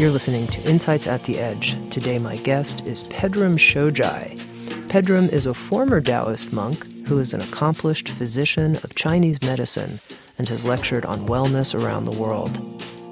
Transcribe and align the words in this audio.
You're 0.00 0.10
listening 0.10 0.46
to 0.46 0.62
Insights 0.66 1.06
at 1.06 1.24
the 1.24 1.38
Edge. 1.38 1.76
Today, 1.90 2.18
my 2.18 2.36
guest 2.36 2.86
is 2.86 3.02
Pedram 3.02 3.58
Shojai. 3.58 4.34
Pedram 4.88 5.30
is 5.30 5.44
a 5.44 5.52
former 5.52 6.00
Taoist 6.00 6.54
monk 6.54 7.06
who 7.06 7.18
is 7.18 7.34
an 7.34 7.42
accomplished 7.42 8.08
physician 8.08 8.76
of 8.76 8.94
Chinese 8.94 9.42
medicine 9.42 10.00
and 10.38 10.48
has 10.48 10.64
lectured 10.64 11.04
on 11.04 11.28
wellness 11.28 11.78
around 11.78 12.06
the 12.06 12.18
world. 12.18 12.50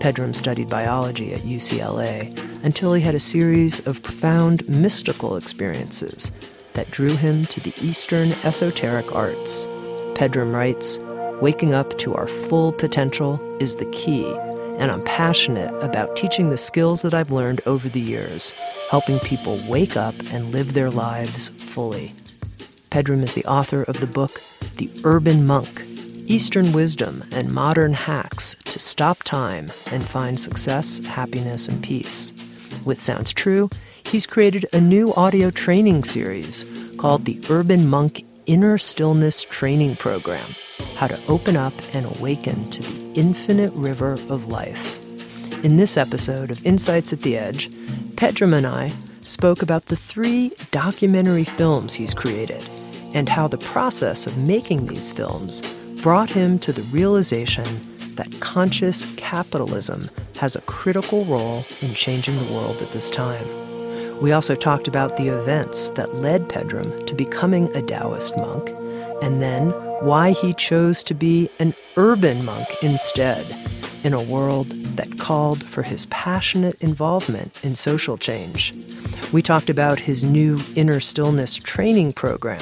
Pedram 0.00 0.34
studied 0.34 0.70
biology 0.70 1.34
at 1.34 1.40
UCLA 1.40 2.34
until 2.64 2.94
he 2.94 3.02
had 3.02 3.14
a 3.14 3.20
series 3.20 3.86
of 3.86 4.02
profound 4.02 4.66
mystical 4.66 5.36
experiences 5.36 6.32
that 6.72 6.90
drew 6.90 7.14
him 7.14 7.44
to 7.44 7.60
the 7.60 7.74
Eastern 7.86 8.32
esoteric 8.44 9.14
arts. 9.14 9.66
Pedram 10.14 10.54
writes, 10.54 10.98
Waking 11.42 11.74
up 11.74 11.98
to 11.98 12.14
our 12.14 12.28
full 12.28 12.72
potential 12.72 13.38
is 13.60 13.76
the 13.76 13.90
key 13.90 14.24
and 14.78 14.90
I'm 14.90 15.02
passionate 15.02 15.74
about 15.82 16.16
teaching 16.16 16.50
the 16.50 16.56
skills 16.56 17.02
that 17.02 17.12
I've 17.12 17.32
learned 17.32 17.60
over 17.66 17.88
the 17.88 18.00
years, 18.00 18.52
helping 18.90 19.18
people 19.18 19.60
wake 19.68 19.96
up 19.96 20.14
and 20.32 20.52
live 20.52 20.72
their 20.72 20.90
lives 20.90 21.48
fully. 21.50 22.12
Pedram 22.90 23.22
is 23.22 23.34
the 23.34 23.44
author 23.44 23.82
of 23.82 24.00
the 24.00 24.06
book 24.06 24.40
The 24.76 24.90
Urban 25.04 25.44
Monk 25.44 25.82
Eastern 26.26 26.72
Wisdom 26.72 27.24
and 27.32 27.50
Modern 27.50 27.92
Hacks 27.94 28.54
to 28.64 28.78
Stop 28.78 29.22
Time 29.24 29.68
and 29.90 30.04
Find 30.04 30.38
Success, 30.38 31.04
Happiness, 31.06 31.68
and 31.68 31.82
Peace. 31.82 32.32
With 32.84 33.00
Sounds 33.00 33.32
True, 33.32 33.70
he's 34.04 34.26
created 34.26 34.66
a 34.72 34.80
new 34.80 35.12
audio 35.14 35.50
training 35.50 36.04
series 36.04 36.64
called 36.98 37.24
the 37.24 37.40
Urban 37.50 37.88
Monk 37.88 38.24
Inner 38.46 38.78
Stillness 38.78 39.44
Training 39.44 39.96
Program 39.96 40.46
How 40.96 41.06
to 41.06 41.20
Open 41.26 41.56
Up 41.56 41.74
and 41.92 42.06
Awaken 42.06 42.70
to 42.70 42.82
the 42.82 43.12
infinite 43.20 43.72
river 43.74 44.12
of 44.12 44.48
life. 44.48 45.04
In 45.64 45.76
this 45.76 45.96
episode 45.96 46.50
of 46.50 46.64
Insights 46.64 47.12
at 47.12 47.20
the 47.20 47.36
Edge, 47.36 47.70
Pedram 48.16 48.56
and 48.56 48.66
I 48.66 48.88
spoke 49.22 49.62
about 49.62 49.86
the 49.86 49.96
three 49.96 50.52
documentary 50.70 51.44
films 51.44 51.94
he's 51.94 52.14
created 52.14 52.66
and 53.14 53.28
how 53.28 53.48
the 53.48 53.58
process 53.58 54.26
of 54.26 54.36
making 54.38 54.86
these 54.86 55.10
films 55.10 55.62
brought 56.02 56.30
him 56.30 56.58
to 56.60 56.72
the 56.72 56.82
realization 56.82 57.64
that 58.16 58.40
conscious 58.40 59.12
capitalism 59.16 60.08
has 60.38 60.56
a 60.56 60.60
critical 60.62 61.24
role 61.24 61.64
in 61.80 61.94
changing 61.94 62.36
the 62.38 62.52
world 62.52 62.80
at 62.82 62.92
this 62.92 63.10
time. 63.10 63.46
We 64.20 64.32
also 64.32 64.54
talked 64.54 64.88
about 64.88 65.16
the 65.16 65.28
events 65.28 65.90
that 65.90 66.16
led 66.16 66.48
Pedram 66.48 67.06
to 67.06 67.14
becoming 67.14 67.74
a 67.76 67.82
Taoist 67.82 68.36
monk, 68.36 68.70
and 69.22 69.40
then 69.40 69.72
why 70.00 70.30
he 70.30 70.52
chose 70.54 71.02
to 71.02 71.14
be 71.14 71.50
an 71.58 71.74
urban 71.96 72.44
monk 72.44 72.68
instead, 72.82 73.44
in 74.04 74.12
a 74.12 74.22
world 74.22 74.68
that 74.96 75.18
called 75.18 75.62
for 75.64 75.82
his 75.82 76.06
passionate 76.06 76.80
involvement 76.80 77.64
in 77.64 77.74
social 77.74 78.16
change. 78.16 78.72
We 79.32 79.42
talked 79.42 79.68
about 79.68 79.98
his 79.98 80.22
new 80.22 80.56
inner 80.76 81.00
stillness 81.00 81.56
training 81.56 82.12
program, 82.12 82.60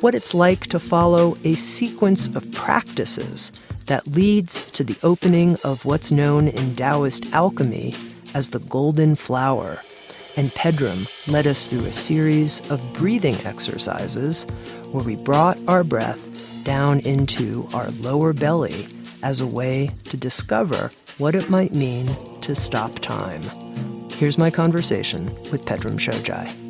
what 0.00 0.14
it's 0.14 0.34
like 0.34 0.66
to 0.68 0.78
follow 0.78 1.36
a 1.44 1.54
sequence 1.54 2.28
of 2.34 2.50
practices 2.52 3.50
that 3.86 4.06
leads 4.06 4.70
to 4.72 4.84
the 4.84 4.96
opening 5.02 5.56
of 5.64 5.84
what's 5.84 6.12
known 6.12 6.48
in 6.48 6.76
Taoist 6.76 7.32
alchemy 7.32 7.94
as 8.32 8.50
the 8.50 8.60
golden 8.60 9.16
flower. 9.16 9.82
And 10.36 10.52
Pedram 10.52 11.08
led 11.30 11.46
us 11.46 11.66
through 11.66 11.84
a 11.86 11.92
series 11.92 12.68
of 12.70 12.92
breathing 12.94 13.36
exercises 13.44 14.44
where 14.90 15.04
we 15.04 15.16
brought 15.16 15.58
our 15.68 15.84
breath 15.84 16.33
down 16.64 17.00
into 17.00 17.68
our 17.74 17.90
lower 18.00 18.32
belly 18.32 18.86
as 19.22 19.40
a 19.40 19.46
way 19.46 19.90
to 20.04 20.16
discover 20.16 20.90
what 21.18 21.34
it 21.34 21.48
might 21.48 21.74
mean 21.74 22.06
to 22.40 22.54
stop 22.54 22.98
time. 23.00 23.42
Here's 24.10 24.38
my 24.38 24.50
conversation 24.50 25.26
with 25.50 25.64
Pedram 25.64 25.98
Shojai. 25.98 26.64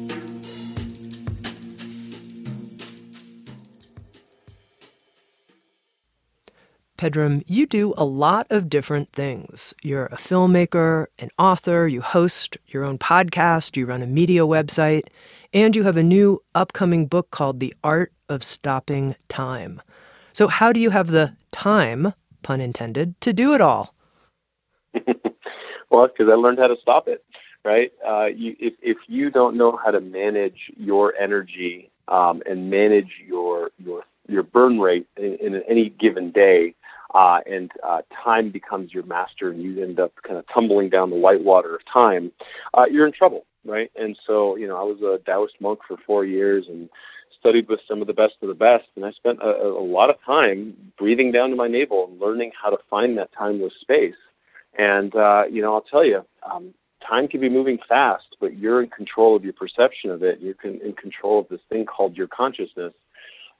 Pedram, 6.96 7.42
you 7.46 7.66
do 7.66 7.92
a 7.98 8.04
lot 8.04 8.46
of 8.48 8.70
different 8.70 9.12
things. 9.12 9.74
You're 9.82 10.06
a 10.06 10.16
filmmaker, 10.16 11.06
an 11.18 11.28
author, 11.38 11.86
you 11.86 12.00
host 12.00 12.56
your 12.68 12.82
own 12.82 12.96
podcast, 12.96 13.76
you 13.76 13.84
run 13.84 14.00
a 14.00 14.06
media 14.06 14.46
website, 14.46 15.08
and 15.52 15.76
you 15.76 15.82
have 15.82 15.98
a 15.98 16.02
new 16.02 16.42
upcoming 16.54 17.06
book 17.06 17.30
called 17.30 17.60
The 17.60 17.74
Art 17.84 18.13
of 18.28 18.44
stopping 18.44 19.16
time. 19.28 19.82
So, 20.32 20.48
how 20.48 20.72
do 20.72 20.80
you 20.80 20.90
have 20.90 21.08
the 21.08 21.36
time, 21.52 22.14
pun 22.42 22.60
intended, 22.60 23.20
to 23.20 23.32
do 23.32 23.54
it 23.54 23.60
all? 23.60 23.94
well, 25.90 26.08
because 26.08 26.28
I 26.30 26.34
learned 26.34 26.58
how 26.58 26.68
to 26.68 26.76
stop 26.80 27.08
it, 27.08 27.24
right? 27.64 27.92
Uh, 28.06 28.26
you, 28.26 28.56
if, 28.58 28.74
if 28.82 28.98
you 29.06 29.30
don't 29.30 29.56
know 29.56 29.78
how 29.82 29.90
to 29.90 30.00
manage 30.00 30.72
your 30.76 31.14
energy 31.16 31.90
um, 32.08 32.42
and 32.46 32.70
manage 32.70 33.12
your 33.26 33.70
your 33.78 34.02
your 34.28 34.42
burn 34.42 34.80
rate 34.80 35.06
in, 35.16 35.36
in 35.40 35.62
any 35.68 35.90
given 35.90 36.30
day, 36.30 36.74
uh, 37.14 37.38
and 37.46 37.70
uh, 37.86 38.02
time 38.24 38.50
becomes 38.50 38.92
your 38.92 39.04
master, 39.04 39.50
and 39.50 39.62
you 39.62 39.82
end 39.82 40.00
up 40.00 40.12
kind 40.22 40.38
of 40.38 40.44
tumbling 40.52 40.90
down 40.90 41.10
the 41.10 41.16
white 41.16 41.44
water 41.44 41.76
of 41.76 41.80
time, 41.90 42.32
uh, 42.74 42.84
you're 42.90 43.06
in 43.06 43.12
trouble, 43.12 43.46
right? 43.64 43.90
And 43.94 44.18
so, 44.26 44.56
you 44.56 44.66
know, 44.66 44.76
I 44.76 44.82
was 44.82 45.00
a 45.00 45.22
Taoist 45.24 45.54
monk 45.60 45.80
for 45.86 45.96
four 46.06 46.24
years, 46.24 46.66
and 46.68 46.88
studied 47.44 47.68
with 47.68 47.80
some 47.86 48.00
of 48.00 48.06
the 48.06 48.14
best 48.14 48.34
of 48.40 48.48
the 48.48 48.54
best, 48.54 48.84
and 48.96 49.04
I 49.04 49.12
spent 49.12 49.38
a, 49.42 49.50
a 49.66 49.84
lot 49.84 50.08
of 50.08 50.16
time 50.24 50.74
breathing 50.96 51.30
down 51.30 51.50
to 51.50 51.56
my 51.56 51.68
navel 51.68 52.08
and 52.08 52.18
learning 52.18 52.52
how 52.60 52.70
to 52.70 52.78
find 52.88 53.18
that 53.18 53.28
timeless 53.36 53.74
space. 53.82 54.14
And 54.78 55.14
uh, 55.14 55.44
you 55.50 55.60
know, 55.60 55.74
I'll 55.74 55.82
tell 55.82 56.06
you, 56.06 56.24
um, 56.50 56.72
time 57.06 57.28
can 57.28 57.40
be 57.40 57.50
moving 57.50 57.78
fast, 57.86 58.36
but 58.40 58.56
you're 58.56 58.82
in 58.82 58.88
control 58.88 59.36
of 59.36 59.44
your 59.44 59.52
perception 59.52 60.10
of 60.10 60.22
it. 60.22 60.40
You're 60.40 60.54
in 60.64 60.94
control 60.94 61.40
of 61.40 61.48
this 61.48 61.60
thing 61.68 61.84
called 61.84 62.16
your 62.16 62.28
consciousness 62.28 62.94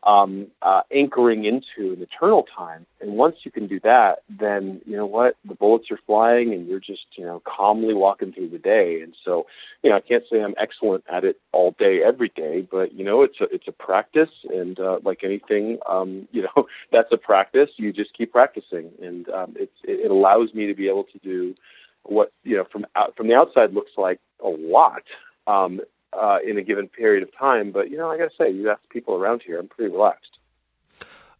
um, 0.05 0.49
uh, 0.63 0.83
anchoring 0.95 1.45
into 1.45 1.93
an 1.93 2.03
eternal 2.03 2.47
time. 2.57 2.87
And 3.01 3.13
once 3.13 3.37
you 3.43 3.51
can 3.51 3.67
do 3.67 3.81
that, 3.81 4.23
then 4.29 4.81
you 4.87 4.97
know 4.97 5.07
what 5.07 5.37
the 5.47 5.55
bullets 5.55 5.91
are 5.91 5.99
flying, 6.07 6.53
and 6.53 6.67
you're 6.67 6.81
just 6.81 7.07
you 7.17 7.25
know 7.25 7.43
calmly 7.45 7.95
walking 7.95 8.33
through 8.33 8.51
the 8.51 8.59
day. 8.59 9.01
And 9.03 9.15
so, 9.25 9.47
you 9.83 9.91
know, 9.91 9.97
I 9.97 10.01
can't 10.01 10.25
say 10.31 10.43
I'm 10.43 10.55
excellent 10.59 11.05
at 11.11 11.25
it 11.25 11.41
all 11.53 11.75
day, 11.79 12.03
every 12.03 12.31
day, 12.31 12.67
but 12.71 12.93
you 12.93 13.05
know, 13.05 13.23
it's 13.23 13.41
a 13.41 13.45
it's 13.45 13.69
a 13.69 13.73
practice, 13.73 14.31
and 14.51 14.79
uh, 14.79 15.01
like 15.03 15.25
anything, 15.25 15.79
um, 15.89 16.29
you 16.33 16.43
know, 16.43 16.67
that's 16.93 17.13
a 17.13 17.19
practice. 17.19 17.71
You 17.77 17.93
just 17.93 18.17
keep 18.17 18.33
practicing, 18.33 18.91
and 19.03 19.29
um, 19.31 19.55
it's 19.57 19.77
it 19.85 20.11
allows 20.11 20.53
me 20.55 20.67
to 20.67 20.75
be 20.75 20.89
able 20.89 21.05
to 21.05 21.19
do 21.19 21.55
what 22.03 22.33
you 22.43 22.57
know 22.57 22.65
from 22.71 22.87
out, 22.95 23.17
from 23.17 23.29
the 23.29 23.35
outside 23.35 23.73
looks 23.73 23.93
like 23.97 24.21
a 24.43 24.49
lot 24.49 25.03
um, 25.47 25.81
uh, 26.21 26.39
in 26.47 26.59
a 26.59 26.63
given 26.63 26.89
period 26.89 27.23
of 27.23 27.37
time. 27.37 27.73
But 27.73 27.91
you 27.91 27.97
know, 27.97 28.11
I 28.11 28.19
got 28.19 28.31
to 28.31 28.37
say, 28.37 28.51
you 28.51 28.71
ask 28.71 28.81
people 28.91 29.15
around 29.15 29.43
here, 29.44 29.59
I'm 29.59 29.69
pretty 29.69 29.93
relaxed. 29.93 30.38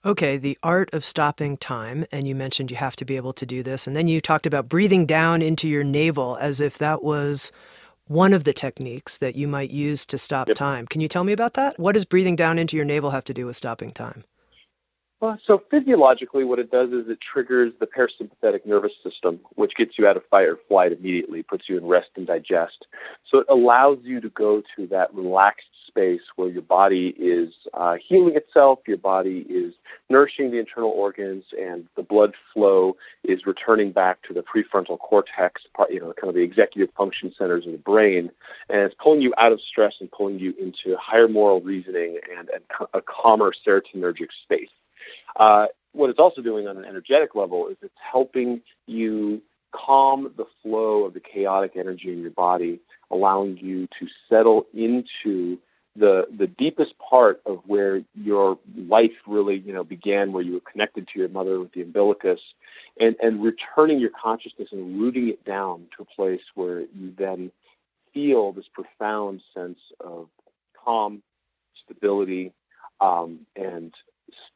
Okay, 0.05 0.37
the 0.37 0.59
art 0.63 0.93
of 0.93 1.03
stopping 1.03 1.57
time, 1.57 2.05
and 2.13 2.29
you 2.29 2.35
mentioned 2.35 2.71
you 2.71 2.77
have 2.77 2.97
to 2.97 3.07
be 3.07 3.17
able 3.17 3.33
to 3.33 3.47
do 3.47 3.63
this, 3.63 3.87
and 3.87 3.97
then 3.97 4.07
you 4.07 4.21
talked 4.21 4.45
about 4.45 4.69
breathing 4.69 5.07
down 5.07 5.41
into 5.41 5.67
your 5.67 5.83
navel 5.83 6.37
as 6.39 6.61
if 6.61 6.77
that 6.77 7.03
was 7.03 7.51
one 8.07 8.35
of 8.35 8.45
the 8.45 8.53
techniques 8.53 9.17
that 9.17 9.35
you 9.35 9.49
might 9.49 9.71
use 9.71 10.05
to 10.05 10.19
stop 10.19 10.49
yep. 10.49 10.57
time. 10.59 10.87
Can 10.87 11.01
you 11.01 11.09
tell 11.09 11.25
me 11.25 11.33
about 11.33 11.55
that? 11.55 11.79
What 11.79 11.93
does 11.93 12.05
breathing 12.05 12.37
down 12.37 12.59
into 12.59 12.77
your 12.77 12.85
navel 12.85 13.11
have 13.11 13.25
to 13.25 13.35
do 13.35 13.47
with 13.47 13.57
stopping 13.57 13.93
time? 13.93 14.25
Well, 15.21 15.39
so 15.47 15.63
physiologically, 15.71 16.45
what 16.45 16.59
it 16.59 16.71
does 16.71 16.91
is 16.91 17.09
it 17.09 17.19
triggers 17.33 17.73
the 17.81 17.87
parasympathetic 17.87 18.67
nervous 18.67 18.93
system, 19.03 19.41
which 19.55 19.73
gets 19.75 19.93
you 19.99 20.07
out 20.07 20.17
of 20.17 20.23
fight 20.31 20.49
or 20.49 20.59
flight 20.69 20.93
immediately, 20.93 21.43
puts 21.43 21.65
you 21.69 21.79
in 21.79 21.87
rest 21.87 22.09
and 22.17 22.27
digest. 22.27 22.87
So 23.31 23.39
it 23.39 23.47
allows 23.49 23.99
you 24.03 24.21
to 24.21 24.29
go 24.29 24.63
to 24.77 24.87
that 24.89 25.15
relaxed 25.15 25.69
space 25.87 26.21
where 26.37 26.49
your 26.49 26.63
body 26.63 27.15
is 27.19 27.55
uh, 27.73 27.95
healing 28.07 28.37
itself, 28.37 28.81
your 28.87 28.99
body 28.99 29.47
is 29.49 29.73
nourishing 30.11 30.51
the 30.51 30.59
internal 30.59 30.91
organs, 30.91 31.45
and 31.59 31.87
the 31.97 32.03
blood 32.03 32.35
flow 32.53 32.97
is 33.23 33.47
returning 33.47 33.93
back 33.93 34.21
to 34.23 34.35
the 34.35 34.43
prefrontal 34.43 34.99
cortex, 34.99 35.63
you 35.89 36.01
know, 36.01 36.13
kind 36.21 36.29
of 36.29 36.35
the 36.35 36.43
executive 36.43 36.93
function 36.97 37.33
centers 37.39 37.65
of 37.67 37.73
the 37.73 37.79
brain, 37.79 38.31
and 38.69 38.81
it's 38.81 38.95
pulling 39.03 39.23
you 39.23 39.33
out 39.39 39.53
of 39.53 39.61
stress 39.61 39.95
and 40.01 40.11
pulling 40.11 40.39
you 40.39 40.53
into 40.61 40.97
higher 41.01 41.29
moral 41.29 41.61
reasoning 41.61 42.19
and, 42.37 42.51
and 42.51 42.63
a 42.93 43.01
calmer 43.01 43.53
serotonergic 43.67 44.29
space. 44.43 44.69
Uh, 45.37 45.67
what 45.93 46.11
it's 46.11 46.19
also 46.19 46.43
doing 46.43 46.67
on 46.67 46.77
an 46.77 46.85
energetic 46.85 47.35
level 47.35 47.69
is 47.69 47.77
it's 47.83 47.95
helping 48.13 48.61
you 48.87 49.41
calm 49.75 50.33
the 50.37 50.45
flow 50.63 51.05
of 51.05 51.15
the 51.15 51.21
chaotic 51.21 51.73
energy 51.77 52.13
in 52.13 52.21
your 52.21 52.31
body, 52.31 52.81
allowing 53.11 53.57
you 53.59 53.87
to 53.99 54.07
settle 54.29 54.67
into 54.75 55.59
the 55.97 56.27
the 56.37 56.49
deepest 56.49 56.93
part 56.99 57.41
of 57.47 57.61
where 57.67 58.03
your 58.15 58.59
life 58.77 59.13
really 59.27 59.63
you 59.65 59.73
know 59.73 59.85
began, 59.85 60.33
where 60.33 60.43
you 60.43 60.55
were 60.55 60.73
connected 60.73 61.07
to 61.09 61.19
your 61.19 61.29
mother 61.29 61.61
with 61.61 61.73
the 61.73 61.83
umbilicus, 61.83 62.41
and 62.99 63.15
and 63.23 63.43
returning 63.43 64.01
your 64.01 64.11
consciousness 64.11 64.69
and 64.73 65.01
rooting 65.01 65.29
it 65.29 65.45
down 65.45 65.87
to 65.97 66.03
a 66.03 66.17
place 66.17 66.43
where 66.55 66.81
you 66.81 67.13
then 67.17 67.51
feel 68.13 68.53
this 68.53 68.67
profound 68.73 69.41
sense 69.55 69.79
of 70.01 70.29
calm, 70.85 71.23
stability, 71.85 72.53
um, 73.01 73.41
and 73.57 73.93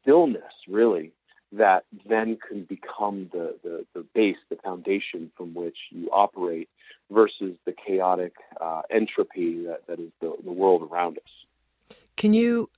stillness, 0.01 0.53
really, 0.67 1.11
that 1.51 1.83
then 2.07 2.37
can 2.47 2.63
become 2.63 3.29
the, 3.31 3.55
the, 3.63 3.85
the 3.93 4.05
base, 4.13 4.37
the 4.49 4.55
foundation 4.57 5.31
from 5.35 5.53
which 5.53 5.77
you 5.91 6.09
operate 6.11 6.69
versus 7.11 7.55
the 7.65 7.73
chaotic 7.73 8.33
uh, 8.61 8.81
entropy 8.91 9.65
that, 9.65 9.85
that 9.87 9.99
is 9.99 10.11
the, 10.21 10.33
the 10.43 10.51
world 10.51 10.87
around 10.91 11.17
us. 11.17 11.95
Can 12.15 12.33
you 12.33 12.69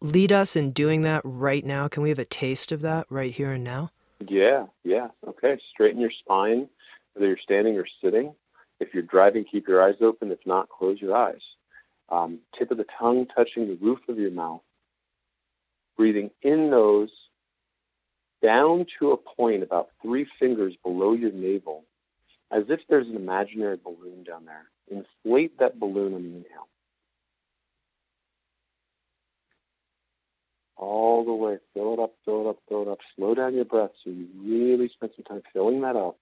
lead 0.00 0.32
us 0.32 0.56
in 0.56 0.70
doing 0.70 1.02
that 1.02 1.20
right 1.24 1.64
now? 1.64 1.88
Can 1.88 2.02
we 2.02 2.08
have 2.08 2.18
a 2.18 2.24
taste 2.24 2.72
of 2.72 2.80
that 2.82 3.06
right 3.10 3.32
here 3.32 3.52
and 3.52 3.64
now? 3.64 3.90
Yeah, 4.26 4.66
yeah. 4.84 5.08
Okay. 5.26 5.58
Straighten 5.72 6.00
your 6.00 6.10
spine, 6.10 6.68
whether 7.12 7.26
you're 7.26 7.36
standing 7.42 7.76
or 7.76 7.86
sitting. 8.02 8.34
If 8.80 8.94
you're 8.94 9.02
driving, 9.02 9.44
keep 9.44 9.68
your 9.68 9.82
eyes 9.82 9.96
open. 10.00 10.30
If 10.30 10.40
not, 10.46 10.68
close 10.68 11.00
your 11.00 11.16
eyes. 11.16 11.40
Um, 12.08 12.38
tip 12.58 12.70
of 12.70 12.78
the 12.78 12.86
tongue 12.98 13.26
touching 13.34 13.68
the 13.68 13.78
roof 13.80 14.00
of 14.08 14.18
your 14.18 14.30
mouth. 14.30 14.62
Breathing 15.96 16.30
in 16.42 16.70
nose 16.70 17.10
down 18.42 18.86
to 18.98 19.12
a 19.12 19.16
point 19.16 19.62
about 19.62 19.88
three 20.02 20.26
fingers 20.38 20.74
below 20.82 21.12
your 21.12 21.32
navel, 21.32 21.84
as 22.50 22.64
if 22.68 22.80
there's 22.88 23.08
an 23.08 23.16
imaginary 23.16 23.78
balloon 23.82 24.24
down 24.24 24.44
there. 24.44 24.66
Inflate 24.90 25.58
that 25.58 25.80
balloon 25.80 26.14
on 26.14 26.22
the 26.22 26.28
inhale. 26.28 26.68
All 30.76 31.24
the 31.24 31.32
way, 31.32 31.58
fill 31.72 31.94
it 31.94 32.00
up, 32.00 32.14
fill 32.24 32.42
it 32.42 32.50
up, 32.50 32.58
fill 32.68 32.82
it 32.82 32.88
up. 32.88 32.98
Slow 33.16 33.34
down 33.34 33.54
your 33.54 33.64
breath 33.64 33.92
so 34.02 34.10
you 34.10 34.26
really 34.36 34.90
spend 34.92 35.12
some 35.16 35.24
time 35.24 35.42
filling 35.52 35.80
that 35.82 35.96
up. 35.96 36.18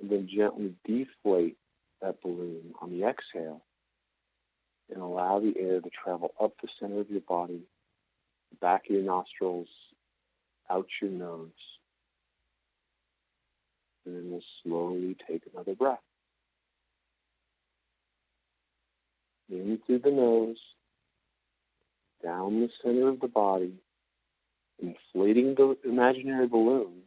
And 0.00 0.10
then 0.10 0.28
gently 0.32 0.74
deflate 0.84 1.56
that 2.00 2.22
balloon 2.22 2.74
on 2.80 2.92
the 2.92 3.04
exhale 3.04 3.62
and 4.92 5.02
allow 5.02 5.40
the 5.40 5.54
air 5.58 5.80
to 5.80 5.90
travel 5.90 6.32
up 6.40 6.52
the 6.62 6.68
center 6.78 7.00
of 7.00 7.10
your 7.10 7.22
body, 7.22 7.62
back 8.60 8.84
of 8.88 8.94
your 8.94 9.04
nostrils, 9.04 9.68
out 10.70 10.86
your 11.00 11.10
nose. 11.10 11.48
And 14.04 14.16
then 14.16 14.30
we'll 14.30 14.42
slowly 14.62 15.16
take 15.28 15.42
another 15.52 15.74
breath. 15.74 15.98
In 19.50 19.78
through 19.86 20.00
the 20.00 20.10
nose, 20.10 20.58
down 22.22 22.60
the 22.60 22.68
center 22.82 23.08
of 23.08 23.20
the 23.20 23.28
body, 23.28 23.74
inflating 24.78 25.54
the 25.54 25.76
imaginary 25.84 26.46
balloon 26.46 27.02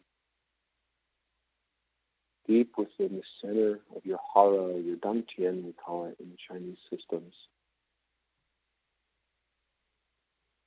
deep 2.47 2.73
within 2.77 3.17
the 3.17 3.23
center 3.41 3.79
of 3.95 4.05
your 4.05 4.19
hara, 4.33 4.77
your 4.79 4.97
dantian, 4.97 5.63
we 5.63 5.73
call 5.73 6.05
it 6.05 6.17
in 6.19 6.29
the 6.29 6.37
Chinese 6.49 6.77
systems. 6.89 7.33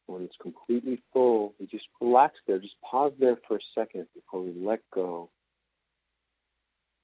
When 0.06 0.22
it's 0.22 0.36
completely 0.40 1.02
full, 1.12 1.54
we 1.58 1.66
just 1.66 1.86
relax 2.00 2.34
there. 2.46 2.58
Just 2.58 2.80
pause 2.82 3.12
there 3.18 3.36
for 3.48 3.56
a 3.56 3.60
second 3.74 4.06
before 4.14 4.42
we 4.42 4.52
let 4.54 4.80
go, 4.92 5.30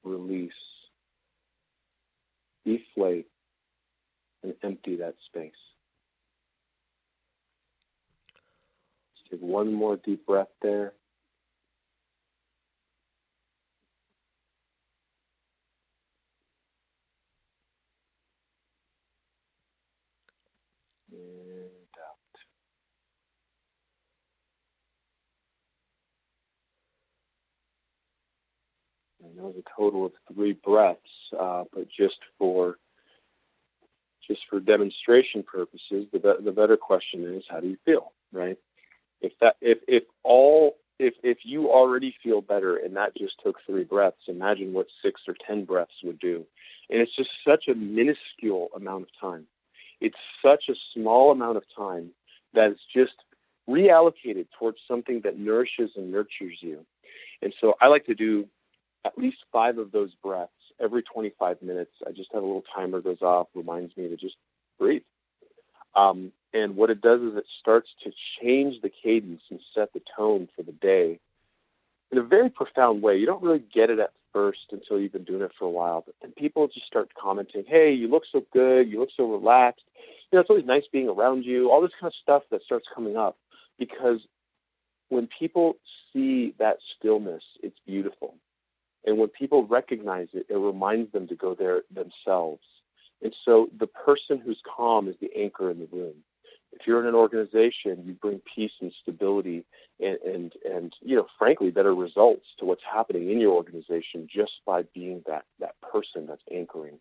release, 0.05 0.53
deflate, 2.65 3.27
and 4.43 4.55
empty 4.63 4.97
that 4.97 5.15
space. 5.27 5.53
Just 9.17 9.31
take 9.31 9.41
one 9.41 9.73
more 9.73 9.97
deep 9.97 10.27
breath 10.27 10.49
there. 10.63 10.93
That 29.41 29.47
was 29.47 29.57
a 29.57 29.81
total 29.81 30.05
of 30.05 30.13
three 30.35 30.53
breaths, 30.53 31.01
uh, 31.39 31.65
but 31.73 31.87
just 31.89 32.17
for 32.39 32.77
just 34.29 34.43
for 34.51 34.61
demonstration 34.61 35.43
purposes, 35.43 36.07
the 36.13 36.19
be- 36.19 36.45
the 36.45 36.53
better 36.53 36.77
question 36.77 37.25
is, 37.35 37.45
how 37.49 37.61
do 37.61 37.69
you 37.69 37.79
feel, 37.87 38.13
right? 38.33 38.59
If 39.23 39.33
that 39.41 39.57
if 39.63 39.79
if 39.89 40.03
all 40.25 40.77
if 40.99 41.15
if 41.23 41.39
you 41.45 41.71
already 41.71 42.15
feel 42.23 42.43
better 42.43 42.77
and 42.77 42.95
that 42.97 43.17
just 43.17 43.35
took 43.43 43.57
three 43.67 43.85
breaths, 43.85 44.29
imagine 44.29 44.75
what 44.75 44.89
six 45.03 45.23
or 45.27 45.35
ten 45.47 45.65
breaths 45.65 45.95
would 46.05 46.19
do. 46.19 46.45
And 46.91 47.01
it's 47.01 47.17
just 47.17 47.31
such 47.47 47.69
a 47.69 47.75
minuscule 47.75 48.69
amount 48.77 49.05
of 49.05 49.09
time. 49.19 49.47
It's 50.03 50.19
such 50.45 50.65
a 50.69 50.75
small 50.93 51.31
amount 51.33 51.57
of 51.57 51.65
time 51.75 52.11
that 52.53 52.73
it's 52.73 52.81
just 52.95 53.15
reallocated 53.67 54.49
towards 54.59 54.79
something 54.87 55.23
that 55.25 55.39
nourishes 55.39 55.93
and 55.97 56.13
nurtures 56.13 56.59
you. 56.61 56.85
And 57.41 57.55
so 57.59 57.75
I 57.81 57.87
like 57.87 58.05
to 58.05 58.15
do 58.15 58.47
at 59.05 59.17
least 59.19 59.39
five 59.53 59.79
of 59.79 59.93
those 59.93 60.11
breaths 60.23 60.53
every 60.81 61.03
25 61.03 61.63
minutes. 61.63 61.93
I 62.07 62.11
just 62.11 62.33
have 62.33 62.43
a 62.43 62.47
little 62.47 62.65
timer 62.75 63.01
goes 63.01 63.23
off, 63.23 63.49
reminds 63.55 63.97
me 63.97 64.09
to 64.09 64.17
just 64.17 64.37
breathe. 64.79 65.03
Um, 65.95 66.33
and 66.53 66.77
what 66.77 66.91
it 66.91 67.01
does 67.01 67.21
is 67.21 67.37
it 67.37 67.45
starts 67.61 67.89
to 68.05 68.11
change 68.41 68.81
the 68.83 68.91
cadence 69.03 69.43
and 69.51 69.61
set 69.75 69.93
the 69.93 70.01
tone 70.17 70.49
for 70.57 70.63
the 70.63 70.73
day 70.73 71.19
in 72.11 72.19
a 72.19 72.23
very 72.23 72.51
profound 72.51 73.03
way. 73.03 73.17
You 73.17 73.27
don't 73.27 73.43
really 73.43 73.63
get 73.73 73.91
it 73.91 73.99
at 73.99 74.13
first 74.33 74.73
until 74.73 74.99
you've 74.99 75.13
been 75.13 75.25
doing 75.25 75.43
it 75.43 75.53
for 75.59 75.65
a 75.67 75.71
while. 75.71 76.03
But 76.05 76.15
then 76.21 76.33
people 76.33 76.69
just 76.69 76.87
start 76.87 77.11
commenting, 77.21 77.65
hey, 77.67 77.93
you 77.93 78.09
look 78.09 78.25
so 78.31 78.45
good, 78.53 78.89
you 78.89 79.01
look 79.01 79.11
so 79.17 79.31
relaxed. 79.31 79.85
You 80.31 80.37
know, 80.37 80.41
it's 80.41 80.51
always 80.51 80.65
nice 80.65 80.85
being 80.93 81.09
around 81.09 81.45
you, 81.45 81.71
all 81.71 81.81
this 81.81 81.91
kind 82.01 82.09
of 82.09 82.15
stuff 82.23 82.43
that 82.51 82.63
starts 82.63 82.87
coming 82.95 83.17
up 83.17 83.37
because 83.79 84.21
when 85.09 85.29
people 85.39 85.77
see 86.13 86.55
that 86.59 86.77
stillness, 86.97 87.43
it's 87.63 87.77
beautiful. 87.87 88.35
And 89.05 89.19
when 89.19 89.29
people 89.29 89.67
recognize 89.67 90.29
it, 90.33 90.47
it 90.49 90.57
reminds 90.57 91.13
them 91.13 91.27
to 91.29 91.35
go 91.35 91.55
there 91.55 91.83
themselves. 91.93 92.63
And 93.23 93.35
so 93.45 93.69
the 93.79 93.87
person 93.87 94.39
who's 94.39 94.61
calm 94.77 95.09
is 95.09 95.17
the 95.21 95.31
anchor 95.37 95.71
in 95.71 95.79
the 95.79 95.89
room. 95.93 96.15
If 96.73 96.87
you're 96.87 97.01
in 97.01 97.07
an 97.07 97.15
organization, 97.15 98.05
you 98.05 98.15
bring 98.15 98.41
peace 98.55 98.71
and 98.81 98.93
stability 99.03 99.65
and, 99.99 100.19
and, 100.25 100.53
and 100.65 100.93
you 101.03 101.17
know, 101.17 101.27
frankly, 101.39 101.71
better 101.71 101.95
results 101.95 102.47
to 102.59 102.65
what's 102.65 102.83
happening 102.91 103.31
in 103.31 103.41
your 103.41 103.53
organization 103.53 104.29
just 104.33 104.53
by 104.65 104.83
being 104.95 105.23
that, 105.27 105.45
that 105.59 105.75
person 105.81 106.27
that's 106.27 106.43
anchoring. 106.55 106.99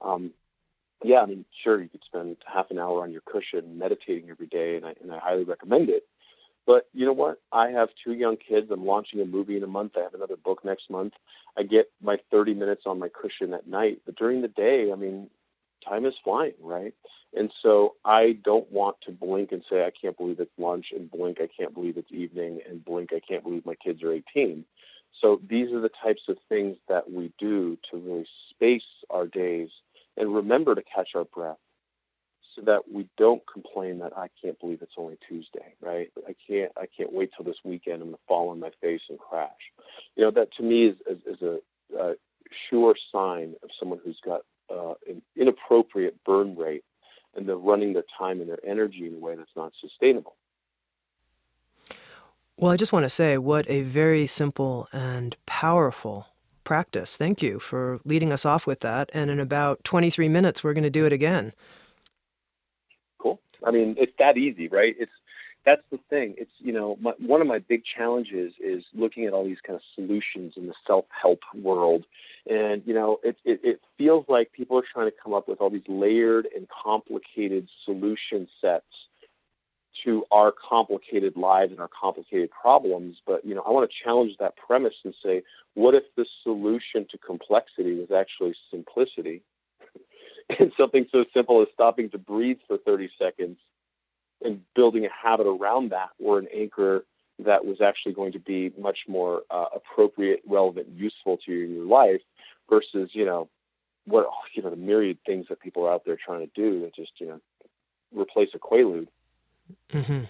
Um, 0.00 0.32
yeah, 1.02 1.20
I 1.20 1.26
mean, 1.26 1.44
sure, 1.64 1.82
you 1.82 1.88
could 1.88 2.04
spend 2.04 2.36
half 2.46 2.70
an 2.70 2.78
hour 2.78 3.02
on 3.02 3.10
your 3.10 3.22
cushion 3.22 3.78
meditating 3.78 4.30
every 4.30 4.46
day, 4.46 4.76
and 4.76 4.84
I, 4.84 4.94
and 5.02 5.12
I 5.12 5.18
highly 5.18 5.44
recommend 5.44 5.88
it. 5.88 6.04
But 6.66 6.88
you 6.92 7.06
know 7.06 7.12
what? 7.12 7.40
I 7.52 7.70
have 7.70 7.88
two 8.04 8.12
young 8.12 8.36
kids. 8.36 8.68
I'm 8.70 8.86
launching 8.86 9.20
a 9.20 9.24
movie 9.24 9.56
in 9.56 9.62
a 9.62 9.68
month. 9.68 9.92
I 9.96 10.02
have 10.02 10.14
another 10.14 10.36
book 10.36 10.64
next 10.64 10.90
month. 10.90 11.14
I 11.56 11.62
get 11.62 11.90
my 12.02 12.18
30 12.30 12.54
minutes 12.54 12.82
on 12.86 12.98
my 12.98 13.08
cushion 13.08 13.54
at 13.54 13.66
night. 13.66 14.02
But 14.06 14.16
during 14.16 14.42
the 14.42 14.48
day, 14.48 14.90
I 14.92 14.96
mean, 14.96 15.28
time 15.86 16.06
is 16.06 16.14
flying, 16.22 16.52
right? 16.60 16.94
And 17.34 17.52
so 17.62 17.94
I 18.04 18.38
don't 18.44 18.70
want 18.70 18.96
to 19.06 19.12
blink 19.12 19.52
and 19.52 19.64
say, 19.70 19.84
I 19.84 19.90
can't 19.90 20.16
believe 20.16 20.40
it's 20.40 20.50
lunch, 20.58 20.86
and 20.94 21.10
blink, 21.10 21.38
I 21.40 21.48
can't 21.56 21.74
believe 21.74 21.96
it's 21.96 22.10
evening, 22.10 22.60
and 22.68 22.84
blink, 22.84 23.10
I 23.12 23.20
can't 23.20 23.44
believe 23.44 23.64
my 23.64 23.76
kids 23.76 24.02
are 24.02 24.12
18. 24.12 24.64
So 25.20 25.40
these 25.48 25.72
are 25.72 25.80
the 25.80 25.90
types 26.02 26.22
of 26.28 26.38
things 26.48 26.76
that 26.88 27.10
we 27.10 27.32
do 27.38 27.78
to 27.90 27.98
really 27.98 28.26
space 28.50 28.82
our 29.10 29.26
days 29.26 29.68
and 30.16 30.34
remember 30.34 30.74
to 30.74 30.82
catch 30.82 31.10
our 31.14 31.24
breath 31.24 31.58
that 32.66 32.90
we 32.92 33.08
don't 33.16 33.42
complain 33.50 33.98
that 34.00 34.16
I 34.16 34.28
can't 34.42 34.58
believe 34.60 34.82
it's 34.82 34.94
only 34.96 35.18
Tuesday, 35.28 35.74
right? 35.80 36.10
I 36.26 36.34
can't 36.46 36.72
I 36.76 36.86
can't 36.86 37.12
wait 37.12 37.30
till 37.36 37.44
this 37.44 37.58
weekend 37.64 38.02
I'm 38.02 38.08
gonna 38.08 38.18
fall 38.28 38.50
on 38.50 38.60
my 38.60 38.70
face 38.80 39.00
and 39.08 39.18
crash. 39.18 39.50
You 40.16 40.24
know 40.24 40.30
that 40.32 40.52
to 40.56 40.62
me 40.62 40.86
is 40.86 40.96
is, 41.08 41.18
is 41.26 41.42
a, 41.42 41.58
a, 41.98 42.14
sure 42.68 42.96
sign 43.12 43.54
of 43.62 43.70
someone 43.78 44.00
who's 44.04 44.18
got 44.24 44.40
uh, 44.70 44.94
an 45.08 45.22
inappropriate 45.36 46.16
burn 46.24 46.56
rate 46.56 46.84
and 47.36 47.48
they're 47.48 47.56
running 47.56 47.92
their 47.92 48.04
time 48.18 48.40
and 48.40 48.48
their 48.48 48.64
energy 48.66 49.06
in 49.06 49.14
a 49.14 49.18
way 49.18 49.36
that's 49.36 49.50
not 49.56 49.72
sustainable. 49.80 50.34
Well, 52.56 52.72
I 52.72 52.76
just 52.76 52.92
want 52.92 53.04
to 53.04 53.10
say 53.10 53.38
what 53.38 53.70
a 53.70 53.82
very 53.82 54.26
simple 54.26 54.88
and 54.92 55.36
powerful 55.46 56.26
practice. 56.64 57.16
Thank 57.16 57.42
you 57.42 57.58
for 57.58 58.00
leading 58.04 58.32
us 58.32 58.44
off 58.44 58.66
with 58.66 58.80
that. 58.80 59.10
And 59.14 59.30
in 59.30 59.40
about 59.40 59.82
23 59.84 60.28
minutes, 60.28 60.62
we're 60.62 60.74
going 60.74 60.84
to 60.84 60.90
do 60.90 61.06
it 61.06 61.12
again. 61.12 61.52
I 63.64 63.70
mean, 63.70 63.96
it's 63.98 64.12
that 64.18 64.36
easy, 64.36 64.68
right? 64.68 64.94
It's 64.98 65.12
that's 65.64 65.82
the 65.90 65.98
thing. 66.08 66.34
It's 66.38 66.50
you 66.58 66.72
know 66.72 66.96
my, 67.00 67.12
one 67.18 67.40
of 67.40 67.46
my 67.46 67.58
big 67.58 67.82
challenges 67.84 68.52
is 68.60 68.84
looking 68.94 69.26
at 69.26 69.32
all 69.32 69.44
these 69.44 69.60
kind 69.66 69.76
of 69.76 69.82
solutions 69.94 70.54
in 70.56 70.66
the 70.66 70.74
self-help 70.86 71.40
world, 71.54 72.04
and 72.48 72.82
you 72.86 72.94
know 72.94 73.18
it, 73.22 73.36
it 73.44 73.60
it 73.62 73.80
feels 73.98 74.24
like 74.28 74.52
people 74.52 74.78
are 74.78 74.84
trying 74.92 75.10
to 75.10 75.16
come 75.22 75.34
up 75.34 75.48
with 75.48 75.60
all 75.60 75.70
these 75.70 75.82
layered 75.88 76.46
and 76.54 76.66
complicated 76.68 77.68
solution 77.84 78.48
sets 78.60 78.84
to 80.04 80.24
our 80.30 80.52
complicated 80.52 81.36
lives 81.36 81.72
and 81.72 81.80
our 81.80 81.88
complicated 81.88 82.50
problems. 82.50 83.18
But 83.26 83.44
you 83.44 83.54
know 83.54 83.62
I 83.66 83.70
want 83.70 83.90
to 83.90 83.96
challenge 84.04 84.36
that 84.40 84.54
premise 84.56 84.94
and 85.04 85.14
say, 85.22 85.42
what 85.74 85.94
if 85.94 86.04
the 86.16 86.24
solution 86.42 87.06
to 87.10 87.18
complexity 87.18 87.94
was 87.94 88.10
actually 88.10 88.54
simplicity? 88.70 89.42
and 90.58 90.72
something 90.76 91.06
so 91.10 91.24
simple 91.34 91.62
as 91.62 91.68
stopping 91.74 92.10
to 92.10 92.18
breathe 92.18 92.58
for 92.66 92.78
30 92.78 93.10
seconds 93.18 93.58
and 94.42 94.60
building 94.74 95.04
a 95.04 95.08
habit 95.10 95.46
around 95.46 95.90
that 95.90 96.10
or 96.18 96.38
an 96.38 96.48
anchor 96.54 97.04
that 97.44 97.64
was 97.64 97.80
actually 97.80 98.12
going 98.12 98.32
to 98.32 98.38
be 98.38 98.72
much 98.78 99.00
more 99.08 99.42
uh, 99.50 99.66
appropriate, 99.74 100.40
relevant, 100.46 100.88
useful 100.94 101.38
to 101.38 101.52
you 101.52 101.64
in 101.64 101.74
your 101.74 101.86
life 101.86 102.20
versus, 102.68 103.10
you 103.12 103.24
know, 103.24 103.48
what, 104.04 104.26
you 104.54 104.62
know, 104.62 104.70
the 104.70 104.76
myriad 104.76 105.18
things 105.26 105.46
that 105.48 105.60
people 105.60 105.86
are 105.86 105.92
out 105.92 106.02
there 106.04 106.16
trying 106.22 106.40
to 106.40 106.50
do 106.54 106.80
that 106.80 106.94
just, 106.94 107.12
you 107.18 107.26
know, 107.26 107.40
replace 108.14 108.48
a 108.54 108.58
quaalude. 108.58 109.08
Mm-hmm. 109.92 110.24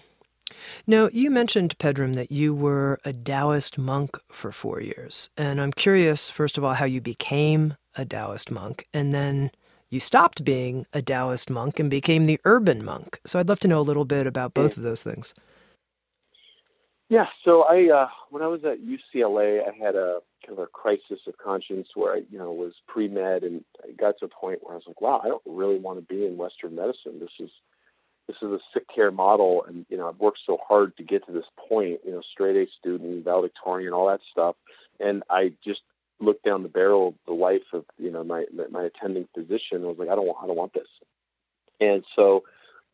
Now, 0.85 1.09
you 1.11 1.31
mentioned, 1.31 1.77
Pedram, 1.77 2.13
that 2.13 2.31
you 2.31 2.53
were 2.53 2.99
a 3.05 3.13
Taoist 3.13 3.77
monk 3.77 4.17
for 4.31 4.51
four 4.51 4.81
years. 4.81 5.29
And 5.37 5.61
I'm 5.61 5.71
curious, 5.71 6.29
first 6.29 6.57
of 6.57 6.63
all, 6.63 6.73
how 6.73 6.85
you 6.85 7.01
became 7.01 7.75
a 7.95 8.05
Taoist 8.05 8.51
monk, 8.51 8.87
and 8.93 9.13
then 9.13 9.51
you 9.91 9.99
stopped 9.99 10.43
being 10.43 10.87
a 10.93 11.01
Taoist 11.01 11.49
monk 11.49 11.79
and 11.79 11.89
became 11.89 12.25
the 12.25 12.39
urban 12.45 12.83
monk. 12.83 13.19
So 13.27 13.37
I'd 13.37 13.49
love 13.49 13.59
to 13.59 13.67
know 13.67 13.79
a 13.79 13.83
little 13.83 14.05
bit 14.05 14.25
about 14.25 14.53
both 14.53 14.77
of 14.77 14.83
those 14.83 15.03
things. 15.03 15.35
Yeah, 17.09 17.25
so 17.43 17.63
I 17.63 17.89
uh, 17.93 18.07
when 18.29 18.41
I 18.41 18.47
was 18.47 18.61
at 18.63 18.79
UCLA, 18.79 19.59
I 19.67 19.75
had 19.75 19.95
a 19.95 20.19
kind 20.47 20.57
of 20.57 20.63
a 20.63 20.67
crisis 20.67 21.19
of 21.27 21.37
conscience 21.37 21.89
where 21.93 22.13
I, 22.13 22.21
you 22.31 22.37
know, 22.37 22.53
was 22.53 22.71
pre 22.87 23.09
med, 23.09 23.43
and 23.43 23.65
I 23.83 23.91
got 23.91 24.15
to 24.19 24.25
a 24.25 24.29
point 24.29 24.59
where 24.61 24.73
I 24.73 24.77
was 24.77 24.85
like, 24.87 25.01
wow, 25.01 25.21
I 25.21 25.27
don't 25.27 25.41
really 25.45 25.77
want 25.77 25.99
to 25.99 26.05
be 26.05 26.25
in 26.25 26.37
Western 26.37 26.75
medicine. 26.75 27.19
This 27.19 27.33
is 27.39 27.49
this 28.27 28.37
is 28.41 28.49
a 28.49 28.59
sick 28.73 28.85
care 28.95 29.11
model, 29.11 29.65
and 29.67 29.85
you 29.89 29.97
know, 29.97 30.07
I've 30.07 30.19
worked 30.19 30.39
so 30.45 30.57
hard 30.65 30.95
to 30.95 31.03
get 31.03 31.25
to 31.25 31.33
this 31.33 31.43
point. 31.69 31.99
You 32.05 32.13
know, 32.13 32.21
straight 32.31 32.55
A 32.55 32.65
student, 32.79 33.25
valedictorian, 33.25 33.91
all 33.91 34.07
that 34.07 34.21
stuff, 34.31 34.55
and 35.01 35.21
I 35.29 35.51
just 35.65 35.81
looked 36.21 36.45
down 36.45 36.63
the 36.63 36.69
barrel 36.69 37.09
of 37.09 37.13
the 37.25 37.33
life 37.33 37.61
of 37.73 37.85
you 37.97 38.11
know 38.11 38.23
my 38.23 38.45
my 38.69 38.83
attending 38.83 39.27
physician. 39.33 39.83
I 39.83 39.87
was 39.87 39.97
like, 39.97 40.09
I 40.09 40.15
don't 40.15 40.27
want 40.27 40.39
I 40.43 40.47
don't 40.47 40.57
want 40.57 40.73
this. 40.73 40.87
And 41.79 42.03
so 42.15 42.43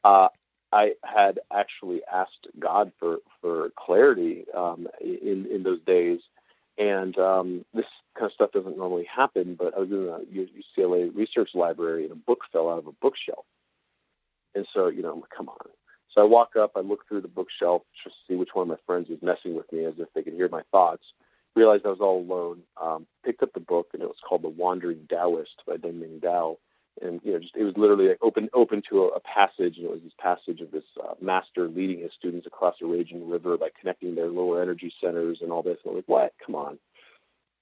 uh, 0.04 0.30
I 0.72 0.94
had 1.04 1.40
actually 1.54 2.02
asked 2.12 2.48
God 2.60 2.92
for 3.00 3.18
for 3.42 3.70
clarity 3.78 4.46
um, 4.56 4.88
in 5.02 5.48
in 5.52 5.64
those 5.64 5.82
days, 5.86 6.20
and 6.78 7.18
um, 7.18 7.66
this 7.74 7.86
kind 8.18 8.28
of 8.28 8.34
stuff 8.34 8.52
doesn't 8.52 8.78
normally 8.78 9.08
happen. 9.14 9.56
But 9.58 9.76
I 9.76 9.80
was 9.80 9.92
in 9.92 10.08
a 10.08 10.82
UCLA 10.82 11.16
research 11.16 11.50
library, 11.54 12.04
and 12.04 12.12
a 12.12 12.16
book 12.16 12.40
fell 12.52 12.70
out 12.70 12.80
of 12.80 12.88
a 12.88 12.92
bookshelf, 12.94 13.46
and 14.56 14.66
so 14.74 14.88
you 14.88 15.02
know, 15.02 15.14
I'm 15.14 15.22
like, 15.22 15.30
come 15.36 15.50
on. 15.50 15.58
So 16.14 16.22
I 16.22 16.26
walk 16.26 16.56
up, 16.56 16.72
I 16.76 16.80
look 16.80 17.08
through 17.08 17.22
the 17.22 17.28
bookshelf 17.28 17.84
to 18.04 18.10
see 18.28 18.36
which 18.36 18.50
one 18.54 18.64
of 18.64 18.70
my 18.70 18.84
friends 18.88 19.08
was 19.08 19.20
messing 19.22 19.56
with 19.56 19.72
me, 19.72 19.86
as 19.86 19.94
if 20.00 20.08
they 20.16 20.24
could 20.24 20.34
hear 20.34 20.50
my 20.50 20.64
thoughts 20.72 21.04
realized 21.58 21.86
I 21.86 21.90
was 21.90 22.00
all 22.00 22.22
alone. 22.22 22.62
Um, 22.82 23.08
picked 23.26 23.44
up 23.44 23.54
the 23.54 23.60
book, 23.60 23.88
and 23.94 24.02
it 24.02 24.08
was 24.08 24.18
called 24.28 24.44
The 24.44 24.50
Wandering 24.50 25.08
Taoist 25.10 25.64
by 25.66 25.76
Deng 25.76 26.00
Ming 26.00 26.22
Dao. 26.24 26.58
And 27.02 27.20
you 27.24 27.34
know, 27.34 27.40
just 27.40 27.56
it 27.56 27.64
was 27.64 27.76
literally 27.78 28.08
like 28.08 28.20
open 28.22 28.50
open 28.54 28.82
to 28.90 29.04
a, 29.04 29.08
a 29.10 29.20
passage, 29.20 29.78
and 29.78 29.86
it 29.86 29.92
was 29.92 30.02
this 30.04 30.14
passage 30.20 30.62
of 30.62 30.72
this 30.72 30.86
uh, 31.04 31.14
master 31.22 31.68
leading 31.68 32.00
his 32.00 32.12
students 32.18 32.48
across 32.48 32.76
a 32.82 32.86
raging 32.86 33.30
river 33.30 33.58
by 33.58 33.70
connecting 33.80 34.16
their 34.16 34.30
lower 34.30 34.62
energy 34.62 34.92
centers 35.02 35.40
and 35.42 35.52
all 35.52 35.62
this. 35.62 35.78
And 35.84 35.92
I 35.92 35.96
was 35.96 36.04
like, 36.08 36.10
what? 36.10 36.34
Come 36.44 36.56
on. 36.56 36.80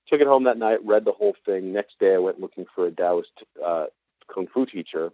Took 0.08 0.22
it 0.22 0.28
home 0.28 0.44
that 0.44 0.60
night, 0.60 0.86
read 0.86 1.04
the 1.04 1.12
whole 1.12 1.36
thing. 1.46 1.74
Next 1.74 2.00
day, 2.00 2.14
I 2.14 2.20
went 2.20 2.40
looking 2.40 2.66
for 2.76 2.88
a 2.88 2.92
Taoist 2.92 3.32
uh, 3.66 3.86
kung 4.34 4.48
fu 4.54 4.66
teacher, 4.66 5.12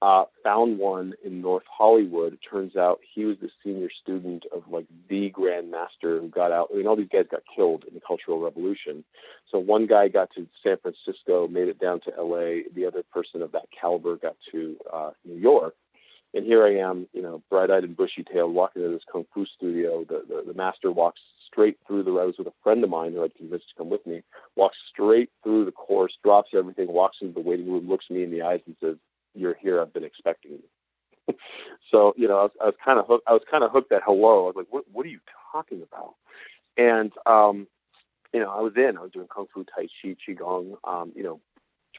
uh, 0.00 0.24
found 0.44 0.78
one 0.78 1.14
in 1.24 1.40
North 1.40 1.64
Hollywood. 1.70 2.34
It 2.34 2.40
turns 2.48 2.76
out 2.76 3.00
he 3.14 3.24
was 3.24 3.36
the 3.40 3.50
senior 3.64 3.88
student 4.02 4.44
of 4.54 4.62
like 4.70 4.86
the 5.08 5.30
Grand 5.30 5.70
Master 5.70 6.20
who 6.20 6.28
got 6.28 6.52
out. 6.52 6.68
I 6.72 6.76
mean, 6.76 6.86
all 6.86 6.96
these 6.96 7.08
guys 7.12 7.26
got 7.30 7.42
killed 7.54 7.84
in 7.88 7.94
the 7.94 8.00
Cultural 8.06 8.40
Revolution. 8.40 9.04
So 9.50 9.58
one 9.58 9.86
guy 9.86 10.08
got 10.08 10.30
to 10.36 10.46
San 10.62 10.76
Francisco, 10.78 11.48
made 11.48 11.68
it 11.68 11.80
down 11.80 12.00
to 12.02 12.16
L.A. 12.16 12.64
The 12.74 12.86
other 12.86 13.02
person 13.12 13.42
of 13.42 13.52
that 13.52 13.66
caliber 13.78 14.16
got 14.16 14.36
to 14.52 14.76
uh, 14.92 15.10
New 15.24 15.38
York. 15.38 15.74
And 16.34 16.44
here 16.44 16.64
I 16.64 16.76
am, 16.76 17.08
you 17.14 17.22
know, 17.22 17.42
bright-eyed 17.48 17.84
and 17.84 17.96
bushy-tailed, 17.96 18.54
walking 18.54 18.82
into 18.82 18.94
this 18.94 19.04
kung 19.10 19.24
fu 19.32 19.46
studio. 19.46 20.04
The, 20.04 20.22
the 20.28 20.44
the 20.46 20.54
master 20.54 20.92
walks 20.92 21.20
straight 21.50 21.78
through 21.86 22.02
the. 22.04 22.10
I 22.12 22.24
was 22.24 22.34
with 22.38 22.46
a 22.46 22.52
friend 22.62 22.84
of 22.84 22.90
mine 22.90 23.12
who 23.14 23.24
I'd 23.24 23.34
convinced 23.34 23.70
to 23.70 23.74
come 23.78 23.88
with 23.88 24.06
me. 24.06 24.22
Walks 24.54 24.76
straight 24.92 25.30
through 25.42 25.64
the 25.64 25.72
course, 25.72 26.12
drops 26.22 26.50
everything, 26.54 26.92
walks 26.92 27.16
into 27.22 27.32
the 27.32 27.40
waiting 27.40 27.72
room, 27.72 27.88
looks 27.88 28.10
me 28.10 28.22
in 28.22 28.30
the 28.30 28.42
eyes, 28.42 28.60
and 28.66 28.76
says, 28.78 28.96
you're 29.38 29.56
here. 29.60 29.80
I've 29.80 29.92
been 29.92 30.04
expecting 30.04 30.52
you. 30.52 31.34
so 31.90 32.14
you 32.16 32.28
know, 32.28 32.38
I 32.38 32.42
was, 32.42 32.52
was 32.60 32.74
kind 32.84 32.98
of 32.98 33.06
hooked. 33.06 33.28
I 33.28 33.32
was 33.32 33.42
kind 33.50 33.64
of 33.64 33.70
hooked 33.70 33.92
at 33.92 34.02
hello. 34.04 34.44
I 34.44 34.46
was 34.46 34.54
like, 34.56 34.66
what 34.70 34.84
What 34.92 35.06
are 35.06 35.10
you 35.10 35.20
talking 35.52 35.82
about? 35.82 36.14
And 36.76 37.12
um, 37.26 37.66
you 38.32 38.40
know, 38.40 38.50
I 38.50 38.60
was 38.60 38.72
in. 38.76 38.98
I 38.98 39.02
was 39.02 39.12
doing 39.12 39.28
kung 39.34 39.46
fu, 39.52 39.64
tai 39.64 39.86
chi, 40.02 40.16
qigong. 40.26 40.76
Um, 40.84 41.12
you 41.14 41.22
know, 41.22 41.40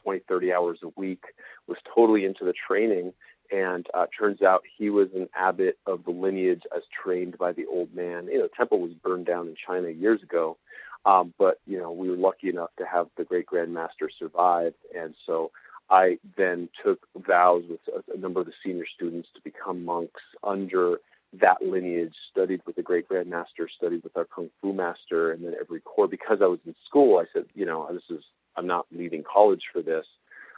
20, 0.02 0.22
30 0.28 0.52
hours 0.52 0.78
a 0.82 0.88
week. 0.96 1.24
Was 1.66 1.78
totally 1.94 2.24
into 2.24 2.44
the 2.44 2.54
training. 2.66 3.12
And 3.52 3.86
uh, 3.94 4.06
turns 4.16 4.42
out 4.42 4.62
he 4.78 4.90
was 4.90 5.08
an 5.12 5.28
abbot 5.34 5.76
of 5.84 6.04
the 6.04 6.12
lineage 6.12 6.62
as 6.74 6.82
trained 7.02 7.36
by 7.36 7.52
the 7.52 7.66
old 7.66 7.92
man. 7.92 8.26
You 8.26 8.38
know, 8.38 8.48
temple 8.56 8.80
was 8.80 8.92
burned 8.92 9.26
down 9.26 9.48
in 9.48 9.56
China 9.66 9.88
years 9.88 10.22
ago, 10.22 10.56
um, 11.04 11.34
but 11.36 11.58
you 11.66 11.76
know 11.76 11.90
we 11.90 12.08
were 12.08 12.16
lucky 12.16 12.48
enough 12.48 12.70
to 12.78 12.84
have 12.86 13.08
the 13.16 13.24
great 13.24 13.46
grandmaster 13.46 14.06
survive, 14.16 14.74
and 14.96 15.16
so 15.26 15.50
I 15.90 16.18
then 16.36 16.68
took 16.84 17.06
vows 17.16 17.64
with 17.68 17.80
a, 17.88 18.16
a 18.16 18.18
number 18.18 18.40
of 18.40 18.46
the 18.46 18.52
senior 18.64 18.84
students 18.94 19.28
to 19.34 19.40
become 19.42 19.84
monks 19.84 20.20
under 20.42 20.98
that 21.40 21.62
lineage, 21.62 22.14
studied 22.30 22.60
with 22.66 22.76
the 22.76 22.82
great 22.82 23.08
grandmaster, 23.08 23.66
studied 23.76 24.02
with 24.02 24.16
our 24.16 24.24
kung 24.24 24.50
fu 24.60 24.72
master, 24.72 25.32
and 25.32 25.44
then 25.44 25.54
every 25.60 25.80
core. 25.80 26.08
Because 26.08 26.38
I 26.42 26.46
was 26.46 26.58
in 26.66 26.74
school, 26.86 27.18
I 27.18 27.24
said, 27.32 27.44
you 27.54 27.66
know, 27.66 27.88
this 27.92 28.02
is 28.16 28.24
I'm 28.56 28.66
not 28.66 28.86
leaving 28.92 29.22
college 29.22 29.62
for 29.72 29.82
this. 29.82 30.06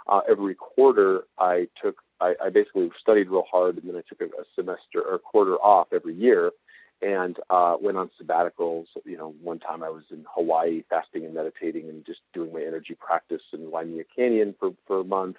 Uh, 0.07 0.21
every 0.29 0.55
quarter, 0.55 1.23
I 1.39 1.69
took 1.83 1.97
I, 2.21 2.35
I 2.43 2.51
basically 2.51 2.91
studied 3.01 3.29
real 3.29 3.45
hard, 3.51 3.79
and 3.79 3.89
then 3.89 3.97
I 3.97 4.03
took 4.09 4.21
a, 4.21 4.25
a 4.41 4.45
semester 4.55 5.03
or 5.07 5.15
a 5.15 5.19
quarter 5.19 5.57
off 5.57 5.89
every 5.93 6.15
year 6.15 6.53
and 7.02 7.38
uh, 7.50 7.76
went 7.80 7.99
on 7.99 8.11
sabbaticals. 8.21 8.87
You 9.04 9.18
know, 9.18 9.35
one 9.42 9.59
time 9.59 9.82
I 9.82 9.90
was 9.90 10.04
in 10.11 10.25
Hawaii 10.35 10.85
fasting 10.88 11.25
and 11.25 11.35
meditating 11.35 11.88
and 11.88 12.06
just 12.06 12.21
doing 12.32 12.52
my 12.52 12.62
energy 12.62 12.97
practice 12.99 13.42
in 13.52 13.71
Waimea 13.71 14.04
Canyon 14.14 14.54
for, 14.59 14.71
for 14.87 15.00
a 15.00 15.04
month. 15.04 15.37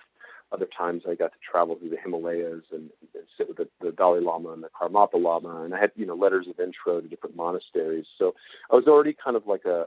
Other 0.52 0.68
times 0.78 1.04
I 1.10 1.16
got 1.16 1.32
to 1.32 1.38
travel 1.50 1.76
through 1.76 1.90
the 1.90 1.98
Himalayas 1.98 2.64
and, 2.72 2.90
and 3.02 3.24
sit 3.38 3.48
with 3.48 3.58
the, 3.58 3.68
the 3.82 3.92
Dalai 3.92 4.20
Lama 4.20 4.52
and 4.52 4.62
the 4.62 4.70
Karmapa 4.70 5.20
Lama, 5.20 5.64
and 5.64 5.74
I 5.74 5.80
had 5.80 5.92
you 5.96 6.06
know 6.06 6.16
letters 6.16 6.48
of 6.48 6.60
intro 6.60 7.02
to 7.02 7.08
different 7.08 7.36
monasteries. 7.36 8.06
So 8.20 8.36
I 8.72 8.76
was 8.76 8.86
already 8.86 9.16
kind 9.16 9.36
of 9.36 9.48
like 9.48 9.66
a 9.66 9.86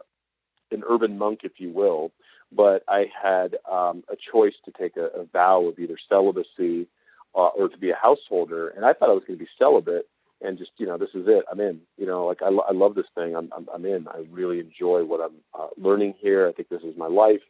an 0.72 0.82
urban 0.88 1.18
monk, 1.18 1.40
if 1.44 1.52
you 1.58 1.70
will, 1.70 2.10
but 2.50 2.82
I 2.88 3.06
had 3.22 3.56
um, 3.70 4.02
a 4.10 4.16
choice 4.16 4.54
to 4.64 4.72
take 4.72 4.96
a, 4.96 5.06
a 5.20 5.24
vow 5.26 5.66
of 5.66 5.78
either 5.78 5.96
celibacy 6.08 6.88
uh, 7.36 7.48
or 7.48 7.68
to 7.68 7.78
be 7.78 7.90
a 7.90 7.96
householder, 7.96 8.70
and 8.70 8.84
I 8.84 8.92
thought 8.92 9.10
I 9.10 9.12
was 9.12 9.22
going 9.24 9.38
to 9.38 9.44
be 9.44 9.50
celibate 9.56 10.08
and 10.46 10.58
just 10.58 10.70
you 10.78 10.86
know 10.86 10.96
this 10.96 11.10
is 11.14 11.24
it 11.26 11.44
i'm 11.50 11.60
in. 11.60 11.80
You 11.96 12.06
know 12.06 12.26
like 12.26 12.42
i, 12.42 12.46
I 12.48 12.72
love 12.72 12.94
this 12.94 13.06
thing 13.14 13.34
I'm, 13.34 13.50
I'm 13.56 13.66
i'm 13.74 13.84
in. 13.84 14.06
I 14.08 14.24
really 14.30 14.60
enjoy 14.60 15.04
what 15.04 15.20
i'm 15.20 15.36
uh, 15.58 15.68
learning 15.76 16.14
here. 16.18 16.48
I 16.48 16.52
think 16.52 16.68
this 16.68 16.82
is 16.82 16.96
my 16.96 17.08
life. 17.08 17.40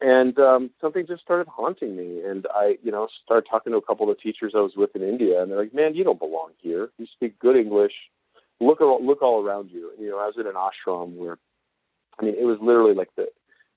And 0.00 0.38
um 0.38 0.70
something 0.80 1.06
just 1.06 1.22
started 1.22 1.46
haunting 1.48 1.96
me 1.96 2.22
and 2.24 2.46
i 2.54 2.76
you 2.82 2.90
know 2.90 3.08
started 3.24 3.48
talking 3.48 3.72
to 3.72 3.78
a 3.78 3.82
couple 3.82 4.10
of 4.10 4.16
the 4.16 4.22
teachers 4.22 4.52
i 4.56 4.60
was 4.60 4.72
with 4.76 4.94
in 4.96 5.02
india 5.02 5.40
and 5.40 5.50
they're 5.50 5.62
like 5.62 5.74
man 5.74 5.94
you 5.94 6.04
don't 6.04 6.18
belong 6.18 6.50
here. 6.58 6.90
You 6.98 7.06
speak 7.14 7.38
good 7.38 7.56
english. 7.56 7.92
Look 8.60 8.80
look 8.80 9.22
all 9.22 9.44
around 9.44 9.70
you. 9.70 9.90
And, 9.92 10.04
you 10.04 10.10
know 10.10 10.18
i 10.18 10.26
was 10.26 10.36
in 10.38 10.46
an 10.46 10.54
ashram 10.54 11.16
where 11.16 11.38
i 12.18 12.24
mean 12.24 12.34
it 12.38 12.44
was 12.44 12.58
literally 12.60 12.94
like 12.94 13.10
the 13.16 13.26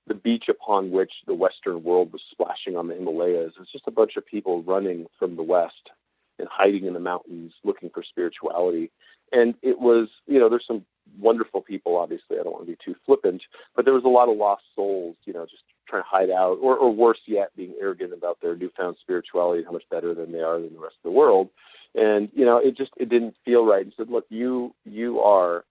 the 0.07 0.13
beach 0.13 0.45
upon 0.49 0.91
which 0.91 1.11
the 1.25 1.33
western 1.33 1.83
world 1.83 2.13
was 2.13 2.21
splashing 2.31 2.77
on 2.77 2.87
the 2.87 2.95
himalayas. 2.95 3.51
It 3.57 3.59
was 3.59 3.71
just 3.73 3.87
a 3.87 3.91
bunch 3.91 4.15
of 4.15 4.25
people 4.25 4.63
running 4.63 5.05
from 5.19 5.35
the 5.35 5.43
west 5.43 5.91
and 6.39 6.47
hiding 6.51 6.85
in 6.85 6.93
the 6.93 6.99
mountains 6.99 7.53
looking 7.63 7.89
for 7.89 8.03
spirituality. 8.03 8.91
And 9.31 9.55
it 9.61 9.79
was, 9.79 10.07
you 10.25 10.39
know, 10.39 10.49
there's 10.49 10.65
some 10.67 10.85
wonderful 11.19 11.61
people, 11.61 11.97
obviously. 11.97 12.39
I 12.39 12.43
don't 12.43 12.53
want 12.53 12.65
to 12.65 12.71
be 12.71 12.77
too 12.83 12.95
flippant, 13.05 13.41
but 13.75 13.85
there 13.85 13.93
was 13.93 14.05
a 14.05 14.09
lot 14.09 14.29
of 14.29 14.37
lost 14.37 14.63
souls, 14.75 15.15
you 15.25 15.33
know, 15.33 15.45
just 15.45 15.63
trying 15.87 16.03
to 16.03 16.07
hide 16.09 16.29
out, 16.29 16.57
or, 16.61 16.77
or 16.77 16.93
worse 16.93 17.19
yet, 17.25 17.49
being 17.55 17.73
arrogant 17.79 18.13
about 18.13 18.39
their 18.41 18.55
newfound 18.55 18.97
spirituality 19.01 19.59
and 19.59 19.67
how 19.67 19.73
much 19.73 19.89
better 19.89 20.13
than 20.13 20.31
they 20.31 20.41
are 20.41 20.59
than 20.59 20.73
the 20.73 20.79
rest 20.79 20.95
of 21.03 21.11
the 21.11 21.17
world. 21.17 21.49
And 21.95 22.29
you 22.33 22.45
know, 22.45 22.57
it 22.57 22.77
just 22.77 22.91
it 22.97 23.09
didn't 23.09 23.37
feel 23.43 23.65
right. 23.65 23.83
And 23.83 23.93
said, 23.97 24.09
look, 24.09 24.25
you 24.29 24.73
you 24.85 25.19
are 25.19 25.63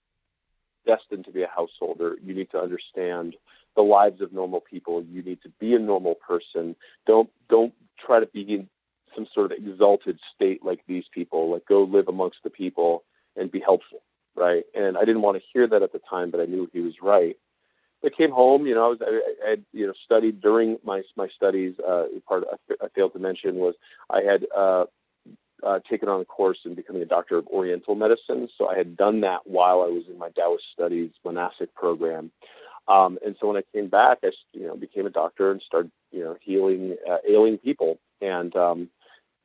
destined 0.86 1.24
to 1.26 1.32
be 1.32 1.42
a 1.42 1.48
householder. 1.48 2.16
You 2.22 2.34
need 2.34 2.50
to 2.50 2.58
understand 2.58 3.36
the 3.74 3.82
lives 3.82 4.20
of 4.20 4.32
normal 4.32 4.60
people. 4.60 5.02
You 5.02 5.22
need 5.22 5.42
to 5.42 5.50
be 5.60 5.74
a 5.74 5.78
normal 5.78 6.14
person. 6.14 6.74
Don't 7.06 7.30
don't 7.48 7.74
try 8.04 8.20
to 8.20 8.26
be 8.26 8.66
some 9.16 9.26
sort 9.34 9.50
of 9.50 9.58
exalted 9.58 10.20
state 10.34 10.64
like 10.64 10.80
these 10.86 11.04
people. 11.12 11.50
Like 11.50 11.66
go 11.66 11.82
live 11.82 12.08
amongst 12.08 12.38
the 12.44 12.50
people 12.50 13.02
and 13.34 13.50
be 13.50 13.60
helpful, 13.60 14.02
right? 14.36 14.64
And 14.74 14.96
I 14.96 15.00
didn't 15.00 15.22
want 15.22 15.38
to 15.38 15.44
hear 15.52 15.66
that 15.66 15.82
at 15.82 15.92
the 15.92 16.00
time, 16.08 16.30
but 16.30 16.40
I 16.40 16.44
knew 16.44 16.70
he 16.72 16.80
was 16.80 16.94
right. 17.02 17.36
I 18.04 18.10
came 18.10 18.30
home, 18.30 18.66
you 18.66 18.74
know, 18.74 18.84
I 18.84 18.88
was 18.88 18.98
I, 19.02 19.46
I 19.46 19.50
had 19.50 19.64
you 19.72 19.86
know 19.86 19.94
studied 20.04 20.40
during 20.40 20.78
my 20.84 21.02
my 21.16 21.28
studies. 21.34 21.74
Uh, 21.80 22.04
part 22.28 22.44
I 22.70 22.86
failed 22.94 23.14
to 23.14 23.18
mention 23.18 23.56
was 23.56 23.74
I 24.10 24.20
had 24.20 24.46
uh, 24.56 24.84
uh, 25.62 25.80
taken 25.90 26.08
on 26.08 26.20
a 26.20 26.24
course 26.24 26.58
in 26.64 26.74
becoming 26.74 27.02
a 27.02 27.06
doctor 27.06 27.36
of 27.36 27.46
Oriental 27.48 27.94
medicine. 27.94 28.48
So 28.56 28.68
I 28.68 28.76
had 28.76 28.96
done 28.96 29.22
that 29.22 29.40
while 29.44 29.82
I 29.82 29.88
was 29.88 30.04
in 30.08 30.18
my 30.18 30.30
Taoist 30.30 30.64
studies 30.72 31.10
monastic 31.24 31.74
program. 31.74 32.30
Um, 32.88 33.18
and 33.24 33.34
so 33.40 33.48
when 33.48 33.56
I 33.56 33.62
came 33.74 33.88
back, 33.88 34.18
I 34.22 34.30
you 34.52 34.66
know 34.66 34.76
became 34.76 35.06
a 35.06 35.10
doctor 35.10 35.50
and 35.50 35.60
started 35.66 35.90
you 36.12 36.22
know 36.22 36.36
healing 36.40 36.96
uh, 37.10 37.18
ailing 37.28 37.58
people, 37.58 37.98
and 38.20 38.54
um, 38.54 38.88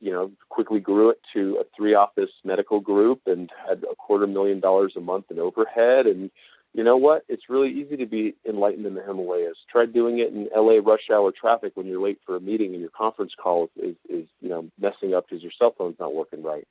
you 0.01 0.11
know 0.11 0.31
quickly 0.49 0.79
grew 0.79 1.09
it 1.09 1.19
to 1.33 1.57
a 1.61 1.65
three 1.75 1.93
office 1.93 2.31
medical 2.43 2.79
group 2.79 3.21
and 3.25 3.49
had 3.67 3.83
a 3.89 3.95
quarter 3.95 4.27
million 4.27 4.59
dollars 4.59 4.93
a 4.97 5.01
month 5.01 5.25
in 5.29 5.39
overhead. 5.39 6.07
And 6.07 6.29
you 6.73 6.83
know 6.83 6.97
what? 6.97 7.23
It's 7.27 7.49
really 7.49 7.69
easy 7.69 7.97
to 7.97 8.05
be 8.05 8.35
enlightened 8.47 8.85
in 8.85 8.95
the 8.95 9.03
Himalayas. 9.03 9.57
Try 9.69 9.85
doing 9.85 10.19
it 10.19 10.33
in 10.33 10.49
LA 10.55 10.79
rush 10.83 11.09
hour 11.11 11.31
traffic 11.31 11.73
when 11.75 11.85
you're 11.85 12.01
late 12.01 12.19
for 12.25 12.35
a 12.35 12.41
meeting 12.41 12.71
and 12.71 12.81
your 12.81 12.89
conference 12.89 13.33
call 13.41 13.69
is, 13.75 13.95
is 14.09 14.21
is 14.21 14.27
you 14.41 14.49
know 14.49 14.67
messing 14.79 15.13
up 15.13 15.27
because 15.29 15.43
your 15.43 15.51
cell 15.57 15.73
phone's 15.77 15.99
not 15.99 16.13
working 16.13 16.43
right. 16.43 16.67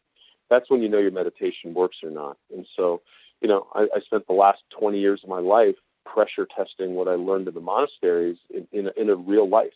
That's 0.50 0.68
when 0.68 0.82
you 0.82 0.88
know 0.88 0.98
your 0.98 1.12
meditation 1.12 1.74
works 1.74 1.98
or 2.02 2.10
not. 2.10 2.36
And 2.54 2.66
so, 2.76 3.02
you 3.40 3.48
know, 3.48 3.68
I, 3.72 3.82
I 3.94 4.00
spent 4.04 4.26
the 4.26 4.34
last 4.34 4.58
20 4.78 4.98
years 4.98 5.20
of 5.22 5.30
my 5.30 5.38
life 5.38 5.76
pressure 6.04 6.46
testing 6.56 6.94
what 6.94 7.06
I 7.08 7.14
learned 7.14 7.46
in 7.46 7.54
the 7.54 7.60
monasteries 7.60 8.36
in, 8.52 8.66
in, 8.72 8.88
a, 8.88 9.00
in 9.00 9.10
a 9.10 9.14
real 9.14 9.48
life 9.48 9.72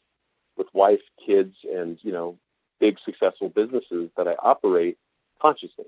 with 0.57 0.67
wife, 0.73 1.01
kids, 1.25 1.55
and 1.73 1.99
you 2.03 2.13
know, 2.13 2.37
big 2.85 2.99
successful 3.03 3.49
businesses 3.49 4.11
that 4.19 4.29
I 4.29 4.35
operate 4.43 4.99
consciously. 5.41 5.87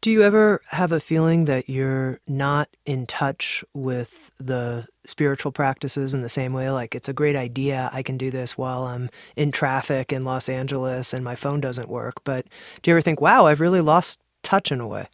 Do 0.00 0.10
you 0.12 0.22
ever 0.22 0.60
have 0.68 0.92
a 0.92 1.00
feeling 1.00 1.46
that 1.46 1.68
you're 1.68 2.20
not 2.28 2.68
in 2.86 3.04
touch 3.06 3.64
with 3.74 4.30
the 4.38 4.86
spiritual 5.04 5.50
practices 5.50 6.14
in 6.14 6.20
the 6.20 6.28
same 6.28 6.52
way? 6.52 6.70
Like, 6.70 6.94
it's 6.94 7.08
a 7.08 7.12
great 7.12 7.34
idea. 7.34 7.90
I 7.92 8.04
can 8.04 8.16
do 8.16 8.30
this 8.30 8.56
while 8.56 8.84
I'm 8.84 9.10
in 9.34 9.50
traffic 9.50 10.12
in 10.12 10.22
Los 10.22 10.48
Angeles 10.48 11.12
and 11.12 11.24
my 11.24 11.34
phone 11.34 11.60
doesn't 11.60 11.88
work. 11.88 12.22
But 12.22 12.46
do 12.82 12.90
you 12.90 12.94
ever 12.94 13.00
think, 13.00 13.20
wow, 13.20 13.46
I've 13.46 13.60
really 13.60 13.80
lost 13.80 14.20
touch 14.42 14.70
in 14.70 14.78
a 14.78 14.86
way? 14.86 15.08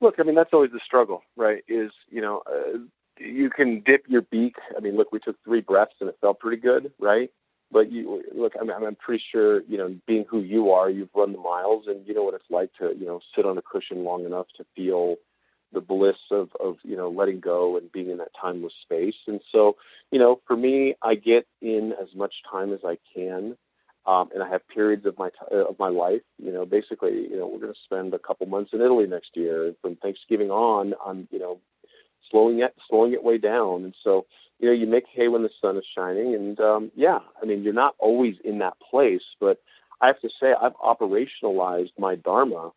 Look, 0.00 0.16
I 0.20 0.22
mean, 0.22 0.36
that's 0.36 0.52
always 0.52 0.70
the 0.70 0.80
struggle, 0.84 1.22
right? 1.36 1.64
Is, 1.66 1.90
you 2.08 2.20
know, 2.20 2.42
uh, 2.46 2.78
you 3.18 3.50
can 3.50 3.82
dip 3.84 4.04
your 4.06 4.22
beak. 4.22 4.54
I 4.76 4.80
mean, 4.80 4.96
look, 4.96 5.10
we 5.10 5.18
took 5.18 5.42
three 5.42 5.60
breaths 5.60 5.96
and 6.00 6.08
it 6.08 6.18
felt 6.20 6.38
pretty 6.38 6.60
good, 6.60 6.92
right? 7.00 7.30
But 7.72 7.92
you 7.92 8.22
look, 8.34 8.54
I 8.60 8.64
mean, 8.64 8.72
I'm 8.72 8.96
pretty 8.96 9.22
sure, 9.30 9.62
you 9.62 9.78
know, 9.78 9.94
being 10.06 10.24
who 10.28 10.40
you 10.40 10.70
are, 10.70 10.90
you've 10.90 11.14
run 11.14 11.32
the 11.32 11.38
miles 11.38 11.84
and 11.86 12.06
you 12.06 12.14
know 12.14 12.24
what 12.24 12.34
it's 12.34 12.50
like 12.50 12.70
to, 12.80 12.92
you 12.98 13.06
know, 13.06 13.20
sit 13.34 13.46
on 13.46 13.58
a 13.58 13.62
cushion 13.62 14.04
long 14.04 14.24
enough 14.24 14.46
to 14.56 14.64
feel 14.74 15.16
the 15.72 15.80
bliss 15.80 16.16
of, 16.32 16.48
of, 16.58 16.78
you 16.82 16.96
know, 16.96 17.08
letting 17.08 17.38
go 17.38 17.76
and 17.76 17.92
being 17.92 18.10
in 18.10 18.18
that 18.18 18.32
timeless 18.40 18.72
space. 18.82 19.14
And 19.28 19.40
so, 19.52 19.76
you 20.10 20.18
know, 20.18 20.40
for 20.48 20.56
me, 20.56 20.96
I 21.00 21.14
get 21.14 21.46
in 21.62 21.92
as 22.02 22.08
much 22.16 22.34
time 22.50 22.72
as 22.72 22.80
I 22.84 22.98
can 23.14 23.56
um, 24.06 24.30
and 24.32 24.42
I 24.42 24.48
have 24.48 24.66
periods 24.68 25.04
of 25.06 25.18
my 25.18 25.28
t- 25.28 25.54
of 25.54 25.78
my 25.78 25.88
life. 25.88 26.22
You 26.38 26.52
know, 26.52 26.64
basically, 26.64 27.12
you 27.12 27.38
know, 27.38 27.46
we're 27.46 27.60
going 27.60 27.72
to 27.72 27.78
spend 27.84 28.14
a 28.14 28.18
couple 28.18 28.46
months 28.46 28.70
in 28.72 28.80
Italy 28.80 29.06
next 29.06 29.30
year. 29.34 29.74
From 29.82 29.96
Thanksgiving 29.96 30.50
on, 30.50 30.94
I'm 31.04 31.28
you 31.30 31.38
know 31.38 31.60
slowing 32.30 32.60
it 32.60 32.74
slowing 32.88 33.12
it 33.12 33.22
way 33.22 33.38
down. 33.38 33.84
And 33.84 33.94
so, 34.02 34.26
you 34.60 34.68
know, 34.68 34.74
you 34.74 34.86
make 34.86 35.04
hay 35.12 35.28
when 35.28 35.42
the 35.42 35.50
sun 35.60 35.76
is 35.76 35.84
shining. 35.96 36.34
And 36.34 36.60
um, 36.60 36.90
yeah, 36.94 37.18
I 37.42 37.46
mean, 37.46 37.62
you're 37.62 37.72
not 37.72 37.94
always 37.98 38.36
in 38.44 38.58
that 38.58 38.74
place, 38.78 39.22
but 39.40 39.58
I 40.00 40.06
have 40.06 40.20
to 40.20 40.28
say, 40.40 40.54
I've 40.60 40.76
operationalized 40.76 41.92
my 41.98 42.14
dharma 42.14 42.72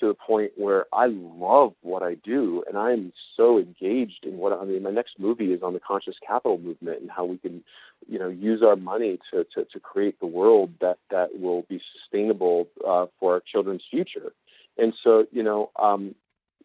to 0.00 0.08
a 0.08 0.14
point 0.14 0.52
where 0.56 0.86
I 0.92 1.06
love 1.06 1.74
what 1.82 2.02
I 2.02 2.14
do 2.14 2.62
and 2.68 2.78
I'm 2.78 3.12
so 3.36 3.58
engaged 3.58 4.24
in 4.24 4.36
what 4.36 4.52
I 4.52 4.64
mean 4.64 4.82
my 4.82 4.90
next 4.90 5.18
movie 5.18 5.52
is 5.52 5.62
on 5.62 5.72
the 5.72 5.80
conscious 5.80 6.14
capital 6.24 6.58
movement 6.58 7.00
and 7.00 7.10
how 7.10 7.24
we 7.24 7.38
can 7.38 7.64
you 8.06 8.18
know 8.18 8.28
use 8.28 8.62
our 8.62 8.76
money 8.76 9.18
to 9.32 9.44
to, 9.54 9.64
to 9.64 9.80
create 9.80 10.20
the 10.20 10.26
world 10.26 10.70
that 10.80 10.98
that 11.10 11.40
will 11.40 11.62
be 11.68 11.80
sustainable 11.98 12.68
uh, 12.86 13.06
for 13.18 13.34
our 13.34 13.42
children's 13.50 13.82
future 13.90 14.32
and 14.76 14.94
so 15.02 15.26
you 15.32 15.42
know 15.42 15.70
um, 15.80 16.14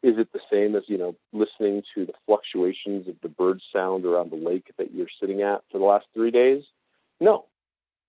is 0.04 0.18
it 0.18 0.34
the 0.34 0.40
same 0.52 0.76
as 0.76 0.84
you 0.88 0.98
know 0.98 1.16
listening 1.32 1.82
to 1.96 2.06
the 2.06 2.14
fluctuations 2.26 3.08
of 3.08 3.16
the 3.24 3.30
bird 3.30 3.62
sound 3.74 4.06
around 4.06 4.32
the 4.32 4.36
lake 4.36 4.72
that 4.78 4.94
you're 4.94 5.08
sitting 5.20 5.42
at 5.42 5.62
for 5.72 5.80
the 5.80 5.86
last 5.86 6.06
three 6.14 6.30
days? 6.30 6.64
No. 7.20 7.46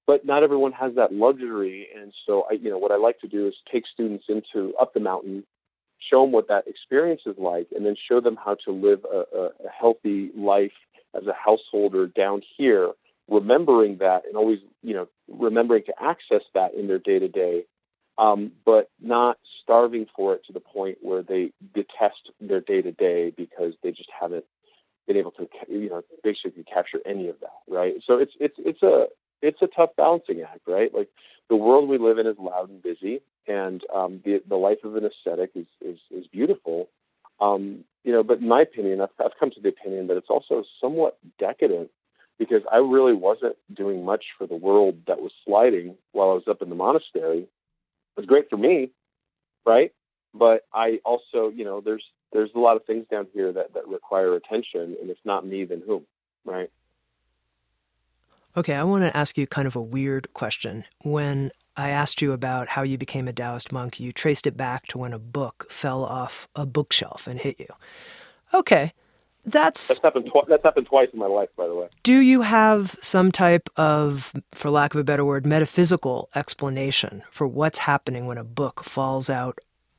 But 0.06 0.26
not 0.26 0.42
everyone 0.42 0.72
has 0.72 0.96
that 0.96 1.14
luxury. 1.14 1.88
And 1.98 2.12
so, 2.26 2.44
I, 2.50 2.54
you 2.54 2.68
know, 2.68 2.76
what 2.76 2.92
I 2.92 2.96
like 2.96 3.20
to 3.20 3.28
do 3.28 3.46
is 3.46 3.54
take 3.72 3.84
students 3.90 4.26
into 4.28 4.74
up 4.78 4.92
the 4.92 5.00
mountain, 5.00 5.44
show 5.98 6.22
them 6.22 6.32
what 6.32 6.48
that 6.48 6.66
experience 6.66 7.22
is 7.24 7.36
like, 7.38 7.68
and 7.74 7.86
then 7.86 7.96
show 8.08 8.20
them 8.20 8.36
how 8.36 8.56
to 8.66 8.72
live 8.72 9.06
a, 9.10 9.24
a, 9.34 9.44
a 9.44 9.70
healthy 9.80 10.30
life 10.36 10.72
as 11.16 11.26
a 11.26 11.32
householder 11.32 12.06
down 12.06 12.42
here, 12.58 12.90
remembering 13.30 13.98
that 13.98 14.22
and 14.26 14.36
always, 14.36 14.58
you 14.82 14.92
know, 14.92 15.08
remembering 15.28 15.84
to 15.84 15.94
access 16.02 16.42
that 16.52 16.74
in 16.74 16.86
their 16.86 16.98
day 16.98 17.18
to 17.18 17.28
day, 17.28 17.64
but 18.16 18.90
not 19.00 19.38
starving 19.62 20.06
for 20.14 20.34
it 20.34 20.44
to 20.46 20.52
the 20.52 20.60
point 20.60 20.98
where 21.02 21.22
they 21.22 21.52
detest 21.74 22.30
their 22.40 22.60
day 22.60 22.82
to 22.82 22.92
day 22.92 23.32
because 23.36 23.74
they 23.82 23.90
just 23.90 24.10
haven't 24.18 24.44
been 25.06 25.16
able 25.16 25.32
to, 25.32 25.48
you 25.68 25.90
know, 25.90 26.02
basically 26.22 26.64
capture 26.64 27.00
any 27.06 27.28
of 27.28 27.36
that, 27.40 27.58
right? 27.68 27.94
So 28.06 28.18
it's 28.18 28.32
it's 28.40 28.56
it's 28.58 28.82
a 28.82 29.06
it's 29.42 29.60
a 29.62 29.66
tough 29.66 29.90
balancing 29.96 30.42
act, 30.42 30.60
right? 30.66 30.94
Like 30.94 31.08
the 31.50 31.56
world 31.56 31.88
we 31.88 31.98
live 31.98 32.18
in 32.18 32.26
is 32.26 32.36
loud 32.38 32.70
and 32.70 32.82
busy, 32.82 33.20
and 33.46 33.82
um, 33.94 34.20
the 34.24 34.42
the 34.48 34.56
life 34.56 34.78
of 34.84 34.96
an 34.96 35.04
ascetic 35.04 35.50
is 35.54 35.66
is, 35.80 35.98
is 36.10 36.26
beautiful. 36.28 36.88
Um, 37.40 37.84
you 38.04 38.12
know, 38.12 38.22
but 38.22 38.38
in 38.38 38.48
my 38.48 38.62
opinion, 38.62 39.00
I've, 39.00 39.08
I've 39.18 39.38
come 39.38 39.50
to 39.50 39.60
the 39.60 39.68
opinion 39.70 40.06
that 40.06 40.16
it's 40.16 40.30
also 40.30 40.64
somewhat 40.80 41.18
decadent 41.38 41.90
because 42.38 42.62
I 42.70 42.76
really 42.76 43.14
wasn't 43.14 43.56
doing 43.72 44.04
much 44.04 44.24
for 44.38 44.46
the 44.46 44.56
world 44.56 44.96
that 45.06 45.20
was 45.20 45.32
sliding 45.44 45.96
while 46.12 46.30
I 46.30 46.34
was 46.34 46.48
up 46.48 46.62
in 46.62 46.68
the 46.68 46.74
monastery. 46.74 47.46
Was 48.16 48.26
great 48.26 48.48
for 48.48 48.56
me, 48.56 48.90
right? 49.66 49.92
But 50.32 50.62
I 50.72 51.00
also, 51.04 51.48
you 51.48 51.64
know, 51.64 51.80
there's 51.80 52.04
there's 52.32 52.50
a 52.54 52.58
lot 52.58 52.76
of 52.76 52.84
things 52.84 53.06
down 53.10 53.26
here 53.32 53.52
that 53.52 53.74
that 53.74 53.86
require 53.88 54.34
attention, 54.34 54.96
and 55.00 55.10
if 55.10 55.18
not 55.24 55.46
me, 55.46 55.64
then 55.64 55.82
whom, 55.86 56.04
right? 56.44 56.70
Okay, 58.56 58.74
I 58.74 58.84
want 58.84 59.02
to 59.02 59.16
ask 59.16 59.36
you 59.36 59.48
kind 59.48 59.66
of 59.66 59.74
a 59.74 59.82
weird 59.82 60.32
question. 60.32 60.84
When 61.02 61.50
I 61.76 61.90
asked 61.90 62.22
you 62.22 62.30
about 62.30 62.68
how 62.68 62.82
you 62.82 62.96
became 62.96 63.26
a 63.26 63.32
Taoist 63.32 63.72
monk, 63.72 63.98
you 63.98 64.12
traced 64.12 64.46
it 64.46 64.56
back 64.56 64.86
to 64.88 64.98
when 64.98 65.12
a 65.12 65.18
book 65.18 65.66
fell 65.70 66.04
off 66.04 66.48
a 66.54 66.64
bookshelf 66.64 67.26
and 67.26 67.40
hit 67.40 67.58
you. 67.58 67.66
Okay, 68.52 68.92
that's 69.46 69.88
that's 69.88 70.00
happened. 70.00 70.26
Tw- 70.26 70.48
that's 70.48 70.62
happened 70.62 70.86
twice 70.86 71.08
in 71.12 71.18
my 71.18 71.26
life, 71.26 71.48
by 71.56 71.66
the 71.66 71.74
way. 71.74 71.88
Do 72.02 72.18
you 72.18 72.42
have 72.42 72.96
some 73.00 73.30
type 73.30 73.68
of, 73.76 74.32
for 74.52 74.70
lack 74.70 74.94
of 74.94 75.00
a 75.00 75.04
better 75.04 75.24
word, 75.24 75.46
metaphysical 75.46 76.28
explanation 76.34 77.22
for 77.30 77.46
what's 77.46 77.80
happening 77.80 78.26
when 78.26 78.38
a 78.38 78.44
book 78.44 78.84
falls 78.84 79.28
out 79.28 79.58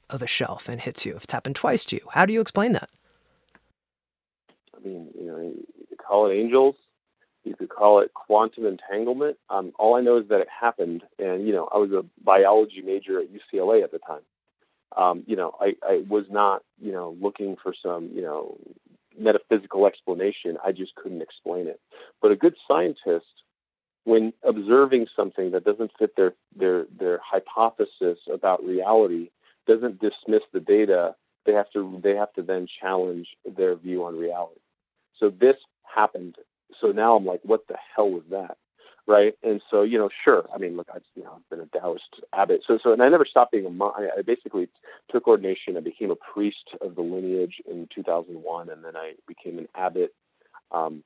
of 0.10 0.22
a 0.22 0.28
shelf 0.28 0.68
and 0.68 0.82
hits 0.82 1.06
you? 1.06 1.16
If 1.16 1.26
it's 1.26 1.34
happened 1.34 1.56
twice 1.56 1.86
to 1.86 1.96
you, 1.98 2.08
how 2.12 2.26
do 2.26 2.34
you 2.34 2.42
explain 2.42 2.74
that? 2.74 2.90
I 4.76 4.88
mean, 4.88 5.10
you 5.20 5.28
know, 5.28 5.38
you 5.38 5.66
could 5.90 6.00
call 6.00 6.30
it 6.30 6.36
angels, 6.36 6.76
you 7.44 7.56
could 7.56 7.70
call 7.70 8.00
it 8.00 8.14
quantum 8.14 8.66
entanglement. 8.66 9.38
Um, 9.50 9.72
all 9.78 9.96
I 9.96 10.02
know 10.02 10.18
is 10.18 10.28
that 10.30 10.42
it 10.42 10.48
happened, 10.50 11.04
and 11.20 11.46
you 11.48 11.54
know, 11.54 11.70
I 11.72 11.78
was 11.78 11.92
a 11.92 12.04
biology 12.24 12.82
major 12.84 13.20
at 13.20 13.28
UCLA 13.32 13.84
at 13.84 13.92
the 13.92 14.00
time. 14.00 14.22
Um, 14.98 15.24
you 15.28 15.36
know, 15.36 15.56
I, 15.60 15.74
I 15.84 16.04
was 16.08 16.26
not, 16.30 16.64
you 16.82 16.92
know, 16.92 17.18
looking 17.20 17.58
for 17.62 17.74
some, 17.84 18.10
you 18.14 18.22
know, 18.22 18.58
metaphysical 19.17 19.86
explanation. 19.86 20.58
I 20.63 20.71
just 20.71 20.95
couldn't 20.95 21.21
explain 21.21 21.67
it. 21.67 21.80
But 22.21 22.32
a 22.32 22.36
good 22.36 22.56
scientist, 22.67 23.25
when 24.04 24.34
observing 24.43 25.08
something 25.15 25.51
that 25.51 25.65
doesn't 25.65 25.91
fit 25.97 26.15
their 26.15 26.34
their 26.56 26.86
their 26.97 27.19
hypothesis 27.23 28.19
about 28.32 28.63
reality, 28.63 29.30
doesn't 29.67 29.99
dismiss 29.99 30.43
the 30.54 30.60
data. 30.60 31.15
They 31.45 31.54
have 31.54 31.71
to 31.73 31.99
they 32.04 32.15
have 32.15 32.34
to 32.34 32.41
then 32.41 32.67
challenge 32.82 33.28
their 33.45 33.75
view 33.75 34.04
on 34.06 34.17
reality. 34.17 34.62
So 35.19 35.30
this 35.30 35.56
happened 35.84 36.36
so 36.82 36.88
now 36.88 37.15
I'm 37.15 37.25
like, 37.25 37.41
what 37.43 37.67
the 37.67 37.78
hell 37.95 38.10
was 38.10 38.23
that? 38.32 38.58
Right. 39.08 39.34
And 39.44 39.62
so, 39.70 39.84
you 39.84 40.00
know, 40.00 40.10
sure. 40.24 40.46
I 40.54 40.58
mean, 40.58 40.76
look, 40.78 40.88
I've, 40.94 41.04
you 41.15 41.24
know, 41.24 41.34
I've 41.36 41.50
been 41.50 41.60
a 41.60 41.80
Taoist 41.80 42.22
abbot. 42.34 42.62
So, 42.68 42.80
so, 42.82 42.91
and 42.91 43.04
I 43.04 43.10
never 43.10 43.26
stopped 43.26 43.52
being 43.52 43.68
a 43.68 43.70
monk. 43.70 43.94
I 43.98 44.24
basically 44.24 44.68
took 45.12 45.28
ordination. 45.28 45.78
I 45.78 45.82
became 45.82 46.10
a 46.10 46.15
priest 46.15 46.70
of 46.82 46.96
the 46.96 47.02
lineage 47.02 47.62
in 47.70 47.88
2001. 47.94 48.70
And 48.70 48.84
then 48.84 48.96
I 48.96 49.13
became 49.28 49.60
an 49.60 49.68
abbot, 49.76 50.12
um, 50.72 51.04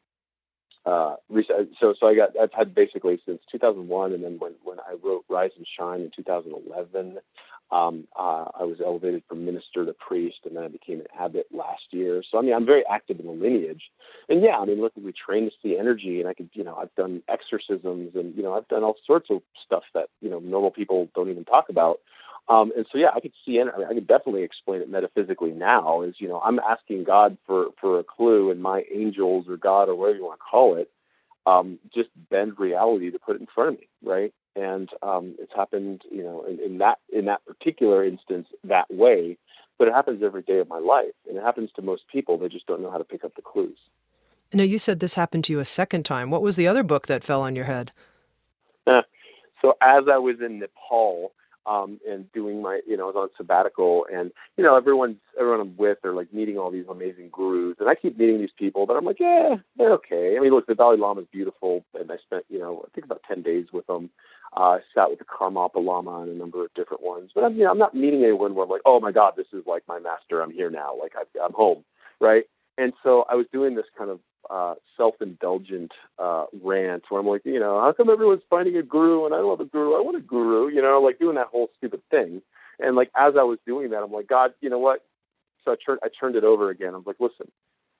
uh, 0.86 1.16
so 1.80 1.94
so 2.00 2.08
I 2.08 2.16
got 2.16 2.30
I've 2.42 2.54
had 2.54 2.74
basically 2.74 3.20
since 3.26 3.42
2001, 3.52 4.14
and 4.14 4.24
then 4.24 4.38
when 4.40 4.54
when 4.64 4.80
I 4.80 4.96
wrote 5.04 5.26
Rise 5.30 5.52
and 5.58 5.68
Shine 5.78 6.02
in 6.02 6.12
2011, 6.16 7.20
um, 7.72 8.08
uh, 8.18 8.46
I 8.60 8.64
was 8.64 8.78
elevated 8.84 9.24
from 9.28 9.46
minister 9.46 9.86
to 9.86 9.94
priest, 9.94 10.38
and 10.46 10.56
then 10.56 10.64
I 10.64 10.70
became 10.70 11.02
an 11.02 11.08
abbot 11.20 11.48
last 11.52 11.84
year. 11.92 12.24
So 12.30 12.38
I 12.38 12.42
mean, 12.42 12.54
I'm 12.54 12.66
very 12.66 12.84
active 12.90 13.20
in 13.20 13.26
the 13.26 13.32
lineage, 13.34 13.84
and 14.30 14.42
yeah, 14.42 14.58
I 14.58 14.66
mean, 14.66 14.82
look, 14.82 14.94
we 14.96 15.12
train 15.14 15.46
to 15.46 15.52
see 15.62 15.78
energy, 15.78 16.20
and 16.22 16.30
I 16.30 16.34
could, 16.34 16.50
you 16.54 16.64
know, 16.64 16.76
I've 16.76 16.96
done 16.96 17.22
exorcisms, 17.28 18.16
and 18.16 18.36
you 18.36 18.42
know, 18.42 18.54
I've 18.54 18.68
done 18.70 18.84
all 18.84 18.96
sorts 19.06 19.28
of 19.30 19.42
stuff 19.66 19.84
that 19.94 20.10
you 20.22 20.30
know 20.30 20.40
normal 20.40 20.72
people 20.72 21.10
don't 21.14 21.30
even 21.30 21.46
talk 21.46 21.70
about. 21.70 22.00
Um, 22.50 22.72
and 22.76 22.86
so, 22.92 22.98
yeah, 22.98 23.10
I 23.16 23.20
could 23.20 23.34
see, 23.46 23.58
and 23.58 23.70
I, 23.70 23.78
mean, 23.78 23.88
I 23.88 23.94
could 23.94 24.08
definitely 24.08 24.42
explain 24.42 24.82
it 24.82 24.90
metaphysically 24.90 25.52
now. 25.52 26.02
Is 26.02 26.16
you 26.18 26.28
know, 26.28 26.42
I'm 26.44 26.60
asking 26.60 27.04
God 27.04 27.38
for 27.46 27.68
for 27.80 28.00
a 28.00 28.04
clue, 28.04 28.50
and 28.50 28.62
my 28.62 28.84
angels 28.94 29.46
or 29.48 29.56
God 29.56 29.88
or 29.88 29.96
whatever 29.96 30.18
you 30.18 30.26
want 30.26 30.40
to 30.40 30.50
call 30.50 30.76
it, 30.76 30.90
um, 31.46 31.78
just 31.94 32.10
bend 32.30 32.54
reality 32.58 33.12
to 33.12 33.20
put 33.20 33.36
it 33.36 33.42
in 33.42 33.48
front 33.54 33.76
of 33.76 33.80
me, 33.80 33.88
right? 34.04 34.34
And 34.56 34.90
um, 35.04 35.36
it's 35.38 35.54
happened, 35.56 36.02
you 36.12 36.24
know, 36.24 36.44
in, 36.44 36.60
in 36.60 36.78
that 36.80 36.98
in 37.14 37.26
that 37.26 37.46
particular 37.46 38.04
instance 38.04 38.48
that 38.64 38.92
way. 38.92 39.38
But 39.78 39.88
it 39.88 39.94
happens 39.94 40.24
every 40.24 40.42
day 40.42 40.58
of 40.58 40.68
my 40.68 40.80
life, 40.80 41.14
and 41.28 41.38
it 41.38 41.44
happens 41.44 41.70
to 41.76 41.82
most 41.84 42.04
people. 42.12 42.38
They 42.38 42.50
just 42.50 42.66
don't 42.66 42.82
know 42.82 42.92
how 42.92 42.98
to 42.98 43.06
pick 43.06 43.24
up 43.24 43.36
the 43.36 43.42
clues. 43.42 43.78
Now, 44.52 44.64
you 44.64 44.80
said 44.80 45.00
this 45.00 45.14
happened 45.14 45.44
to 45.46 45.54
you 45.54 45.60
a 45.60 45.66
second 45.66 46.04
time. 46.04 46.32
What 46.32 46.42
was 46.42 46.56
the 46.56 46.68
other 46.68 46.82
book 46.82 47.06
that 47.08 47.24
fell 47.24 47.42
on 47.44 47.56
your 47.56 47.66
head? 47.66 47.92
so 48.88 49.78
as 49.82 50.06
I 50.12 50.18
was 50.18 50.38
in 50.42 50.60
Nepal, 50.60 51.32
um, 51.70 52.00
and 52.10 52.32
doing 52.34 52.62
my, 52.62 52.82
you 52.88 52.98
know, 52.98 53.04
I 53.04 53.08
was 53.08 53.16
on 53.16 53.30
sabbatical, 53.38 54.06
and 54.12 54.32
you 54.58 54.64
know, 54.64 54.76
everyone's 54.76 55.18
everyone 55.40 55.62
I'm 55.62 55.78
with 55.78 56.00
are 56.04 56.14
like 56.14 56.34
meeting 56.34 56.58
all 56.58 56.72
these 56.72 56.88
amazing 56.90 57.30
gurus, 57.32 57.78
and 57.80 57.88
I 57.88 57.96
keep 57.96 58.18
meeting 58.18 58.40
these 58.40 58.50
people, 58.58 58.88
but 58.88 58.98
I'm 58.98 59.06
like, 59.06 59.20
yeah, 59.20 59.56
they're 59.78 59.94
okay. 59.94 60.36
I 60.36 60.42
mean, 60.42 60.52
look, 60.52 60.66
the 60.66 60.74
Dalai 60.74 60.98
Lama 60.98 61.22
is 61.22 61.28
beautiful, 61.32 61.86
and 61.94 62.12
I 62.12 62.18
spent, 62.18 62.46
you 62.50 62.58
know, 62.58 62.84
I 62.86 62.90
think 62.96 63.06
about 63.06 63.22
ten 63.28 63.44
days 63.44 63.68
with 63.72 63.86
them. 63.86 64.10
Uh, 64.58 64.62
I 64.62 64.80
sat 64.96 65.12
with 65.12 65.20
the 65.20 65.26
Karmapa 65.26 65.76
Lama 65.76 66.22
and 66.22 66.32
a 66.32 66.36
number 66.36 66.66
of 66.66 66.74
different 66.74 67.04
ones, 67.04 67.32
but 67.36 67.44
I'm, 67.44 67.56
you 67.56 67.66
know, 67.66 67.72
I'm 67.72 67.78
not 67.78 67.94
meeting 67.94 68.24
anyone 68.24 68.56
where 68.56 68.66
I'm 68.66 68.72
like, 68.72 68.82
oh 68.86 69.00
my 69.00 69.12
God, 69.12 69.34
this 69.38 69.46
is 69.54 69.64
like 69.68 69.84
my 69.88 70.00
master. 70.00 70.42
I'm 70.42 70.52
here 70.52 70.72
now, 70.72 70.96
like 71.00 71.14
I, 71.16 71.24
I'm 71.44 71.54
home, 71.54 71.84
right? 72.20 72.46
And 72.80 72.94
so 73.04 73.26
I 73.30 73.36
was 73.36 73.46
doing 73.54 73.76
this 73.76 73.86
kind 73.96 74.10
of 74.10 74.20
uh, 74.50 74.76
self-indulgent 74.98 75.92
uh, 76.18 76.46
rant 76.62 77.04
where 77.10 77.22
I'm 77.22 77.28
like, 77.28 77.42
you 77.46 77.60
know, 77.60 77.80
how 77.80 77.94
come 77.94 78.10
everyone's 78.10 78.42
finding 78.50 78.78
a 78.78 78.84
guru 78.84 79.26
and 79.26 79.34
I 79.34 79.40
love 79.40 79.60
a 79.60 79.66
guru? 79.66 79.96
I 79.96 80.02
want 80.02 80.18
a 80.18 80.22
guru, 80.22 80.70
you 80.70 80.82
know, 80.82 81.02
like 81.02 81.20
doing 81.20 81.36
that 81.36 81.48
whole 81.48 81.70
stupid 81.78 82.02
thing. 82.10 82.42
And 82.80 82.96
like 82.96 83.12
as 83.16 83.34
I 83.38 83.44
was 83.44 83.60
doing 83.66 83.90
that, 83.92 84.04
I'm 84.04 84.12
like, 84.12 84.28
God, 84.28 84.54
you 84.62 84.70
know 84.70 84.80
what? 84.80 85.06
So 85.66 85.72
I 85.72 85.76
turned 85.84 86.00
I 86.04 86.08
turned 86.20 86.36
it 86.36 86.44
over 86.44 86.70
again. 86.70 86.94
I'm 86.94 87.04
like, 87.06 87.20
listen, 87.20 87.52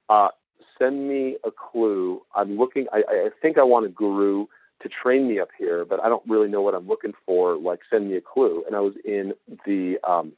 uh, 0.08 0.30
send 0.78 1.08
me 1.08 1.38
a 1.44 1.52
clue. 1.52 2.22
I'm 2.36 2.58
looking. 2.58 2.88
I, 2.94 3.04
I 3.08 3.30
think 3.42 3.58
I 3.58 3.64
want 3.64 3.86
a 3.86 3.90
guru 3.90 4.46
to 4.82 4.90
train 4.90 5.28
me 5.28 5.40
up 5.40 5.50
here, 5.58 5.84
but 5.84 6.00
I 6.00 6.08
don't 6.08 6.24
really 6.26 6.48
know 6.48 6.62
what 6.62 6.74
I'm 6.74 6.88
looking 6.88 7.12
for. 7.26 7.58
Like, 7.58 7.80
send 7.90 8.10
me 8.10 8.16
a 8.16 8.22
clue. 8.22 8.64
And 8.66 8.78
I 8.78 8.80
was 8.80 8.94
in 9.04 9.34
the 9.66 9.98
um, 10.08 10.32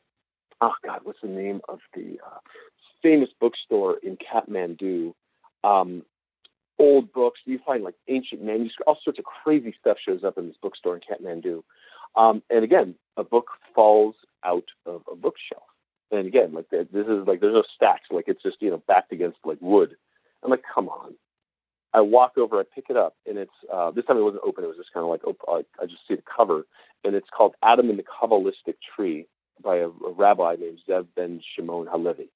oh 0.61 0.73
God, 0.85 1.01
what's 1.03 1.21
the 1.21 1.27
name 1.27 1.61
of 1.67 1.79
the 1.93 2.19
uh, 2.25 2.39
famous 3.01 3.29
bookstore 3.39 3.97
in 4.03 4.17
Kathmandu? 4.17 5.13
Um, 5.63 6.03
old 6.79 7.11
books. 7.13 7.39
You 7.45 7.59
find 7.65 7.83
like 7.83 7.95
ancient 8.07 8.43
manuscripts, 8.43 8.87
all 8.87 8.99
sorts 9.03 9.19
of 9.19 9.25
crazy 9.25 9.73
stuff 9.79 9.97
shows 10.03 10.23
up 10.23 10.37
in 10.37 10.47
this 10.47 10.57
bookstore 10.61 10.95
in 10.95 11.01
Kathmandu. 11.01 11.63
Um, 12.15 12.41
and 12.49 12.63
again, 12.63 12.95
a 13.17 13.23
book 13.23 13.47
falls 13.73 14.15
out 14.43 14.65
of 14.85 15.03
a 15.11 15.15
bookshelf. 15.15 15.63
And 16.11 16.27
again, 16.27 16.53
like 16.53 16.69
this 16.69 16.87
is 16.91 17.27
like 17.27 17.39
there's 17.39 17.53
no 17.53 17.63
stacks, 17.73 18.07
like 18.11 18.25
it's 18.27 18.43
just 18.43 18.57
you 18.61 18.69
know 18.69 18.83
backed 18.87 19.13
against 19.13 19.37
like 19.45 19.59
wood. 19.61 19.95
I'm 20.43 20.49
like, 20.49 20.63
come 20.73 20.89
on. 20.89 21.13
I 21.93 22.01
walk 22.01 22.37
over, 22.37 22.59
I 22.59 22.63
pick 22.63 22.85
it 22.89 22.95
up, 22.95 23.15
and 23.25 23.37
it's 23.37 23.51
uh, 23.71 23.91
this 23.91 24.05
time 24.05 24.17
it 24.17 24.21
wasn't 24.21 24.43
open. 24.45 24.63
It 24.63 24.67
was 24.67 24.77
just 24.77 24.93
kind 24.93 25.03
of 25.03 25.09
like 25.09 25.25
op- 25.25 25.65
I 25.79 25.85
just 25.85 26.07
see 26.07 26.15
the 26.15 26.23
cover, 26.23 26.65
and 27.03 27.15
it's 27.15 27.29
called 27.35 27.55
Adam 27.63 27.89
and 27.89 27.99
the 27.99 28.03
Kabbalistic 28.03 28.75
Tree 28.95 29.27
by 29.61 29.77
a, 29.77 29.87
a 29.87 30.11
rabbi 30.15 30.55
named 30.59 30.79
Zev 30.87 31.07
Ben 31.15 31.41
Shimon 31.55 31.87
Halevi. 31.87 32.29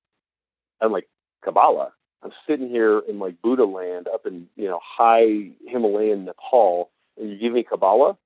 I'm 0.81 0.91
like, 0.91 1.07
Kabbalah? 1.43 1.93
I'm 2.25 2.31
sitting 2.47 2.69
here 2.69 3.03
in 3.07 3.19
like 3.19 3.39
Buddha 3.43 3.65
land 3.65 4.07
up 4.11 4.25
in, 4.25 4.47
you 4.55 4.67
know, 4.67 4.79
high 4.83 5.51
Himalayan 5.67 6.25
Nepal 6.25 6.89
and 7.17 7.29
you 7.29 7.37
give 7.37 7.53
me 7.53 7.63
Kabbalah. 7.63 8.17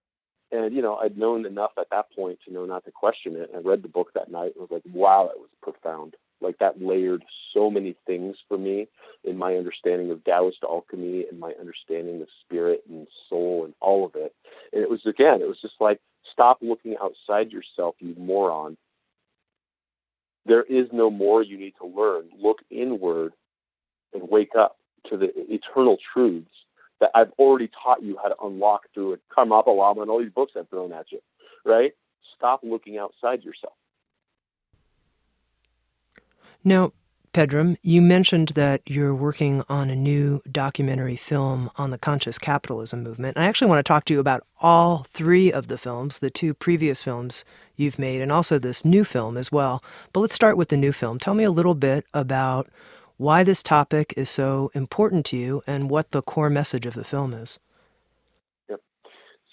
And, 0.51 0.73
you 0.73 0.81
know, 0.81 0.95
I'd 0.95 1.17
known 1.17 1.45
enough 1.45 1.71
at 1.77 1.89
that 1.91 2.05
point 2.15 2.39
to 2.45 2.53
know 2.53 2.65
not 2.65 2.85
to 2.85 2.91
question 2.91 3.35
it. 3.35 3.51
I 3.53 3.59
read 3.59 3.83
the 3.83 3.89
book 3.89 4.11
that 4.15 4.31
night 4.31 4.53
and 4.55 4.61
was 4.61 4.71
like, 4.71 4.83
wow, 4.91 5.27
that 5.27 5.37
was 5.37 5.49
profound. 5.61 6.15
Like 6.39 6.57
that 6.59 6.81
layered 6.81 7.25
so 7.53 7.69
many 7.69 7.93
things 8.07 8.37
for 8.47 8.57
me 8.57 8.87
in 9.25 9.37
my 9.37 9.55
understanding 9.55 10.11
of 10.11 10.23
Taoist 10.23 10.63
alchemy 10.63 11.25
and 11.29 11.37
my 11.37 11.51
understanding 11.59 12.21
of 12.21 12.29
spirit 12.45 12.83
and 12.89 13.05
soul 13.29 13.65
and 13.65 13.73
all 13.81 14.05
of 14.05 14.15
it. 14.15 14.33
And 14.71 14.81
it 14.81 14.89
was, 14.89 15.01
again, 15.05 15.41
it 15.41 15.47
was 15.47 15.59
just 15.61 15.75
like, 15.81 15.99
stop 16.31 16.59
looking 16.61 16.95
outside 17.03 17.51
yourself, 17.51 17.95
you 17.99 18.15
moron. 18.17 18.77
There 20.45 20.63
is 20.63 20.87
no 20.93 21.09
more 21.09 21.43
you 21.43 21.59
need 21.59 21.73
to 21.81 21.85
learn. 21.85 22.29
Look 22.41 22.59
inward 22.71 23.33
and 24.13 24.29
wake 24.29 24.55
up 24.57 24.77
to 25.09 25.17
the 25.17 25.31
eternal 25.35 25.97
truths 26.13 26.51
that 26.99 27.11
I've 27.15 27.31
already 27.39 27.69
taught 27.81 28.03
you 28.03 28.17
how 28.21 28.29
to 28.29 28.35
unlock 28.43 28.83
through 28.93 29.13
a 29.13 29.17
Karmapa 29.33 29.75
Lama 29.75 30.01
and 30.01 30.11
all 30.11 30.19
these 30.19 30.31
books 30.31 30.53
I've 30.57 30.69
thrown 30.69 30.91
at 30.91 31.11
you, 31.11 31.19
right? 31.65 31.93
Stop 32.35 32.61
looking 32.63 32.97
outside 32.97 33.43
yourself. 33.43 33.73
Now, 36.63 36.91
Pedram, 37.31 37.77
you 37.83 38.01
mentioned 38.01 38.49
that 38.49 38.81
you're 38.85 39.13
working 39.13 39.63
on 39.69 39.91
a 39.91 39.95
new 39.95 40.41
documentary 40.51 41.15
film 41.15 41.69
on 41.77 41.91
the 41.91 41.97
conscious 41.97 42.39
capitalism 42.39 43.03
movement. 43.03 43.37
I 43.37 43.45
actually 43.45 43.67
want 43.67 43.79
to 43.79 43.83
talk 43.83 44.05
to 44.05 44.13
you 44.13 44.19
about 44.19 44.45
all 44.61 45.05
three 45.09 45.51
of 45.53 45.67
the 45.67 45.77
films, 45.77 46.19
the 46.19 46.31
two 46.31 46.55
previous 46.55 47.03
films 47.03 47.45
you've 47.75 47.99
made, 47.99 48.21
and 48.21 48.31
also 48.31 48.57
this 48.57 48.83
new 48.83 49.03
film 49.03 49.37
as 49.37 49.51
well. 49.51 49.83
But 50.11 50.21
let's 50.21 50.33
start 50.33 50.57
with 50.57 50.69
the 50.69 50.77
new 50.77 50.91
film. 50.91 51.19
Tell 51.19 51.35
me 51.35 51.43
a 51.43 51.51
little 51.51 51.75
bit 51.75 52.05
about 52.15 52.67
why 53.19 53.43
this 53.43 53.61
topic 53.61 54.13
is 54.15 54.29
so 54.29 54.71
important 54.73 55.25
to 55.25 55.35
you 55.35 55.61
and 55.67 55.89
what 55.89 56.11
the 56.11 56.21
core 56.21 56.49
message 56.49 56.85
of 56.85 56.93
the 56.93 57.03
film 57.03 57.33
is. 57.33 57.59
Yep. 58.69 58.79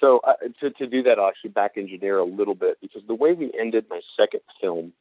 So 0.01 0.21
uh, 0.21 0.35
to, 0.61 0.71
to 0.71 0.87
do 0.87 1.03
that, 1.03 1.19
I'll 1.19 1.27
actually 1.27 1.51
back 1.51 1.73
engineer 1.77 2.19
a 2.19 2.25
little 2.25 2.55
bit 2.55 2.79
because 2.81 3.03
the 3.09 3.15
way 3.15 3.33
we 3.33 3.51
ended 3.59 3.87
my 3.91 4.01
second 4.17 4.43
film 4.61 4.93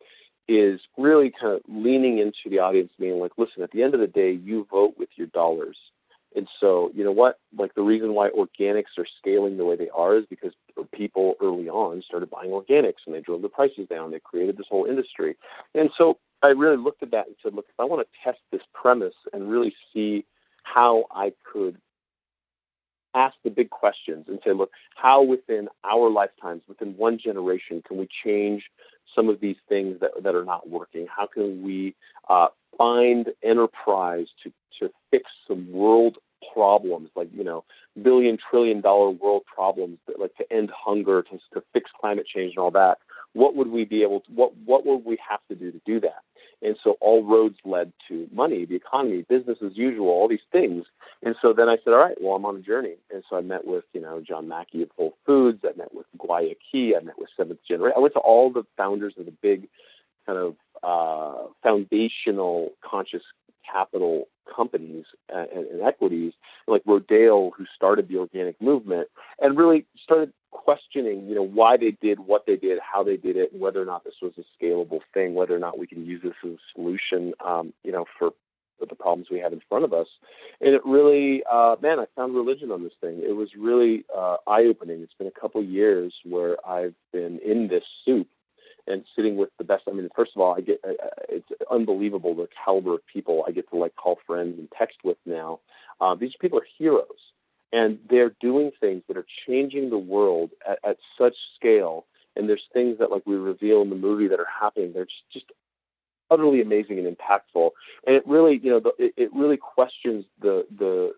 is 0.47 0.79
really 0.97 1.31
kind 1.39 1.53
of 1.53 1.61
leaning 1.67 2.17
into 2.17 2.49
the 2.49 2.57
audience 2.57 2.91
being 2.99 3.19
like, 3.19 3.33
listen, 3.37 3.61
at 3.61 3.69
the 3.69 3.83
end 3.83 3.93
of 3.93 3.99
the 3.99 4.07
day, 4.07 4.31
you 4.31 4.67
vote 4.71 4.95
with 4.97 5.09
your 5.15 5.27
dollars. 5.27 5.77
And 6.35 6.47
so, 6.59 6.91
you 6.95 7.03
know 7.03 7.11
what? 7.11 7.39
Like 7.55 7.75
the 7.75 7.83
reason 7.83 8.15
why 8.15 8.29
organics 8.31 8.97
are 8.97 9.05
scaling 9.19 9.57
the 9.57 9.65
way 9.65 9.75
they 9.75 9.89
are 9.89 10.17
is 10.17 10.25
because 10.27 10.53
people 10.91 11.35
early 11.39 11.69
on 11.69 12.01
started 12.01 12.31
buying 12.31 12.49
organics 12.49 13.05
and 13.05 13.13
they 13.13 13.21
drove 13.21 13.43
the 13.43 13.47
prices 13.47 13.87
down. 13.87 14.09
They 14.09 14.19
created 14.19 14.57
this 14.57 14.65
whole 14.67 14.85
industry. 14.85 15.37
And 15.75 15.91
so 15.95 16.17
I 16.43 16.47
really 16.47 16.77
looked 16.77 17.03
at 17.03 17.11
that 17.11 17.27
and 17.27 17.35
said, 17.41 17.53
look, 17.53 17.65
if 17.69 17.79
I 17.79 17.85
want 17.85 18.05
to 18.05 18.17
test 18.23 18.39
this 18.51 18.61
premise 18.73 19.15
and 19.33 19.49
really 19.49 19.73
see 19.93 20.25
how 20.63 21.05
I 21.11 21.33
could 21.51 21.77
ask 23.15 23.35
the 23.43 23.49
big 23.49 23.69
questions 23.69 24.25
and 24.27 24.39
say, 24.43 24.51
look, 24.51 24.71
how 24.95 25.23
within 25.23 25.69
our 25.83 26.09
lifetimes, 26.09 26.63
within 26.67 26.95
one 26.97 27.17
generation, 27.17 27.81
can 27.87 27.97
we 27.97 28.07
change 28.23 28.63
some 29.15 29.29
of 29.29 29.39
these 29.39 29.55
things 29.69 29.99
that, 30.01 30.11
that 30.21 30.35
are 30.35 30.43
not 30.43 30.69
working? 30.69 31.07
How 31.15 31.25
can 31.25 31.63
we 31.63 31.95
uh, 32.29 32.47
find 32.77 33.27
enterprise 33.41 34.27
to, 34.43 34.51
to 34.79 34.91
fix 35.11 35.31
some 35.47 35.71
world 35.71 36.17
problems, 36.53 37.09
like, 37.15 37.29
you 37.33 37.43
know, 37.43 37.63
billion, 38.01 38.37
trillion 38.49 38.81
dollar 38.81 39.09
world 39.09 39.43
problems, 39.45 39.97
that, 40.07 40.19
like 40.19 40.35
to 40.35 40.53
end 40.53 40.69
hunger, 40.75 41.23
to, 41.23 41.39
to 41.53 41.63
fix 41.73 41.89
climate 41.99 42.27
change 42.27 42.51
and 42.51 42.59
all 42.59 42.71
that? 42.71 42.97
What 43.35 43.55
would 43.55 43.67
we 43.67 43.83
be 43.83 44.01
able 44.01 44.21
to, 44.21 44.31
what, 44.31 44.53
what 44.65 44.85
would 44.85 45.03
we 45.03 45.17
have 45.29 45.41
to 45.49 45.55
do 45.55 45.71
to 45.71 45.81
do 45.85 45.99
that? 45.99 46.23
And 46.61 46.77
so 46.81 46.95
all 47.01 47.21
roads 47.23 47.57
led 47.65 47.91
to 48.07 48.27
money, 48.33 48.65
the 48.65 48.75
economy, 48.75 49.25
business 49.27 49.57
as 49.63 49.75
usual, 49.75 50.07
all 50.07 50.29
these 50.29 50.39
things. 50.53 50.85
And 51.21 51.35
so 51.41 51.51
then 51.51 51.67
I 51.67 51.75
said, 51.83 51.91
all 51.91 51.99
right, 51.99 52.15
well, 52.21 52.35
I'm 52.35 52.45
on 52.45 52.55
a 52.55 52.61
journey. 52.61 52.95
And 53.13 53.23
so 53.29 53.35
I 53.35 53.41
met 53.41 53.67
with, 53.67 53.83
you 53.93 53.99
know, 53.99 54.21
John 54.25 54.47
Mackey 54.47 54.83
of 54.83 54.89
Whole 54.95 55.17
Foods. 55.25 55.59
I 55.65 55.77
met 55.77 55.93
with 55.93 56.05
Key. 56.71 56.95
I 56.99 57.03
met 57.03 57.19
with 57.19 57.29
Seventh 57.35 57.59
Generation. 57.67 57.95
I 57.97 57.99
went 57.99 58.13
to 58.13 58.21
all 58.21 58.51
the 58.51 58.63
founders 58.77 59.15
of 59.19 59.25
the 59.25 59.33
big 59.41 59.67
kind 60.25 60.39
of 60.39 60.55
uh, 60.81 61.49
foundational 61.61 62.71
conscious 62.89 63.21
capital 63.69 64.27
companies 64.53 65.05
and, 65.29 65.49
and 65.49 65.81
equities, 65.81 66.33
like 66.67 66.83
Rodale, 66.85 67.51
who 67.57 67.65
started 67.75 68.07
the 68.07 68.17
organic 68.17 68.61
movement, 68.61 69.07
and 69.39 69.57
really 69.57 69.85
started 70.03 70.31
questioning, 70.51 71.27
you 71.27 71.35
know, 71.35 71.45
why 71.45 71.77
they 71.77 71.91
did 72.01 72.19
what 72.19 72.45
they 72.45 72.55
did, 72.55 72.79
how 72.79 73.03
they 73.03 73.17
did 73.17 73.35
it, 73.35 73.51
and 73.51 73.61
whether 73.61 73.81
or 73.81 73.85
not 73.85 74.03
this 74.03 74.15
was 74.21 74.33
a 74.37 74.63
scalable 74.63 75.01
thing, 75.13 75.35
whether 75.35 75.55
or 75.55 75.59
not 75.59 75.77
we 75.77 75.87
can 75.87 76.05
use 76.05 76.21
this 76.23 76.33
as 76.43 76.51
a 76.51 76.57
solution, 76.73 77.33
um, 77.45 77.73
you 77.83 77.91
know, 77.91 78.05
for, 78.17 78.31
the 78.89 78.93
problems 78.93 79.29
we 79.31 79.39
have 79.39 79.53
in 79.53 79.61
front 79.69 79.85
of 79.85 79.93
us. 79.93 80.07
And 80.61 80.75
it 80.75 80.81
really, 80.85 81.43
uh, 81.51 81.75
man, 81.81 81.97
I 81.97 82.05
found 82.15 82.35
religion 82.35 82.71
on 82.71 82.83
this 82.83 82.93
thing. 83.01 83.21
It 83.25 83.31
was 83.31 83.49
really 83.57 84.03
uh, 84.15 84.35
eye 84.47 84.65
opening. 84.65 85.01
It's 85.01 85.13
been 85.13 85.27
a 85.27 85.39
couple 85.39 85.63
years 85.63 86.13
where 86.23 86.57
I've 86.67 86.93
been 87.11 87.39
in 87.39 87.67
this 87.69 87.83
soup 88.03 88.27
and 88.87 89.03
sitting 89.15 89.35
with 89.35 89.49
the 89.57 89.63
best. 89.63 89.83
I 89.87 89.91
mean, 89.91 90.09
first 90.15 90.31
of 90.35 90.41
all, 90.41 90.53
I 90.55 90.61
get 90.61 90.79
it's 91.29 91.47
unbelievable 91.71 92.35
the 92.35 92.47
caliber 92.63 92.95
of 92.95 93.07
people 93.11 93.43
I 93.47 93.51
get 93.51 93.69
to 93.69 93.77
like 93.77 93.95
call 93.95 94.19
friends 94.25 94.59
and 94.59 94.67
text 94.77 94.97
with 95.03 95.17
now. 95.25 95.59
Uh, 95.99 96.15
these 96.15 96.33
people 96.39 96.59
are 96.59 96.67
heroes, 96.77 97.21
and 97.71 97.99
they're 98.09 98.35
doing 98.41 98.71
things 98.79 99.03
that 99.07 99.17
are 99.17 99.25
changing 99.47 99.89
the 99.89 99.97
world 99.97 100.51
at, 100.69 100.79
at 100.87 100.97
such 101.17 101.35
scale. 101.55 102.05
And 102.35 102.49
there's 102.49 102.63
things 102.73 102.97
that, 102.99 103.11
like 103.11 103.23
we 103.25 103.35
reveal 103.35 103.81
in 103.81 103.89
the 103.89 103.95
movie, 103.95 104.27
that 104.27 104.39
are 104.39 104.47
happening. 104.61 104.91
They're 104.93 105.05
just, 105.05 105.29
just 105.31 105.45
utterly 106.29 106.61
amazing 106.61 106.99
and 106.99 107.07
impactful. 107.07 107.69
And 108.05 108.15
it 108.15 108.27
really, 108.27 108.59
you 108.61 108.71
know, 108.71 108.79
the, 108.81 108.91
it, 108.99 109.13
it 109.15 109.29
really 109.33 109.57
questions 109.57 110.25
the 110.41 110.65
the 110.77 111.13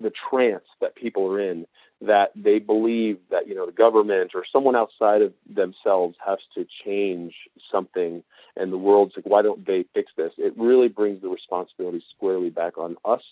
the 0.00 0.12
trance 0.30 0.64
that 0.80 0.94
people 0.94 1.26
are 1.26 1.40
in 1.40 1.66
that 2.00 2.30
they 2.34 2.58
believe 2.58 3.18
that 3.30 3.46
you 3.46 3.54
know 3.54 3.66
the 3.66 3.72
government 3.72 4.30
or 4.34 4.44
someone 4.50 4.74
outside 4.74 5.20
of 5.22 5.32
themselves 5.52 6.16
has 6.24 6.38
to 6.54 6.66
change 6.84 7.34
something 7.70 8.22
and 8.56 8.72
the 8.72 8.78
world's 8.78 9.14
like 9.16 9.26
why 9.26 9.42
don't 9.42 9.66
they 9.66 9.84
fix 9.94 10.12
this? 10.16 10.32
It 10.38 10.54
really 10.56 10.88
brings 10.88 11.22
the 11.22 11.28
responsibility 11.28 12.02
squarely 12.14 12.50
back 12.50 12.78
on 12.78 12.96
us. 13.04 13.22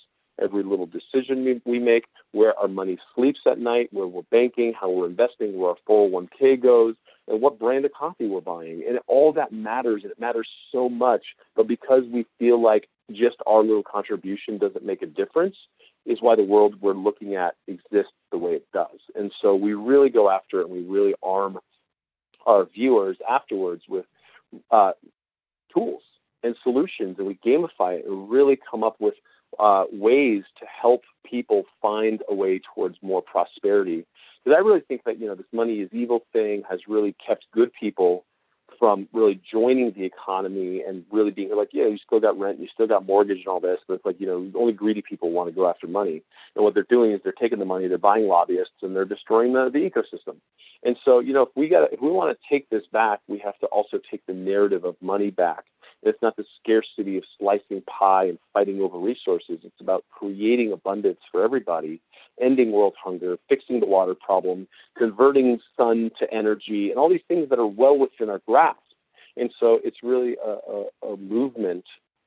Every 0.40 0.62
little 0.62 0.86
decision 0.86 1.44
we 1.44 1.60
we 1.64 1.78
make 1.78 2.04
where 2.32 2.56
our 2.58 2.68
money 2.68 2.98
sleeps 3.14 3.40
at 3.46 3.58
night 3.58 3.88
where 3.92 4.06
we're 4.06 4.22
banking 4.30 4.74
how 4.78 4.90
we're 4.90 5.06
investing 5.06 5.58
where 5.58 5.70
our 5.70 5.76
401k 5.88 6.62
goes 6.62 6.94
and 7.26 7.40
what 7.40 7.58
brand 7.58 7.84
of 7.84 7.92
coffee 7.92 8.26
we're 8.26 8.40
buying. 8.40 8.84
And 8.88 8.98
all 9.06 9.32
that 9.32 9.52
matters 9.52 10.02
and 10.02 10.12
it 10.12 10.20
matters 10.20 10.48
so 10.72 10.88
much. 10.88 11.24
But 11.56 11.66
because 11.66 12.04
we 12.10 12.26
feel 12.38 12.62
like 12.62 12.88
just 13.10 13.36
our 13.46 13.62
little 13.62 13.82
contribution 13.82 14.58
doesn't 14.58 14.84
make 14.84 15.02
a 15.02 15.06
difference 15.06 15.56
is 16.08 16.18
why 16.20 16.34
the 16.34 16.42
world 16.42 16.76
we're 16.80 16.94
looking 16.94 17.36
at 17.36 17.54
exists 17.68 18.12
the 18.32 18.38
way 18.38 18.52
it 18.52 18.66
does. 18.72 18.98
And 19.14 19.30
so 19.40 19.54
we 19.54 19.74
really 19.74 20.08
go 20.08 20.30
after 20.30 20.60
it 20.60 20.68
and 20.68 20.72
we 20.72 20.82
really 20.82 21.14
arm 21.22 21.58
our 22.46 22.64
viewers 22.64 23.18
afterwards 23.28 23.82
with 23.88 24.06
uh, 24.70 24.92
tools 25.72 26.02
and 26.42 26.56
solutions 26.62 27.16
and 27.18 27.26
we 27.26 27.38
gamify 27.46 27.98
it 27.98 28.06
and 28.06 28.30
really 28.30 28.58
come 28.70 28.82
up 28.82 28.96
with 28.98 29.14
uh, 29.58 29.84
ways 29.92 30.44
to 30.58 30.66
help 30.66 31.02
people 31.28 31.64
find 31.82 32.22
a 32.28 32.34
way 32.34 32.60
towards 32.74 32.96
more 33.02 33.20
prosperity. 33.20 34.06
Because 34.42 34.56
I 34.56 34.60
really 34.60 34.80
think 34.80 35.02
that, 35.04 35.20
you 35.20 35.26
know, 35.26 35.34
this 35.34 35.46
money 35.52 35.80
is 35.80 35.90
evil 35.92 36.22
thing 36.32 36.62
has 36.70 36.80
really 36.88 37.14
kept 37.24 37.44
good 37.52 37.70
people 37.78 38.24
from 38.78 39.08
really 39.12 39.40
joining 39.50 39.92
the 39.92 40.04
economy 40.04 40.82
and 40.86 41.04
really 41.10 41.30
being 41.30 41.54
like, 41.56 41.70
yeah, 41.72 41.86
you 41.86 41.98
still 42.04 42.20
got 42.20 42.38
rent, 42.38 42.60
you 42.60 42.68
still 42.72 42.86
got 42.86 43.06
mortgage 43.06 43.38
and 43.38 43.48
all 43.48 43.60
this, 43.60 43.78
but 43.86 43.94
it's 43.94 44.04
like, 44.04 44.20
you 44.20 44.26
know, 44.26 44.50
only 44.58 44.72
greedy 44.72 45.02
people 45.02 45.30
want 45.30 45.48
to 45.48 45.54
go 45.54 45.68
after 45.68 45.86
money. 45.86 46.22
And 46.54 46.64
what 46.64 46.74
they're 46.74 46.86
doing 46.88 47.12
is 47.12 47.20
they're 47.22 47.32
taking 47.32 47.58
the 47.58 47.64
money, 47.64 47.88
they're 47.88 47.98
buying 47.98 48.28
lobbyists, 48.28 48.82
and 48.82 48.94
they're 48.94 49.04
destroying 49.04 49.52
the, 49.52 49.70
the 49.72 49.78
ecosystem. 49.78 50.36
And 50.82 50.96
so, 51.04 51.18
you 51.18 51.32
know, 51.32 51.42
if 51.42 51.48
we 51.56 51.68
got 51.68 51.92
if 51.92 52.00
we 52.00 52.10
want 52.10 52.36
to 52.36 52.48
take 52.48 52.70
this 52.70 52.84
back, 52.92 53.20
we 53.26 53.38
have 53.38 53.58
to 53.58 53.66
also 53.66 53.98
take 54.10 54.24
the 54.26 54.34
narrative 54.34 54.84
of 54.84 54.96
money 55.00 55.30
back. 55.30 55.64
It's 56.02 56.22
not 56.22 56.36
the 56.36 56.44
scarcity 56.60 57.16
of 57.16 57.24
slicing 57.38 57.82
pie 57.82 58.26
and 58.26 58.38
fighting 58.54 58.80
over 58.80 58.98
resources. 58.98 59.58
It's 59.64 59.80
about 59.80 60.04
creating 60.10 60.72
abundance 60.72 61.18
for 61.32 61.42
everybody, 61.42 62.00
ending 62.40 62.72
world 62.72 62.94
hunger, 63.02 63.36
fixing 63.48 63.80
the 63.80 63.86
water 63.86 64.14
problem, 64.14 64.68
converting 64.96 65.60
sun 65.76 66.10
to 66.18 66.32
energy, 66.32 66.90
and 66.90 66.98
all 66.98 67.08
these 67.08 67.20
things 67.28 67.48
that 67.50 67.58
are 67.58 67.66
well 67.66 67.96
within 67.96 68.30
our 68.30 68.40
grasp. 68.46 68.78
And 69.36 69.52
so 69.58 69.78
it's 69.84 69.98
really 70.02 70.36
a, 70.44 70.56
a, 71.06 71.12
a 71.12 71.16
movement 71.16 71.84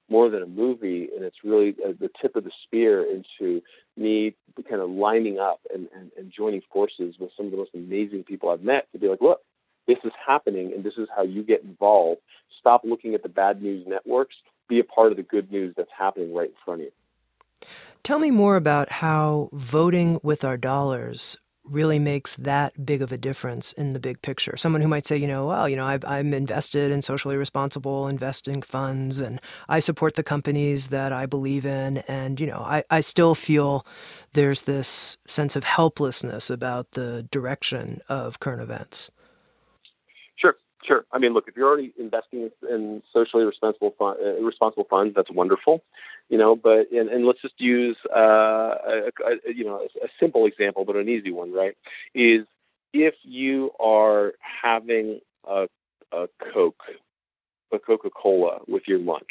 more 0.09 0.29
than 0.29 0.43
a 0.43 0.47
movie, 0.47 1.07
and 1.15 1.23
it's 1.23 1.37
really 1.43 1.75
uh, 1.85 1.93
the 1.99 2.09
tip 2.21 2.35
of 2.35 2.43
the 2.43 2.51
spear 2.63 3.03
into 3.03 3.61
me 3.95 4.35
kind 4.69 4.81
of 4.81 4.89
lining 4.89 5.39
up 5.39 5.61
and, 5.73 5.87
and, 5.95 6.11
and 6.17 6.31
joining 6.31 6.61
forces 6.71 7.15
with 7.19 7.31
some 7.35 7.45
of 7.45 7.51
the 7.51 7.57
most 7.57 7.71
amazing 7.73 8.23
people 8.23 8.49
I've 8.49 8.61
met 8.61 8.91
to 8.91 8.99
be 8.99 9.07
like, 9.07 9.21
look, 9.21 9.39
this 9.87 9.97
is 10.03 10.11
happening 10.25 10.73
and 10.73 10.83
this 10.83 10.95
is 10.97 11.07
how 11.15 11.23
you 11.23 11.43
get 11.43 11.63
involved. 11.63 12.21
Stop 12.59 12.81
looking 12.83 13.15
at 13.15 13.23
the 13.23 13.29
bad 13.29 13.61
news 13.61 13.85
networks. 13.87 14.35
Be 14.67 14.79
a 14.79 14.83
part 14.83 15.11
of 15.11 15.17
the 15.17 15.23
good 15.23 15.51
news 15.51 15.73
that's 15.75 15.89
happening 15.97 16.33
right 16.33 16.49
in 16.49 16.55
front 16.63 16.81
of 16.81 16.85
you. 16.85 17.67
Tell 18.03 18.17
me 18.17 18.31
more 18.31 18.55
about 18.55 18.91
how 18.91 19.49
voting 19.53 20.19
with 20.23 20.43
our 20.43 20.57
dollars 20.57 21.37
really 21.63 21.99
makes 21.99 22.35
that 22.37 22.83
big 22.83 23.03
of 23.03 23.11
a 23.11 23.17
difference 23.17 23.73
in 23.73 23.91
the 23.91 23.99
big 23.99 24.19
picture. 24.23 24.57
Someone 24.57 24.81
who 24.81 24.87
might 24.87 25.05
say, 25.05 25.17
you 25.17 25.27
know, 25.27 25.45
well, 25.45 25.69
you 25.69 25.75
know, 25.75 25.85
i 25.85 26.19
am 26.19 26.33
invested 26.33 26.91
in 26.91 27.03
socially 27.03 27.37
responsible 27.37 28.07
investing 28.07 28.63
funds 28.63 29.19
and 29.19 29.39
I 29.69 29.79
support 29.79 30.15
the 30.15 30.23
companies 30.23 30.87
that 30.87 31.13
I 31.13 31.27
believe 31.27 31.63
in. 31.63 31.99
And, 32.07 32.39
you 32.39 32.47
know, 32.47 32.65
I, 32.65 32.83
I 32.89 33.01
still 33.01 33.35
feel 33.35 33.85
there's 34.33 34.63
this 34.63 35.17
sense 35.27 35.55
of 35.55 35.63
helplessness 35.63 36.49
about 36.49 36.91
the 36.91 37.27
direction 37.29 38.01
of 38.09 38.39
current 38.39 38.63
events. 38.63 39.11
Sure. 40.83 41.05
I 41.11 41.19
mean, 41.19 41.33
look, 41.33 41.47
if 41.47 41.55
you're 41.55 41.67
already 41.67 41.93
investing 41.99 42.49
in 42.67 43.03
socially 43.13 43.43
responsible 43.43 43.93
fun, 43.99 44.17
uh, 44.23 44.41
responsible 44.41 44.87
funds, 44.89 45.13
that's 45.15 45.29
wonderful 45.31 45.83
you 46.31 46.37
know 46.37 46.55
but 46.55 46.89
and, 46.91 47.09
and 47.09 47.25
let's 47.25 47.41
just 47.41 47.59
use 47.59 47.97
uh, 48.15 48.17
a, 48.87 49.11
a, 49.25 49.53
you 49.53 49.63
know 49.63 49.75
a, 49.81 50.05
a 50.05 50.09
simple 50.19 50.47
example 50.47 50.83
but 50.85 50.95
an 50.95 51.07
easy 51.09 51.31
one 51.31 51.53
right 51.53 51.75
is 52.15 52.47
if 52.93 53.13
you 53.23 53.69
are 53.79 54.33
having 54.63 55.19
a, 55.47 55.67
a 56.11 56.27
coke 56.53 56.81
a 57.71 57.77
coca-cola 57.77 58.59
with 58.67 58.83
your 58.87 58.97
lunch 58.99 59.29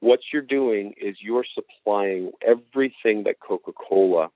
what 0.00 0.20
you're 0.32 0.42
doing 0.42 0.92
is 1.00 1.16
you're 1.20 1.46
supplying 1.54 2.32
everything 2.46 3.22
that 3.24 3.36
coca-cola 3.40 4.28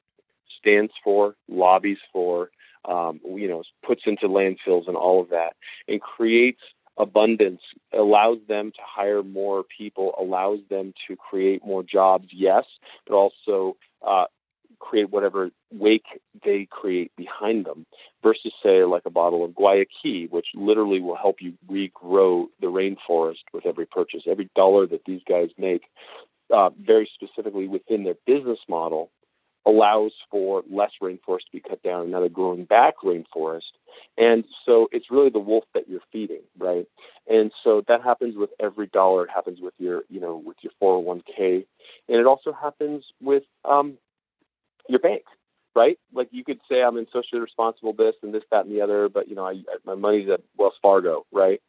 stands 0.59 0.93
for 1.05 1.35
lobbies 1.49 1.99
for 2.13 2.51
um, 2.85 3.21
you 3.25 3.49
know 3.49 3.63
puts 3.87 4.03
into 4.07 4.29
landfills 4.29 4.87
and 4.87 4.97
all 4.97 5.21
of 5.21 5.31
that 5.31 5.55
and 5.87 6.01
creates 6.01 6.61
abundance 6.99 7.61
allows 7.97 8.39
them 8.49 8.73
to 8.73 8.81
hire 8.85 9.23
more 9.23 9.63
people, 9.63 10.15
allows 10.19 10.59
them 10.69 10.93
to 11.07 11.17
create 11.17 11.65
more 11.65 11.83
jobs, 11.83 12.27
yes, 12.33 12.65
but 13.07 13.15
also 13.15 13.77
uh, 14.07 14.25
create 14.81 15.11
whatever 15.11 15.51
wake 15.73 16.07
they 16.45 16.67
create 16.71 17.11
behind 17.17 17.65
them 17.65 17.87
versus 18.23 18.53
say 18.63 18.85
like 18.85 19.03
a 19.07 19.11
bottle 19.11 19.45
of 19.45 19.51
guayaki 19.53 20.31
which 20.31 20.47
literally 20.55 21.01
will 21.01 21.17
help 21.17 21.37
you 21.41 21.53
regrow 21.71 22.47
the 22.61 22.67
rainforest 22.67 23.43
with 23.53 23.67
every 23.67 23.87
purchase. 23.87 24.23
Every 24.27 24.49
dollar 24.55 24.87
that 24.87 25.05
these 25.05 25.21
guys 25.29 25.49
make 25.59 25.83
uh, 26.55 26.71
very 26.81 27.11
specifically 27.13 27.69
within 27.69 28.05
their 28.05 28.15
business 28.27 28.59
model 28.69 29.11
allows 29.67 30.13
for 30.31 30.63
less 30.71 30.93
rainforest 31.03 31.45
to 31.47 31.53
be 31.53 31.61
cut 31.61 31.83
down, 31.83 32.07
another 32.07 32.29
growing 32.29 32.65
back 32.65 32.95
rainforest. 33.05 33.73
And 34.17 34.45
so 34.65 34.89
it's 34.93 35.11
really 35.11 35.31
the 35.31 35.39
wolf 35.39 35.65
that 35.75 35.89
you're 35.89 36.01
feeding, 36.13 36.43
right? 36.59 36.87
And 37.29 37.53
so 37.63 37.83
that 37.89 38.03
happens 38.03 38.37
with 38.37 38.51
every 38.61 38.87
dollar. 38.87 39.25
It 39.25 39.31
happens 39.31 39.61
with 39.61 39.75
your, 39.79 40.03
you 40.09 40.21
know, 40.21 40.37
with 40.37 40.57
your 40.63 40.73
401k, 40.83 41.67
and 42.09 42.19
it 42.19 42.27
also 42.27 42.53
happens 42.53 43.05
with 43.21 43.43
um, 43.65 43.99
your 44.89 45.01
bank, 45.01 45.23
right? 45.75 45.99
Like 46.13 46.29
you 46.31 46.45
could 46.45 46.61
say 46.71 46.83
I'm 46.83 46.97
in 46.97 47.07
socially 47.13 47.41
responsible 47.41 47.93
this 47.93 48.15
and 48.23 48.33
this, 48.33 48.45
that, 48.51 48.65
and 48.65 48.75
the 48.75 48.81
other, 48.81 49.09
but 49.09 49.29
you 49.29 49.35
know, 49.35 49.47
I, 49.47 49.53
I, 49.53 49.77
my 49.85 49.95
money's 49.95 50.29
at 50.31 50.41
Wells 50.57 50.75
Fargo, 50.81 51.27
right? 51.33 51.61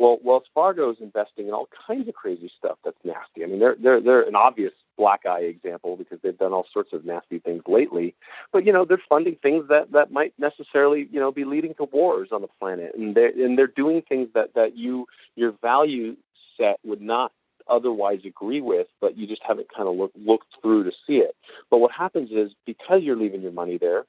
Well, 0.00 0.18
Wells 0.24 0.44
Fargo 0.54 0.90
is 0.90 0.96
investing 0.98 1.46
in 1.46 1.52
all 1.52 1.68
kinds 1.86 2.08
of 2.08 2.14
crazy 2.14 2.50
stuff 2.56 2.78
that's 2.82 2.96
nasty. 3.04 3.44
I 3.44 3.46
mean, 3.46 3.60
they're 3.60 3.76
they're 3.78 4.00
they're 4.00 4.22
an 4.22 4.34
obvious 4.34 4.72
black 4.96 5.26
eye 5.26 5.40
example 5.40 5.98
because 5.98 6.18
they've 6.22 6.38
done 6.38 6.54
all 6.54 6.66
sorts 6.72 6.94
of 6.94 7.04
nasty 7.04 7.38
things 7.38 7.62
lately. 7.68 8.14
But 8.50 8.64
you 8.64 8.72
know, 8.72 8.86
they're 8.86 9.02
funding 9.10 9.36
things 9.42 9.68
that 9.68 9.92
that 9.92 10.10
might 10.10 10.32
necessarily 10.38 11.06
you 11.12 11.20
know 11.20 11.30
be 11.30 11.44
leading 11.44 11.74
to 11.74 11.84
wars 11.84 12.30
on 12.32 12.40
the 12.40 12.48
planet, 12.58 12.94
and 12.96 13.14
they're 13.14 13.28
and 13.28 13.58
they're 13.58 13.66
doing 13.66 14.00
things 14.08 14.28
that 14.32 14.54
that 14.54 14.74
you 14.74 15.06
your 15.36 15.52
value 15.60 16.16
set 16.56 16.78
would 16.82 17.02
not 17.02 17.30
otherwise 17.68 18.20
agree 18.24 18.62
with, 18.62 18.86
but 19.02 19.18
you 19.18 19.26
just 19.26 19.42
haven't 19.46 19.68
kind 19.68 19.86
of 19.86 19.96
look, 19.96 20.12
looked 20.16 20.48
through 20.62 20.84
to 20.84 20.92
see 21.06 21.16
it. 21.18 21.36
But 21.70 21.78
what 21.78 21.92
happens 21.92 22.30
is 22.30 22.52
because 22.64 23.02
you're 23.02 23.16
leaving 23.16 23.42
your 23.42 23.52
money 23.52 23.76
there, 23.76 24.04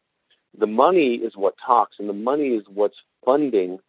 the 0.58 0.68
money 0.68 1.16
is 1.16 1.34
what 1.36 1.56
talks, 1.64 1.98
and 2.00 2.08
the 2.08 2.14
money 2.14 2.56
is 2.56 2.64
what's 2.74 2.96
funding 3.26 3.80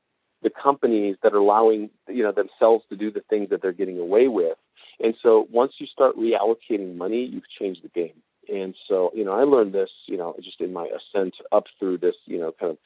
the 0.42 0.50
companies 0.50 1.16
that 1.22 1.32
are 1.32 1.38
allowing 1.38 1.90
you 2.08 2.22
know 2.22 2.32
themselves 2.32 2.84
to 2.90 2.96
do 2.96 3.10
the 3.10 3.22
things 3.28 3.50
that 3.50 3.62
they're 3.62 3.72
getting 3.72 3.98
away 3.98 4.28
with. 4.28 4.56
And 5.00 5.14
so 5.22 5.48
once 5.50 5.74
you 5.78 5.86
start 5.86 6.16
reallocating 6.16 6.96
money, 6.96 7.24
you've 7.24 7.48
changed 7.58 7.82
the 7.82 7.88
game. 7.88 8.22
And 8.48 8.74
so, 8.88 9.10
you 9.14 9.24
know, 9.24 9.32
I 9.32 9.44
learned 9.44 9.72
this, 9.72 9.90
you 10.06 10.16
know, 10.16 10.34
just 10.42 10.60
in 10.60 10.72
my 10.72 10.86
ascent 10.86 11.34
up 11.52 11.64
through 11.78 11.98
this, 11.98 12.14
you 12.26 12.38
know, 12.38 12.52
kind 12.58 12.72
of 12.72 12.78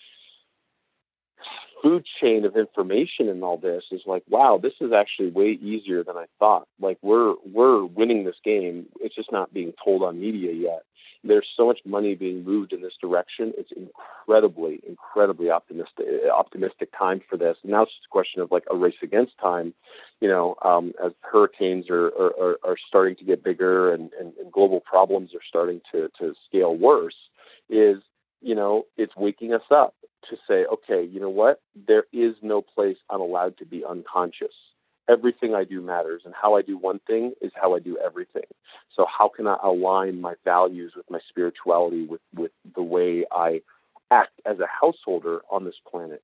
food 1.83 2.05
chain 2.21 2.45
of 2.45 2.57
information 2.57 3.29
and 3.29 3.43
all 3.43 3.59
this 3.59 3.85
is 3.91 4.03
like, 4.07 4.23
wow, 4.29 4.59
this 4.63 4.73
is 4.81 4.93
actually 4.93 5.31
way 5.31 5.59
easier 5.61 6.03
than 6.05 6.17
I 6.17 6.27
thought. 6.39 6.69
Like 6.81 6.99
we're 7.03 7.35
we're 7.45 7.85
winning 7.85 8.25
this 8.25 8.37
game. 8.45 8.87
It's 9.01 9.15
just 9.15 9.33
not 9.33 9.53
being 9.53 9.73
told 9.83 10.03
on 10.03 10.21
media 10.21 10.53
yet 10.53 10.83
there's 11.27 11.47
so 11.57 11.67
much 11.67 11.81
money 11.85 12.15
being 12.15 12.45
moved 12.45 12.73
in 12.73 12.83
this 12.83 12.95
direction. 13.01 13.53
It's 13.57 13.73
incredibly, 13.73 14.81
incredibly 14.87 15.51
optimistic 15.51 16.07
optimistic 16.33 16.91
time 16.97 17.21
for 17.29 17.37
this. 17.37 17.57
Now 17.65 17.83
it's 17.83 17.93
just 17.93 18.07
a 18.07 18.13
question 18.13 18.41
of 18.41 18.51
like 18.51 18.65
a 18.71 18.77
race 18.77 18.95
against 19.03 19.39
time, 19.39 19.75
you 20.21 20.29
know, 20.29 20.57
um, 20.63 20.93
as 21.05 21.13
hurricanes 21.21 21.87
are, 21.91 22.07
are, 22.07 22.59
are 22.65 22.77
starting 22.89 23.17
to 23.17 23.25
get 23.25 23.45
bigger 23.45 23.93
and, 23.93 24.11
and, 24.19 24.33
and 24.41 24.53
global 24.53 24.81
problems 24.81 25.35
are 25.35 25.45
starting 25.47 25.81
to, 25.93 26.09
to 26.19 26.35
scale 26.49 26.77
worse, 26.77 27.17
is, 27.69 27.99
you 28.41 28.55
know, 28.55 28.85
it's 28.97 29.17
waking 29.17 29.53
us 29.53 29.63
up 29.71 29.95
to 30.31 30.37
say, 30.49 30.65
okay, 30.67 31.05
you 31.05 31.21
know 31.21 31.31
what? 31.31 31.61
There 31.87 32.05
is 32.13 32.35
no 32.43 32.61
place 32.63 32.97
I'm 33.11 33.21
allowed 33.21 33.59
to 33.59 33.65
be 33.65 33.85
unconscious. 33.85 34.55
Everything 35.09 35.55
I 35.55 35.65
do 35.65 35.81
matters, 35.81 36.23
and 36.25 36.35
how 36.35 36.57
I 36.57 36.63
do 36.63 36.77
one 36.77 37.01
thing 37.07 37.33
is 37.41 37.53
how 37.55 37.75
I 37.75 37.79
do 37.79 37.99
everything. 37.99 38.47
So 38.95 39.07
how 39.07 39.29
can 39.29 39.47
I 39.47 39.57
align 39.63 40.21
my 40.21 40.35
values 40.45 40.93
with 40.97 41.11
my 41.11 41.21
spirituality, 41.29 42.07
with 42.07 42.21
with 42.35 42.53
the 42.75 42.83
way 42.83 43.25
I 43.31 43.63
act 44.11 44.41
as 44.45 44.59
a 44.61 44.67
householder 44.67 45.41
on 45.51 45.65
this 45.65 45.77
planet? 45.91 46.23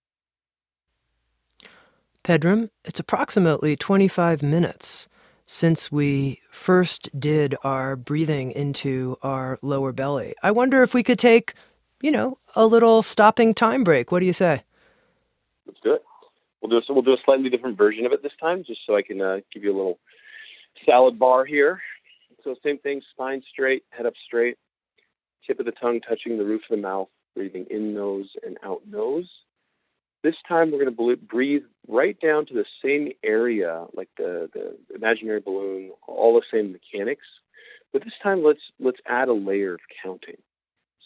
Pedram, 2.25 2.71
it's 2.85 3.01
approximately 3.01 3.77
25 3.77 4.43
minutes 4.45 5.09
since 5.45 5.91
we 5.91 6.41
first 6.53 7.09
did 7.19 7.57
our 7.65 7.97
breathing 7.97 8.53
into 8.53 9.19
our 9.23 9.59
lower 9.61 9.93
belly. 9.93 10.35
I 10.43 10.53
wonder 10.53 10.83
if 10.83 10.95
we 10.95 11.03
could 11.03 11.19
take, 11.19 11.55
you 12.01 12.13
know, 12.13 12.39
a 12.55 12.65
little 12.65 13.03
stopping 13.03 13.55
time 13.55 13.83
break. 13.83 14.13
What 14.13 14.21
do 14.21 14.27
you 14.27 14.33
say? 14.33 14.63
We'll 16.63 16.71
do 16.71 16.77
a, 16.77 16.93
we'll 16.93 17.03
do 17.03 17.13
a 17.13 17.25
slightly 17.25 17.51
different 17.51 17.77
version 17.77 18.07
of 18.07 18.13
it 18.13 18.23
this 18.23 18.33
time, 18.41 18.63
just 18.65 18.81
so 18.87 18.97
I 18.97 19.03
can 19.03 19.21
uh, 19.21 19.39
give 19.53 19.65
you 19.65 19.73
a 19.73 19.77
little 19.77 19.99
salad 20.87 21.19
bar 21.19 21.45
here. 21.45 21.81
So 22.45 22.55
same 22.65 22.79
thing, 22.79 23.03
spine 23.11 23.43
straight, 23.53 23.85
head 23.91 24.07
up 24.07 24.15
straight, 24.27 24.57
tip 25.47 25.59
of 25.61 25.67
the 25.67 25.73
tongue 25.73 26.01
touching 26.01 26.39
the 26.39 26.45
roof 26.45 26.63
of 26.71 26.77
the 26.77 26.83
mouth, 26.83 27.09
breathing 27.35 27.67
in 27.71 27.95
nose 27.95 28.31
and 28.47 28.59
out 28.65 28.83
nose. 28.89 29.29
This 30.23 30.37
time 30.47 30.71
we're 30.71 30.85
going 30.85 30.95
to 30.97 31.17
breathe 31.27 31.63
right 31.89 32.17
down 32.21 32.47
to 32.47 32.55
the 32.55 32.65
same 32.85 33.11
area, 33.25 33.87
like 33.93 34.09
the, 34.17 34.49
the 34.55 34.77
imaginary 34.95 35.41
balloon, 35.41 35.91
all 36.07 36.35
the 36.35 36.47
same 36.53 36.71
mechanics. 36.73 37.27
But 37.93 38.05
this 38.05 38.13
time 38.23 38.45
let's 38.45 38.61
let's 38.79 39.01
add 39.07 39.29
a 39.29 39.33
layer 39.35 39.75
of 39.75 39.81
counting. 40.03 40.39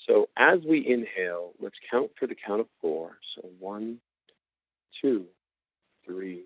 So 0.06 0.28
as 0.36 0.60
we 0.68 0.86
inhale, 0.86 1.52
let's 1.60 1.76
count 1.90 2.10
for 2.18 2.26
the 2.26 2.36
count 2.36 2.60
of 2.60 2.66
four. 2.80 3.16
So 3.34 3.48
one, 3.58 3.98
two, 5.00 5.24
three, 6.06 6.44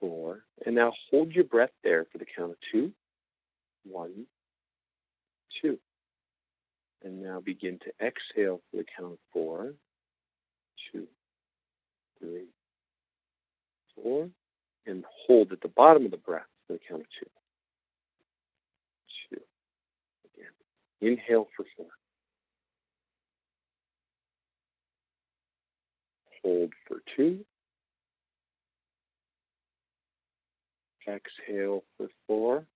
four. 0.00 0.44
And 0.64 0.74
now 0.74 0.92
hold 1.10 1.32
your 1.32 1.44
breath 1.44 1.70
there 1.82 2.06
for 2.10 2.18
the 2.18 2.26
count 2.36 2.52
of 2.52 2.56
two. 2.72 2.92
One, 3.84 4.26
two. 5.62 5.78
And 7.04 7.22
now 7.22 7.40
begin 7.40 7.78
to 7.80 8.06
exhale 8.06 8.60
for 8.70 8.78
the 8.78 8.84
count 8.98 9.12
of 9.12 9.18
four, 9.32 9.74
two, 10.92 11.06
three, 12.18 12.46
four. 13.94 14.28
And 14.86 15.04
hold 15.26 15.52
at 15.52 15.60
the 15.60 15.68
bottom 15.68 16.04
of 16.04 16.10
the 16.10 16.16
breath 16.16 16.46
for 16.66 16.74
the 16.74 16.80
count 16.88 17.02
of 17.02 17.06
two. 17.20 17.30
Two. 19.30 19.42
Again. 20.34 21.12
Inhale 21.12 21.46
for 21.56 21.64
four. 21.76 21.86
Hold 26.42 26.72
for 26.86 27.02
two. 27.16 27.44
Exhale 31.08 31.84
for 31.96 32.08
four. 32.26 32.66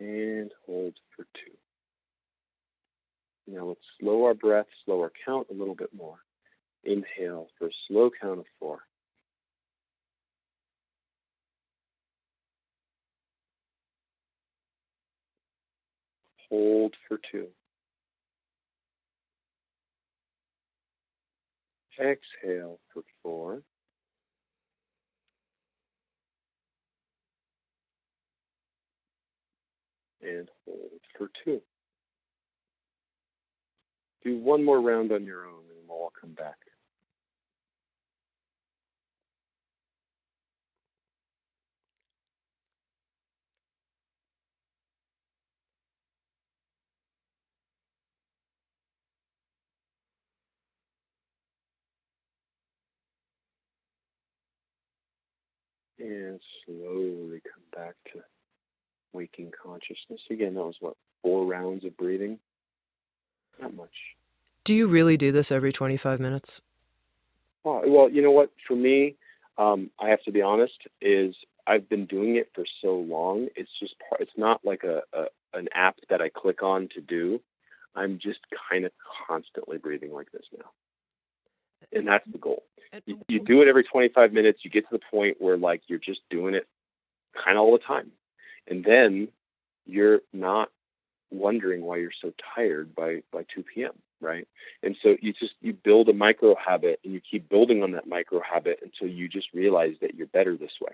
And 0.00 0.50
hold 0.66 0.94
for 1.16 1.24
two. 1.34 1.56
Now 3.46 3.66
let's 3.66 3.80
slow 4.00 4.24
our 4.24 4.34
breath, 4.34 4.66
slow 4.84 5.00
our 5.02 5.12
count 5.24 5.46
a 5.50 5.54
little 5.54 5.74
bit 5.74 5.90
more. 5.96 6.18
Inhale 6.82 7.48
for 7.58 7.68
a 7.68 7.72
slow 7.88 8.10
count 8.20 8.40
of 8.40 8.46
four. 8.58 8.80
Hold 16.50 16.94
for 17.08 17.18
two. 17.30 17.48
Exhale 22.00 22.78
for 22.92 23.02
four. 23.22 23.62
And 30.22 30.48
hold 30.64 31.00
for 31.18 31.28
two. 31.44 31.60
Do 34.24 34.38
one 34.38 34.64
more 34.64 34.80
round 34.80 35.12
on 35.12 35.24
your 35.24 35.46
own 35.46 35.64
and 35.70 35.88
we'll 35.88 35.98
all 35.98 36.12
come 36.18 36.32
back. 36.32 36.63
And 56.04 56.40
slowly 56.64 57.40
come 57.42 57.64
back 57.84 57.94
to 58.12 58.20
waking 59.12 59.52
consciousness. 59.62 60.20
Again, 60.30 60.54
that 60.54 60.62
was 60.62 60.76
what, 60.80 60.96
four 61.22 61.46
rounds 61.46 61.84
of 61.84 61.96
breathing? 61.96 62.38
Not 63.60 63.74
much. 63.74 63.94
Do 64.64 64.74
you 64.74 64.86
really 64.86 65.16
do 65.16 65.32
this 65.32 65.52
every 65.52 65.72
25 65.72 66.20
minutes? 66.20 66.62
Oh, 67.64 67.82
well, 67.86 68.10
you 68.10 68.22
know 68.22 68.30
what? 68.30 68.50
For 68.66 68.74
me, 68.74 69.16
um, 69.58 69.90
I 70.00 70.08
have 70.08 70.22
to 70.24 70.32
be 70.32 70.42
honest, 70.42 70.78
is 71.00 71.34
I've 71.66 71.88
been 71.88 72.06
doing 72.06 72.36
it 72.36 72.50
for 72.54 72.64
so 72.82 72.96
long. 72.96 73.48
It's 73.56 73.70
just 73.80 73.94
part, 74.08 74.20
it's 74.20 74.36
not 74.36 74.60
like 74.64 74.84
a, 74.84 75.02
a 75.12 75.26
an 75.54 75.68
app 75.74 75.96
that 76.10 76.20
I 76.20 76.28
click 76.28 76.62
on 76.62 76.88
to 76.94 77.00
do. 77.00 77.40
I'm 77.94 78.18
just 78.20 78.40
kind 78.70 78.84
of 78.84 78.92
constantly 79.28 79.78
breathing 79.78 80.12
like 80.12 80.32
this 80.32 80.46
now. 80.56 80.70
And 81.92 82.06
that's 82.06 82.26
the 82.30 82.38
goal. 82.38 82.62
You, 83.06 83.18
you 83.28 83.40
do 83.40 83.60
it 83.62 83.68
every 83.68 83.84
25 83.84 84.32
minutes. 84.32 84.60
You 84.62 84.70
get 84.70 84.88
to 84.88 84.92
the 84.92 85.00
point 85.10 85.36
where 85.40 85.56
like 85.56 85.82
you're 85.88 85.98
just 85.98 86.20
doing 86.30 86.54
it 86.54 86.66
kind 87.34 87.58
of 87.58 87.64
all 87.64 87.72
the 87.72 87.78
time, 87.78 88.12
and 88.68 88.84
then 88.84 89.28
you're 89.86 90.20
not 90.32 90.70
wondering 91.30 91.82
why 91.82 91.96
you're 91.96 92.12
so 92.22 92.32
tired 92.54 92.94
by 92.94 93.22
by 93.32 93.44
2 93.54 93.64
p.m. 93.74 93.92
Right? 94.20 94.46
And 94.82 94.96
so 95.02 95.16
you 95.20 95.32
just 95.32 95.54
you 95.60 95.72
build 95.72 96.08
a 96.08 96.12
micro 96.12 96.54
habit, 96.54 97.00
and 97.04 97.12
you 97.12 97.20
keep 97.20 97.48
building 97.48 97.82
on 97.82 97.92
that 97.92 98.06
micro 98.06 98.40
habit 98.40 98.78
until 98.82 99.12
you 99.12 99.28
just 99.28 99.48
realize 99.52 99.96
that 100.00 100.14
you're 100.14 100.28
better 100.28 100.56
this 100.56 100.72
way. 100.80 100.92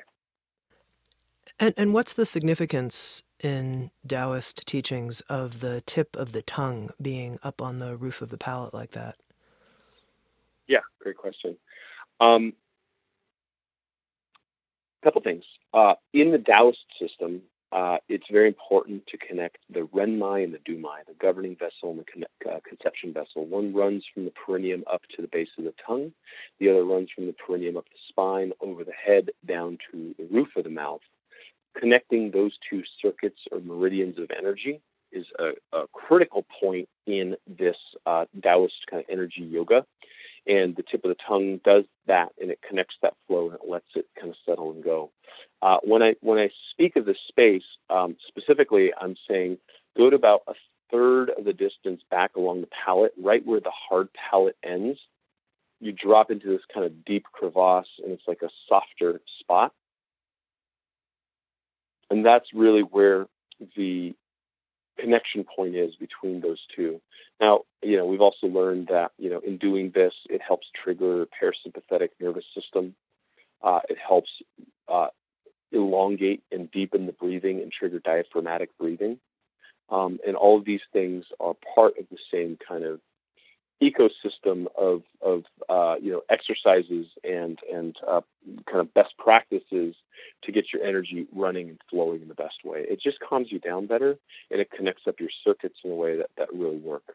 And 1.59 1.75
and 1.77 1.93
what's 1.93 2.15
the 2.15 2.25
significance 2.25 3.23
in 3.41 3.91
Taoist 4.07 4.67
teachings 4.67 5.21
of 5.23 5.61
the 5.61 5.83
tip 5.83 6.17
of 6.17 6.33
the 6.33 6.43
tongue 6.43 6.91
being 7.01 7.39
up 7.43 7.61
on 7.61 7.79
the 7.79 7.97
roof 7.97 8.23
of 8.23 8.31
the 8.31 8.39
palate 8.39 8.73
like 8.73 8.93
that? 8.93 9.17
Yeah, 10.71 10.79
great 11.01 11.17
question. 11.17 11.57
Um, 12.21 12.53
couple 15.03 15.21
things. 15.21 15.43
Uh, 15.75 15.95
in 16.15 16.31
the 16.31 16.39
Taoist 16.39 16.79
system, 17.01 17.43
uh, 17.73 17.97
it's 18.09 18.27
very 18.31 18.47
important 18.47 19.05
to 19.09 19.19
connect 19.19 19.59
the 19.69 19.81
renmai 19.81 20.45
and 20.45 20.55
the 20.55 20.59
dumai, 20.59 21.05
the 21.09 21.15
governing 21.21 21.57
vessel 21.57 21.91
and 21.91 21.99
the 21.99 22.51
uh, 22.51 22.61
conception 22.69 23.13
vessel. 23.13 23.47
One 23.47 23.75
runs 23.75 24.05
from 24.15 24.27
the 24.27 24.33
perineum 24.47 24.85
up 24.93 25.03
to 25.17 25.23
the 25.23 25.29
base 25.29 25.49
of 25.59 25.65
the 25.65 25.75
tongue. 25.85 26.13
The 26.61 26.69
other 26.71 26.85
runs 26.85 27.09
from 27.13 27.27
the 27.27 27.33
perineum 27.33 27.77
up 27.77 27.87
the 27.87 27.99
spine, 28.09 28.53
over 28.61 28.85
the 28.85 28.93
head, 28.93 29.31
down 29.47 29.77
to 29.91 30.15
the 30.19 30.29
roof 30.31 30.49
of 30.57 30.65
the 30.65 30.71
mouth. 30.71 31.01
Connecting 31.77 32.31
those 32.31 32.53
two 32.69 32.83
circuits 33.03 33.41
or 33.51 33.59
meridians 33.61 34.19
of 34.19 34.31
energy 34.37 34.81
is 35.11 35.27
a, 35.41 35.51
a 35.77 35.87
critical 35.93 36.45
point 36.61 36.89
in 37.07 37.35
this 37.49 37.77
uh, 38.07 38.27
Taoist 38.41 38.75
kind 38.89 39.03
of 39.03 39.11
energy 39.11 39.43
yoga 39.43 39.85
and 40.47 40.77
the 40.77 40.83
tip 40.83 41.05
of 41.05 41.11
the 41.11 41.17
tongue 41.27 41.61
does 41.65 41.85
that 42.07 42.31
and 42.41 42.51
it 42.51 42.61
connects 42.67 42.97
that 43.03 43.15
flow 43.27 43.47
and 43.47 43.55
it 43.55 43.69
lets 43.69 43.87
it 43.95 44.07
kind 44.19 44.31
of 44.31 44.37
settle 44.47 44.73
and 44.73 44.83
go. 44.83 45.11
Uh, 45.63 45.79
when 45.83 46.03
I 46.03 46.15
when 46.21 46.39
I 46.39 46.51
speak 46.71 46.97
of 46.97 47.05
this 47.05 47.19
space 47.29 47.65
um, 47.89 48.17
specifically, 48.27 48.91
I'm 48.99 49.17
saying 49.29 49.59
go 49.97 50.11
to 50.11 50.17
about 50.17 50.43
a 50.49 50.55
third 50.91 51.31
of 51.31 51.45
the 51.45 51.53
distance 51.53 52.03
back 52.11 52.37
along 52.37 52.63
the 52.63 52.69
palate, 52.85 53.13
right 53.23 53.45
where 53.45 53.61
the 53.61 53.73
hard 53.89 54.09
palate 54.31 54.57
ends. 54.65 54.99
You 55.81 55.93
drop 55.93 56.31
into 56.31 56.49
this 56.49 56.63
kind 56.73 56.85
of 56.85 57.05
deep 57.05 57.25
crevasse, 57.33 57.87
and 58.03 58.13
it's 58.13 58.25
like 58.27 58.43
a 58.43 58.51
softer 58.69 59.21
spot, 59.41 59.73
and 62.11 62.25
that's 62.25 62.53
really 62.53 62.83
where 62.83 63.27
the 63.77 64.15
connection 64.99 65.45
point 65.45 65.75
is 65.75 65.95
between 65.97 66.41
those 66.41 66.61
two. 66.75 67.01
Now, 67.41 67.61
you 67.83 67.97
know, 67.97 68.07
we've 68.07 68.21
also 68.21 68.47
learned 68.47 68.89
that, 68.89 69.13
you 69.19 69.31
know, 69.31 69.41
in 69.41 69.57
doing 69.57 69.93
this, 69.95 70.13
it 70.29 70.41
helps 70.47 70.67
trigger 70.83 71.27
parasympathetic 71.27 72.11
nervous 72.21 72.45
system. 72.55 72.95
Uh, 73.63 73.81
it 73.89 73.99
helps 74.07 74.31
uh, 74.89 75.09
elongate 75.73 76.43
and 76.53 76.71
deepen 76.71 77.07
the 77.07 77.13
breathing 77.13 77.61
and 77.61 77.73
trigger 77.73 77.99
diaphragmatic 77.99 78.77
breathing. 78.79 79.19
Um, 79.89 80.19
and 80.27 80.37
all 80.37 80.59
of 80.59 80.65
these 80.65 80.81
things 80.93 81.25
are 81.41 81.55
part 81.75 81.99
of 81.99 82.07
the 82.11 82.19
same 82.33 82.59
kind 82.67 82.85
of 82.85 83.01
ecosystem 83.83 84.67
of 84.77 85.03
of 85.23 85.45
uh, 85.69 85.97
you 86.01 86.13
know 86.13 86.23
exercises 86.31 87.07
and 87.25 87.59
and 87.73 87.97
uh, 88.07 88.21
kind 88.67 88.81
of 88.81 88.93
best 88.95 89.17
practices 89.19 89.95
to 90.43 90.53
get 90.53 90.73
your 90.73 90.83
energy 90.83 91.27
running 91.35 91.71
and 91.71 91.79
flowing 91.91 92.23
in 92.23 92.29
the 92.29 92.35
best 92.35 92.65
way. 92.65 92.85
It 92.89 93.01
just 93.01 93.19
calms 93.21 93.49
you 93.51 93.59
down 93.59 93.87
better 93.87 94.19
and 94.51 94.61
it 94.61 94.71
connects 94.71 95.03
up 95.07 95.21
your 95.21 95.31
circuits 95.45 95.79
in 95.85 95.91
a 95.91 95.95
way 95.95 96.17
that 96.17 96.31
that 96.37 96.53
really 96.53 96.79
work. 96.79 97.15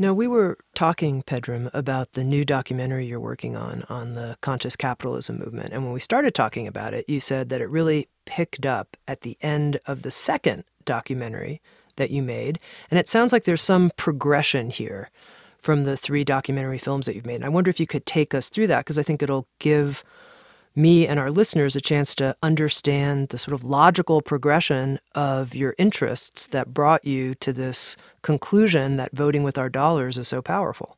Now, 0.00 0.14
we 0.14 0.28
were 0.28 0.58
talking, 0.76 1.24
Pedram, 1.24 1.70
about 1.74 2.12
the 2.12 2.22
new 2.22 2.44
documentary 2.44 3.06
you're 3.06 3.18
working 3.18 3.56
on, 3.56 3.84
on 3.88 4.12
the 4.12 4.36
conscious 4.40 4.76
capitalism 4.76 5.40
movement. 5.40 5.72
And 5.72 5.82
when 5.82 5.92
we 5.92 5.98
started 5.98 6.36
talking 6.36 6.68
about 6.68 6.94
it, 6.94 7.08
you 7.08 7.18
said 7.18 7.48
that 7.48 7.60
it 7.60 7.68
really 7.68 8.08
picked 8.24 8.64
up 8.64 8.96
at 9.08 9.22
the 9.22 9.36
end 9.40 9.80
of 9.86 10.02
the 10.02 10.12
second 10.12 10.62
documentary 10.84 11.60
that 11.96 12.10
you 12.10 12.22
made. 12.22 12.60
And 12.92 13.00
it 13.00 13.08
sounds 13.08 13.32
like 13.32 13.42
there's 13.42 13.60
some 13.60 13.90
progression 13.96 14.70
here 14.70 15.10
from 15.58 15.82
the 15.82 15.96
three 15.96 16.22
documentary 16.22 16.78
films 16.78 17.06
that 17.06 17.16
you've 17.16 17.26
made. 17.26 17.34
And 17.34 17.44
I 17.44 17.48
wonder 17.48 17.68
if 17.68 17.80
you 17.80 17.86
could 17.88 18.06
take 18.06 18.34
us 18.34 18.48
through 18.48 18.68
that, 18.68 18.84
because 18.84 19.00
I 19.00 19.02
think 19.02 19.20
it'll 19.20 19.48
give 19.58 20.04
me 20.78 21.06
and 21.06 21.18
our 21.18 21.30
listeners 21.30 21.74
a 21.74 21.80
chance 21.80 22.14
to 22.14 22.36
understand 22.42 23.30
the 23.30 23.38
sort 23.38 23.52
of 23.52 23.64
logical 23.64 24.22
progression 24.22 25.00
of 25.14 25.54
your 25.54 25.74
interests 25.76 26.46
that 26.46 26.72
brought 26.72 27.04
you 27.04 27.34
to 27.34 27.52
this 27.52 27.96
conclusion 28.22 28.96
that 28.96 29.10
voting 29.12 29.42
with 29.42 29.58
our 29.58 29.68
dollars 29.68 30.16
is 30.16 30.28
so 30.28 30.40
powerful. 30.40 30.96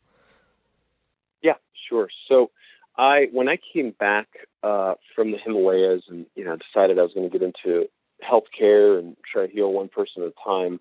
Yeah, 1.43 1.55
sure. 1.89 2.09
So 2.29 2.51
I 2.99 3.29
when 3.33 3.49
I 3.49 3.59
came 3.73 3.93
back 3.99 4.29
uh, 4.63 4.95
from 5.17 5.33
the 5.33 5.39
Himalayas 5.39 6.03
and 6.09 6.27
you 6.37 6.45
know 6.45 6.57
decided 6.57 6.99
I 6.99 7.03
was 7.03 7.15
going 7.15 7.31
to 7.31 7.39
get 7.39 7.43
into 7.43 7.89
healthcare 8.23 8.99
and 8.99 9.17
try 9.33 9.47
to 9.47 9.53
heal 9.53 9.73
one 9.73 9.89
person 9.89 10.23
at 10.23 10.29
a 10.29 10.35
time, 10.47 10.79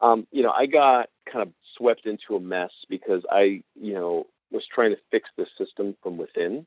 um, 0.00 0.26
you 0.32 0.42
know 0.42 0.50
I 0.50 0.66
got 0.66 1.10
kind 1.30 1.42
of 1.42 1.52
swept 1.78 2.06
into 2.06 2.34
a 2.34 2.40
mess 2.40 2.72
because 2.88 3.22
I 3.30 3.62
you 3.80 3.94
know 3.94 4.26
was 4.50 4.64
trying 4.74 4.90
to 4.90 5.00
fix 5.12 5.30
the 5.36 5.46
system 5.56 5.96
from 6.02 6.18
within 6.18 6.66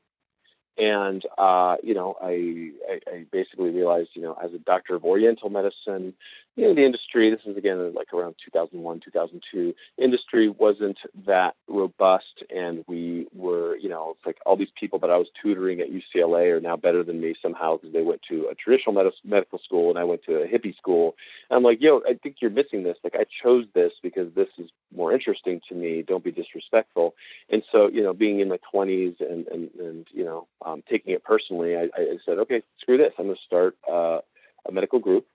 and 0.78 1.22
uh, 1.38 1.76
you 1.82 1.94
know, 1.94 2.16
I, 2.20 2.70
I, 2.88 3.00
I 3.10 3.26
basically 3.30 3.70
realized, 3.70 4.10
you 4.14 4.22
know, 4.22 4.36
as 4.42 4.52
a 4.52 4.58
doctor 4.58 4.94
of 4.94 5.04
Oriental 5.04 5.50
medicine, 5.50 6.14
you 6.56 6.66
know, 6.66 6.74
the 6.74 6.84
industry. 6.84 7.30
This 7.30 7.40
is 7.46 7.56
again 7.56 7.92
like 7.94 8.14
around 8.14 8.34
2001, 8.42 9.00
2002. 9.04 9.74
Industry 10.02 10.48
wasn't 10.48 10.96
that 11.26 11.54
robust, 11.68 12.42
and 12.48 12.82
we 12.88 13.26
were, 13.34 13.76
you 13.76 13.90
know, 13.90 14.14
it's 14.16 14.24
like 14.24 14.38
all 14.46 14.56
these 14.56 14.72
people 14.78 14.98
that 15.00 15.10
I 15.10 15.18
was 15.18 15.28
tutoring 15.40 15.80
at 15.80 15.88
UCLA 15.90 16.56
are 16.56 16.60
now 16.60 16.74
better 16.76 17.04
than 17.04 17.20
me 17.20 17.34
somehow 17.42 17.76
because 17.76 17.92
they 17.92 18.02
went 18.02 18.22
to 18.30 18.48
a 18.50 18.54
traditional 18.54 18.94
med- 18.94 19.12
medical 19.22 19.58
school 19.58 19.90
and 19.90 19.98
I 19.98 20.04
went 20.04 20.24
to 20.24 20.36
a 20.36 20.48
hippie 20.48 20.74
school. 20.76 21.14
And 21.50 21.58
I'm 21.58 21.62
like, 21.62 21.78
yo, 21.82 22.00
I 22.08 22.14
think 22.14 22.36
you're 22.40 22.50
missing 22.50 22.84
this. 22.84 22.96
Like, 23.04 23.16
I 23.16 23.26
chose 23.42 23.66
this 23.74 23.92
because 24.02 24.32
this 24.34 24.48
is 24.56 24.70
more 24.94 25.12
interesting 25.12 25.60
to 25.68 25.74
me. 25.74 26.02
Don't 26.06 26.24
be 26.24 26.32
disrespectful. 26.32 27.14
And 27.50 27.62
so, 27.70 27.88
you 27.88 28.02
know, 28.02 28.14
being 28.14 28.40
in 28.40 28.48
my 28.48 28.58
20s 28.74 29.20
and 29.20 29.46
and 29.48 29.68
and 29.78 30.06
you 30.10 30.24
know 30.24 30.46
um, 30.64 30.82
taking 30.88 31.12
it 31.12 31.22
personally, 31.22 31.76
I, 31.76 31.88
I 31.94 32.16
said, 32.24 32.38
okay, 32.38 32.62
screw 32.80 32.96
this. 32.96 33.12
I'm 33.18 33.26
going 33.26 33.36
to 33.36 33.42
start 33.44 33.76
uh, 33.90 34.20
a 34.66 34.72
medical 34.72 34.98
group 34.98 35.26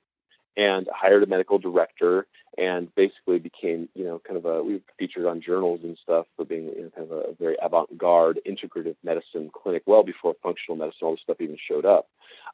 and 0.57 0.87
hired 0.93 1.23
a 1.23 1.27
medical 1.27 1.57
director 1.57 2.27
and 2.57 2.93
basically 2.95 3.39
became, 3.39 3.87
you 3.95 4.03
know, 4.03 4.21
kind 4.25 4.37
of 4.37 4.45
a, 4.45 4.61
we 4.61 4.81
featured 4.99 5.25
on 5.25 5.41
journals 5.41 5.79
and 5.83 5.97
stuff 6.01 6.25
for 6.35 6.43
being, 6.43 6.65
you 6.65 6.83
know, 6.83 6.89
kind 6.95 7.11
of 7.11 7.17
a, 7.17 7.33
very 7.39 7.55
avant-garde 7.61 8.39
integrative 8.47 8.95
medicine 9.03 9.49
clinic 9.53 9.83
well 9.85 10.03
before 10.03 10.35
functional 10.43 10.75
medicine, 10.75 10.99
all 11.03 11.11
this 11.11 11.21
stuff 11.21 11.37
even 11.39 11.57
showed 11.69 11.85
up, 11.85 12.07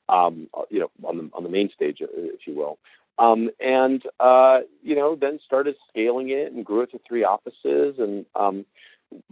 um, 0.10 0.48
you 0.70 0.80
know, 0.80 0.92
on 1.04 1.18
the, 1.18 1.30
on 1.34 1.44
the 1.44 1.50
main 1.50 1.70
stage, 1.74 1.98
if 2.00 2.42
you 2.46 2.56
will. 2.56 2.78
Um, 3.20 3.50
and, 3.60 4.04
uh, 4.20 4.60
you 4.84 4.96
know, 4.96 5.18
then 5.20 5.40
started 5.44 5.76
scaling 5.90 6.30
it 6.30 6.52
and 6.52 6.64
grew 6.64 6.82
it 6.82 6.92
to 6.92 7.00
three 7.08 7.24
offices 7.24 7.96
and, 7.98 8.26
um, 8.36 8.66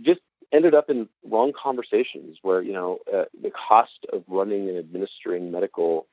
just 0.01 0.21
ended 0.51 0.73
up 0.73 0.89
in 0.89 1.07
wrong 1.29 1.51
conversations 1.61 2.37
where 2.41 2.61
you 2.61 2.73
know 2.73 2.99
uh, 3.13 3.25
the 3.41 3.51
cost 3.51 4.05
of 4.13 4.23
running 4.27 4.69
and 4.69 4.77
administering 4.77 5.51
medical 5.51 6.07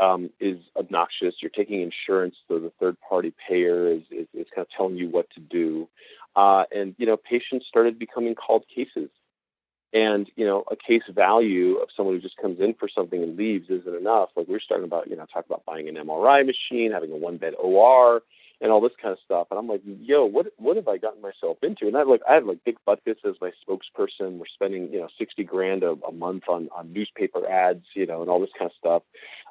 um, 0.00 0.30
is 0.40 0.58
obnoxious. 0.76 1.34
You're 1.40 1.50
taking 1.50 1.82
insurance, 1.82 2.36
so 2.46 2.58
the 2.58 2.72
third 2.80 2.96
party 3.00 3.32
payer 3.48 3.88
is, 3.90 4.02
is, 4.10 4.26
is 4.34 4.46
kind 4.54 4.66
of 4.66 4.70
telling 4.76 4.96
you 4.96 5.08
what 5.08 5.28
to 5.30 5.40
do, 5.40 5.88
uh, 6.36 6.64
and 6.72 6.94
you 6.98 7.06
know 7.06 7.16
patients 7.16 7.66
started 7.68 7.98
becoming 7.98 8.34
called 8.34 8.64
cases. 8.74 9.10
And 9.92 10.30
you 10.36 10.44
know, 10.44 10.64
a 10.70 10.76
case 10.76 11.02
value 11.08 11.76
of 11.76 11.88
someone 11.96 12.14
who 12.14 12.20
just 12.20 12.36
comes 12.36 12.60
in 12.60 12.74
for 12.74 12.90
something 12.94 13.22
and 13.22 13.38
leaves 13.38 13.70
isn't 13.70 13.94
enough. 13.94 14.28
Like 14.36 14.46
we're 14.46 14.60
starting 14.60 14.84
about, 14.84 15.08
you 15.08 15.16
know, 15.16 15.24
talk 15.32 15.46
about 15.46 15.64
buying 15.64 15.88
an 15.88 15.94
MRI 15.94 16.44
machine, 16.44 16.92
having 16.92 17.10
a 17.10 17.16
one 17.16 17.38
bed 17.38 17.54
OR, 17.58 18.20
and 18.60 18.72
all 18.72 18.80
this 18.80 18.92
kind 19.00 19.12
of 19.12 19.18
stuff. 19.24 19.46
And 19.50 19.58
I'm 19.58 19.68
like, 19.68 19.82
yo, 19.84 20.24
what 20.24 20.46
what 20.56 20.76
have 20.76 20.88
I 20.88 20.98
gotten 20.98 21.22
myself 21.22 21.58
into? 21.62 21.86
And 21.86 21.96
I 21.96 22.02
like 22.02 22.20
I 22.28 22.34
have 22.34 22.46
like 22.46 22.64
Dick 22.64 22.76
Butkus 22.86 23.24
as 23.24 23.36
my 23.40 23.50
spokesperson. 23.66 24.38
We're 24.38 24.46
spending 24.52 24.92
you 24.92 25.00
know 25.00 25.08
sixty 25.18 25.44
grand 25.44 25.82
a, 25.82 25.94
a 26.06 26.12
month 26.12 26.44
on 26.48 26.68
on 26.74 26.92
newspaper 26.92 27.48
ads, 27.48 27.84
you 27.94 28.06
know, 28.06 28.20
and 28.20 28.30
all 28.30 28.40
this 28.40 28.50
kind 28.58 28.70
of 28.70 28.76
stuff. 28.78 29.02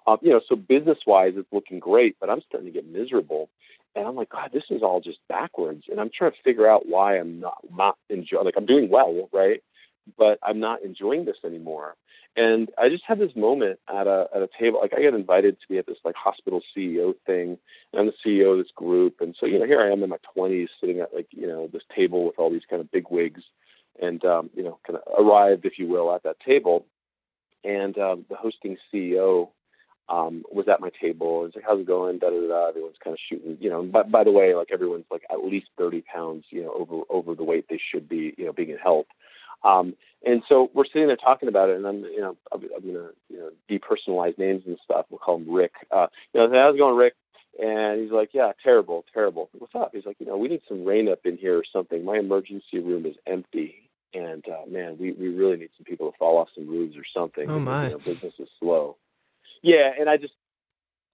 Um, 0.07 0.17
you 0.21 0.31
know, 0.31 0.41
so 0.47 0.55
business 0.55 0.99
wise, 1.05 1.33
it's 1.35 1.51
looking 1.51 1.79
great, 1.79 2.15
but 2.19 2.29
I'm 2.29 2.41
starting 2.47 2.71
to 2.71 2.73
get 2.73 2.89
miserable. 2.89 3.49
And 3.93 4.07
I'm 4.07 4.15
like, 4.15 4.29
God, 4.29 4.51
this 4.53 4.63
is 4.69 4.81
all 4.81 5.01
just 5.01 5.19
backwards. 5.27 5.83
And 5.89 5.99
I'm 5.99 6.09
trying 6.15 6.31
to 6.31 6.37
figure 6.43 6.67
out 6.67 6.87
why 6.87 7.17
I'm 7.17 7.39
not 7.39 7.57
not 7.75 7.97
enjoying. 8.09 8.45
Like 8.45 8.55
I'm 8.57 8.65
doing 8.65 8.89
well, 8.89 9.29
right? 9.33 9.61
But 10.17 10.39
I'm 10.41 10.59
not 10.59 10.83
enjoying 10.83 11.25
this 11.25 11.37
anymore. 11.43 11.95
And 12.37 12.69
I 12.77 12.87
just 12.89 13.03
had 13.05 13.19
this 13.19 13.35
moment 13.35 13.79
at 13.89 14.07
a 14.07 14.27
at 14.33 14.41
a 14.43 14.49
table. 14.59 14.79
Like 14.79 14.93
I 14.95 15.01
got 15.01 15.15
invited 15.15 15.59
to 15.59 15.67
be 15.67 15.79
at 15.79 15.87
this 15.87 15.97
like 16.05 16.15
hospital 16.15 16.61
CEO 16.75 17.13
thing, 17.25 17.57
and 17.91 17.99
I'm 17.99 18.05
the 18.05 18.13
CEO 18.25 18.51
of 18.51 18.59
this 18.59 18.71
group. 18.75 19.19
And 19.19 19.35
so 19.37 19.45
you 19.45 19.59
know, 19.59 19.65
here 19.65 19.81
I 19.81 19.91
am 19.91 20.03
in 20.03 20.09
my 20.09 20.19
20s, 20.37 20.67
sitting 20.79 20.99
at 20.99 21.13
like 21.13 21.27
you 21.31 21.47
know 21.47 21.67
this 21.67 21.81
table 21.93 22.25
with 22.25 22.37
all 22.37 22.51
these 22.51 22.67
kind 22.69 22.79
of 22.79 22.91
big 22.91 23.07
wigs, 23.09 23.41
and 24.01 24.23
um, 24.23 24.51
you 24.55 24.63
know, 24.63 24.79
kind 24.85 24.99
of 24.99 25.25
arrived, 25.25 25.65
if 25.65 25.79
you 25.79 25.87
will, 25.87 26.13
at 26.13 26.23
that 26.23 26.39
table. 26.39 26.85
And 27.63 27.97
um, 27.97 28.25
the 28.29 28.35
hosting 28.35 28.77
CEO 28.93 29.49
um, 30.09 30.43
was 30.51 30.67
at 30.67 30.79
my 30.79 30.89
table. 31.01 31.39
and 31.41 31.47
It's 31.47 31.55
like, 31.55 31.65
how's 31.67 31.79
it 31.79 31.87
going? 31.87 32.19
Da 32.19 32.29
da 32.29 32.47
da. 32.47 32.69
Everyone's 32.69 32.97
kind 33.03 33.13
of 33.13 33.19
shooting, 33.29 33.57
you 33.59 33.69
know. 33.69 33.83
But 33.83 34.11
by 34.11 34.23
the 34.23 34.31
way, 34.31 34.53
like 34.55 34.69
everyone's 34.71 35.05
like 35.11 35.23
at 35.29 35.43
least 35.43 35.67
30 35.77 36.01
pounds, 36.01 36.45
you 36.49 36.63
know, 36.63 36.73
over 36.73 37.03
over 37.09 37.35
the 37.35 37.43
weight 37.43 37.65
they 37.69 37.79
should 37.91 38.07
be, 38.07 38.33
you 38.37 38.45
know, 38.45 38.53
being 38.53 38.69
in 38.69 38.77
health. 38.77 39.07
Um, 39.63 39.95
and 40.25 40.43
so 40.47 40.69
we're 40.73 40.85
sitting 40.85 41.07
there 41.07 41.15
talking 41.17 41.49
about 41.49 41.69
it, 41.69 41.77
and 41.77 41.85
I'm, 41.87 42.03
you 42.03 42.21
know, 42.21 42.37
I'm, 42.51 42.61
I'm 42.75 42.81
going 42.81 42.93
to, 42.93 43.09
you 43.29 43.37
know, 43.37 43.49
depersonalize 43.69 44.37
names 44.37 44.63
and 44.65 44.77
stuff. 44.83 45.05
We'll 45.09 45.19
call 45.19 45.37
him 45.37 45.51
Rick. 45.51 45.73
Uh, 45.91 46.07
you 46.33 46.39
know, 46.39 46.51
how's 46.51 46.75
it 46.75 46.79
going, 46.79 46.95
Rick? 46.95 47.13
And 47.59 48.01
he's 48.01 48.11
like, 48.11 48.29
yeah, 48.33 48.51
terrible, 48.63 49.03
terrible. 49.13 49.49
What's 49.57 49.73
up? 49.73 49.91
He's 49.93 50.05
like, 50.05 50.17
you 50.19 50.27
know, 50.27 50.37
we 50.37 50.47
need 50.47 50.61
some 50.67 50.85
rain 50.85 51.09
up 51.09 51.25
in 51.25 51.37
here 51.37 51.57
or 51.57 51.63
something. 51.71 52.05
My 52.05 52.17
emergency 52.17 52.79
room 52.79 53.05
is 53.05 53.15
empty. 53.25 53.89
And 54.13 54.43
uh, 54.47 54.69
man, 54.69 54.97
we, 54.99 55.11
we 55.11 55.29
really 55.29 55.57
need 55.57 55.69
some 55.77 55.85
people 55.85 56.11
to 56.11 56.17
fall 56.17 56.37
off 56.37 56.49
some 56.55 56.67
roofs 56.67 56.95
or 56.97 57.03
something. 57.13 57.49
Oh 57.49 57.59
my! 57.59 57.85
You 57.85 57.91
know, 57.91 57.97
business 57.97 58.33
is 58.39 58.47
slow. 58.59 58.95
Yeah, 59.63 59.91
and 59.99 60.09
I 60.09 60.17
just 60.17 60.33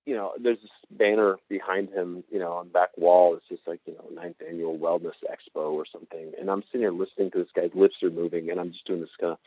you 0.06 0.16
know, 0.16 0.34
there's 0.42 0.60
this 0.62 0.72
banner 0.92 1.38
behind 1.50 1.90
him, 1.90 2.24
you 2.30 2.40
know, 2.40 2.54
on 2.54 2.68
the 2.68 2.74
back 2.74 2.90
wall. 2.98 3.36
It's 3.36 3.48
just 3.48 3.68
like, 3.68 3.80
you 3.86 3.94
know, 3.94 4.22
ninth 4.22 4.36
annual 4.48 4.78
wellness 4.78 5.14
expo 5.30 5.72
or 5.72 5.86
something. 5.90 6.34
And 6.40 6.50
I'm 6.50 6.64
sitting 6.64 6.82
here 6.82 6.92
listening 6.92 7.32
to 7.32 7.38
this 7.40 7.48
guy's 7.56 7.72
lips 7.74 7.96
are 8.04 8.10
moving, 8.10 8.50
and 8.50 8.60
I'm 8.60 8.72
just 8.72 8.86
doing 8.86 9.00
this 9.00 9.10
kind 9.20 9.34
of 9.34 9.40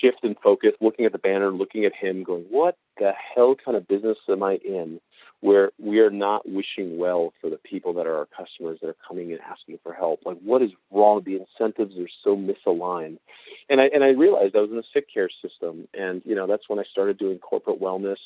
shift 0.00 0.18
in 0.22 0.34
focus, 0.42 0.72
looking 0.80 1.04
at 1.04 1.12
the 1.12 1.18
banner, 1.18 1.50
looking 1.50 1.84
at 1.84 1.94
him, 1.94 2.22
going, 2.22 2.44
what 2.50 2.76
the 2.98 3.12
hell 3.34 3.54
kind 3.62 3.76
of 3.76 3.86
business 3.86 4.18
am 4.28 4.42
I 4.42 4.58
in 4.64 5.00
where 5.40 5.70
we 5.78 6.00
are 6.00 6.10
not 6.10 6.48
wishing 6.48 6.98
well 6.98 7.32
for 7.40 7.50
the 7.50 7.58
people 7.58 7.92
that 7.94 8.06
are 8.06 8.16
our 8.16 8.26
customers 8.26 8.78
that 8.80 8.88
are 8.88 8.96
coming 9.06 9.32
and 9.32 9.40
asking 9.40 9.78
for 9.82 9.92
help? 9.92 10.20
Like, 10.24 10.38
what 10.42 10.62
is 10.62 10.70
wrong? 10.90 11.22
The 11.24 11.36
incentives 11.36 11.96
are 11.98 12.08
so 12.24 12.36
misaligned. 12.36 13.18
And 13.68 13.80
I, 13.80 13.86
and 13.92 14.02
I 14.02 14.08
realized 14.08 14.56
I 14.56 14.60
was 14.60 14.70
in 14.70 14.78
a 14.78 14.82
sick 14.94 15.06
care 15.12 15.28
system. 15.42 15.88
And, 15.94 16.22
you 16.24 16.34
know, 16.34 16.46
that's 16.46 16.68
when 16.68 16.78
I 16.78 16.84
started 16.90 17.18
doing 17.18 17.38
corporate 17.38 17.80
wellness 17.80 18.16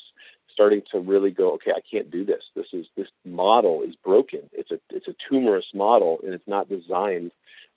starting 0.53 0.81
to 0.91 0.99
really 0.99 1.31
go, 1.31 1.53
okay, 1.53 1.71
I 1.71 1.81
can't 1.89 2.11
do 2.11 2.25
this. 2.25 2.43
This 2.55 2.67
is 2.73 2.85
this 2.97 3.07
model 3.25 3.83
is 3.83 3.95
broken. 3.95 4.41
It's 4.51 4.71
a 4.71 4.79
it's 4.89 5.07
a 5.07 5.15
tumorous 5.29 5.67
model, 5.73 6.19
and 6.23 6.33
it's 6.33 6.47
not 6.47 6.69
designed 6.69 7.31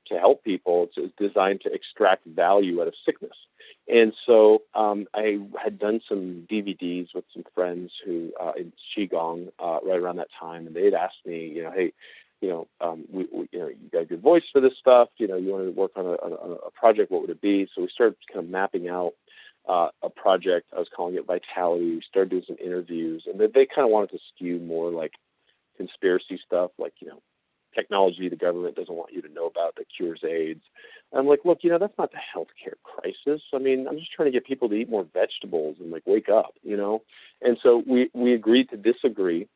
to 0.08 0.18
help 0.18 0.44
people. 0.44 0.84
It's, 0.84 0.94
it's 0.96 1.14
designed 1.18 1.62
to 1.62 1.72
extract 1.72 2.26
value 2.26 2.80
out 2.80 2.88
of 2.88 2.94
sickness. 3.04 3.36
And 3.86 4.14
so 4.26 4.62
um, 4.74 5.06
I 5.14 5.38
had 5.62 5.78
done 5.78 6.00
some 6.08 6.46
DVDs 6.50 7.08
with 7.14 7.24
some 7.34 7.44
friends 7.54 7.92
who 8.04 8.32
uh, 8.40 8.52
in 8.56 8.72
Qigong 8.96 9.48
uh, 9.58 9.78
right 9.84 10.00
around 10.00 10.16
that 10.16 10.28
time, 10.38 10.66
and 10.66 10.74
they'd 10.74 10.94
asked 10.94 11.26
me, 11.26 11.52
you 11.54 11.64
know, 11.64 11.70
hey, 11.70 11.92
you 12.40 12.48
know, 12.48 12.68
um, 12.80 13.04
we, 13.10 13.26
we, 13.32 13.48
you 13.52 13.58
know, 13.58 13.68
you 13.68 13.90
got 13.92 14.02
a 14.02 14.06
good 14.06 14.22
voice 14.22 14.42
for 14.52 14.60
this 14.60 14.72
stuff. 14.78 15.08
You 15.18 15.28
know, 15.28 15.36
you 15.36 15.52
want 15.52 15.64
to 15.64 15.70
work 15.70 15.92
on 15.96 16.06
a, 16.06 16.10
a 16.10 16.70
project. 16.70 17.10
What 17.10 17.22
would 17.22 17.30
it 17.30 17.40
be? 17.40 17.68
So 17.74 17.82
we 17.82 17.88
started 17.88 18.16
kind 18.32 18.44
of 18.44 18.50
mapping 18.50 18.88
out 18.88 19.12
uh, 19.68 19.88
a 20.02 20.10
project. 20.10 20.68
I 20.74 20.78
was 20.78 20.88
calling 20.94 21.14
it 21.14 21.26
Vitality. 21.26 21.96
We 21.96 22.02
started 22.08 22.30
doing 22.30 22.44
some 22.46 22.56
interviews, 22.62 23.24
and 23.26 23.38
they, 23.38 23.46
they 23.46 23.66
kind 23.66 23.86
of 23.86 23.90
wanted 23.90 24.10
to 24.10 24.18
skew 24.34 24.58
more 24.58 24.90
like 24.90 25.12
conspiracy 25.76 26.38
stuff, 26.44 26.70
like 26.78 26.94
you 27.00 27.08
know, 27.08 27.22
technology 27.74 28.28
the 28.28 28.36
government 28.36 28.76
doesn't 28.76 28.94
want 28.94 29.12
you 29.12 29.22
to 29.22 29.32
know 29.32 29.46
about 29.46 29.76
that 29.76 29.86
cures 29.94 30.22
AIDS. 30.24 30.62
I'm 31.12 31.26
like, 31.26 31.40
look, 31.44 31.58
you 31.62 31.70
know, 31.70 31.78
that's 31.78 31.96
not 31.98 32.10
the 32.12 32.18
healthcare 32.18 32.74
crisis. 32.82 33.42
I 33.54 33.58
mean, 33.58 33.86
I'm 33.88 33.98
just 33.98 34.12
trying 34.12 34.26
to 34.26 34.32
get 34.32 34.46
people 34.46 34.68
to 34.68 34.74
eat 34.74 34.90
more 34.90 35.06
vegetables 35.12 35.76
and 35.80 35.90
like 35.90 36.02
wake 36.06 36.28
up, 36.28 36.54
you 36.62 36.76
know. 36.76 37.02
And 37.40 37.58
so 37.62 37.82
we 37.86 38.10
we 38.14 38.34
agreed 38.34 38.70
to 38.70 38.76
disagree. 38.76 39.48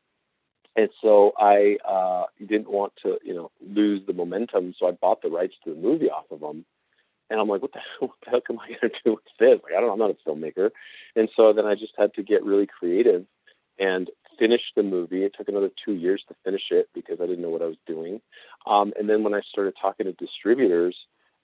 And 0.75 0.89
so 1.01 1.33
I 1.37 1.77
uh, 1.85 2.25
didn't 2.39 2.69
want 2.69 2.93
to, 3.03 3.17
you 3.23 3.33
know, 3.33 3.51
lose 3.59 4.05
the 4.05 4.13
momentum. 4.13 4.73
So 4.79 4.87
I 4.87 4.91
bought 4.91 5.21
the 5.21 5.29
rights 5.29 5.55
to 5.65 5.73
the 5.73 5.79
movie 5.79 6.09
off 6.09 6.25
of 6.31 6.39
them. 6.39 6.63
And 7.29 7.39
I'm 7.39 7.49
like, 7.49 7.61
what 7.61 7.73
the 7.73 7.79
hell, 7.99 8.09
what 8.09 8.17
the 8.23 8.31
heck 8.31 8.43
am 8.49 8.59
I 8.59 8.67
going 8.67 8.93
to 8.93 8.99
do 9.03 9.11
with 9.11 9.23
this? 9.39 9.59
Like, 9.63 9.73
I 9.77 9.81
don't, 9.81 9.91
I'm 9.91 9.99
not 9.99 10.11
a 10.11 10.29
filmmaker. 10.29 10.69
And 11.15 11.29
so 11.35 11.51
then 11.51 11.65
I 11.65 11.75
just 11.75 11.93
had 11.97 12.13
to 12.13 12.23
get 12.23 12.45
really 12.45 12.67
creative 12.67 13.25
and 13.79 14.09
finish 14.39 14.61
the 14.75 14.83
movie. 14.83 15.23
It 15.23 15.33
took 15.37 15.49
another 15.49 15.69
two 15.85 15.93
years 15.93 16.23
to 16.29 16.35
finish 16.43 16.63
it 16.71 16.89
because 16.95 17.19
I 17.21 17.25
didn't 17.27 17.41
know 17.41 17.49
what 17.49 17.61
I 17.61 17.65
was 17.65 17.77
doing. 17.85 18.21
Um, 18.65 18.93
and 18.97 19.09
then 19.09 19.23
when 19.23 19.33
I 19.33 19.41
started 19.51 19.75
talking 19.79 20.05
to 20.05 20.13
distributors, 20.13 20.95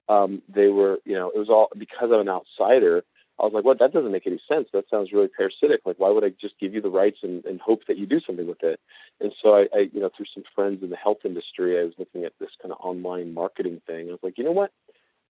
um, 0.09 0.41
they 0.47 0.67
were, 0.67 0.99
you 1.05 1.15
know, 1.15 1.31
it 1.33 1.37
was 1.37 1.49
all 1.49 1.67
because 1.77 2.09
I'm 2.13 2.21
an 2.21 2.29
outsider. 2.29 3.03
I 3.39 3.43
was 3.43 3.51
like, 3.53 3.65
well, 3.65 3.75
That 3.77 3.91
doesn't 3.91 4.11
make 4.11 4.27
any 4.27 4.39
sense. 4.47 4.69
That 4.71 4.85
sounds 4.89 5.11
really 5.11 5.27
parasitic. 5.27 5.81
Like, 5.85 5.97
why 5.99 6.09
would 6.09 6.23
I 6.23 6.29
just 6.39 6.57
give 6.59 6.73
you 6.73 6.81
the 6.81 6.89
rights 6.89 7.17
and, 7.21 7.43
and 7.45 7.59
hope 7.59 7.81
that 7.87 7.97
you 7.97 8.05
do 8.05 8.21
something 8.25 8.47
with 8.47 8.63
it? 8.63 8.79
And 9.19 9.33
so 9.43 9.55
I, 9.55 9.67
I, 9.75 9.79
you 9.91 9.99
know, 9.99 10.09
through 10.15 10.27
some 10.33 10.43
friends 10.55 10.83
in 10.83 10.89
the 10.89 10.95
health 10.95 11.19
industry, 11.25 11.79
I 11.79 11.83
was 11.83 11.93
looking 11.97 12.23
at 12.23 12.33
this 12.39 12.51
kind 12.61 12.71
of 12.71 12.77
online 12.79 13.33
marketing 13.33 13.81
thing. 13.85 14.07
I 14.07 14.11
was 14.11 14.19
like, 14.23 14.37
you 14.37 14.45
know 14.45 14.51
what? 14.51 14.71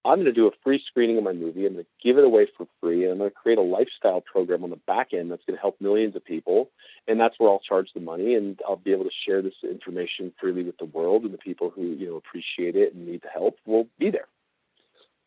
I'm 0.06 0.18
going 0.18 0.26
to 0.26 0.32
do 0.32 0.48
a 0.48 0.52
free 0.64 0.82
screening 0.86 1.18
of 1.18 1.24
my 1.24 1.34
movie. 1.34 1.66
I'm 1.66 1.74
going 1.74 1.86
to 1.86 1.90
give 2.04 2.20
it 2.20 2.24
away 2.24 2.48
for 2.56 2.68
free, 2.80 3.04
and 3.04 3.12
I'm 3.12 3.18
going 3.18 3.32
to 3.32 3.36
create 3.36 3.58
a 3.58 3.62
lifestyle 3.62 4.22
program 4.22 4.64
on 4.64 4.70
the 4.70 4.80
back 4.88 5.14
end 5.14 5.32
that's 5.32 5.44
going 5.46 5.58
to 5.58 5.62
help 5.62 5.82
millions 5.82 6.16
of 6.16 6.24
people. 6.24 6.70
And 7.08 7.20
that's 7.20 7.36
where 7.40 7.50
I'll 7.50 7.60
charge 7.60 7.90
the 7.94 8.02
money, 8.02 8.36
and 8.36 8.60
I'll 8.68 8.76
be 8.76 8.92
able 8.92 9.06
to 9.06 9.10
share 9.26 9.42
this 9.42 9.56
information 9.64 10.32
freely 10.40 10.64
with 10.64 10.78
the 10.78 10.86
world, 10.86 11.24
and 11.24 11.34
the 11.34 11.40
people 11.40 11.72
who 11.72 11.88
you 11.88 12.08
know 12.08 12.16
appreciate 12.18 12.76
it 12.76 12.94
and 12.94 13.08
need 13.08 13.24
the 13.24 13.30
help 13.30 13.58
will 13.66 13.88
be 13.98 14.12
there. 14.12 14.28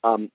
Um, 0.04 0.30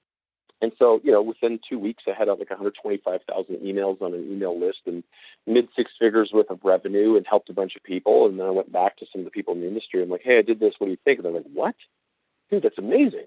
and 0.61 0.71
so, 0.79 1.01
you 1.03 1.11
know, 1.11 1.21
within 1.21 1.59
two 1.69 1.77
weeks, 1.77 2.03
I 2.07 2.17
had 2.17 2.29
like 2.29 2.49
125,000 2.49 3.55
emails 3.57 4.01
on 4.01 4.13
an 4.13 4.31
email 4.31 4.57
list 4.57 4.79
and 4.85 5.03
mid 5.45 5.67
six 5.75 5.91
figures 5.99 6.31
worth 6.33 6.49
of 6.49 6.59
revenue 6.63 7.17
and 7.17 7.25
helped 7.29 7.49
a 7.49 7.53
bunch 7.53 7.75
of 7.75 7.83
people. 7.83 8.27
And 8.27 8.39
then 8.39 8.45
I 8.47 8.51
went 8.51 8.71
back 8.71 8.95
to 8.97 9.05
some 9.11 9.19
of 9.19 9.25
the 9.25 9.31
people 9.31 9.53
in 9.53 9.59
the 9.59 9.67
industry. 9.67 10.01
I'm 10.01 10.09
like, 10.09 10.21
hey, 10.23 10.37
I 10.37 10.41
did 10.41 10.61
this. 10.61 10.73
What 10.77 10.87
do 10.87 10.91
you 10.91 10.97
think? 11.03 11.19
And 11.19 11.25
they're 11.25 11.33
like, 11.33 11.51
what? 11.53 11.75
Dude, 12.49 12.63
that's 12.63 12.77
amazing. 12.77 13.25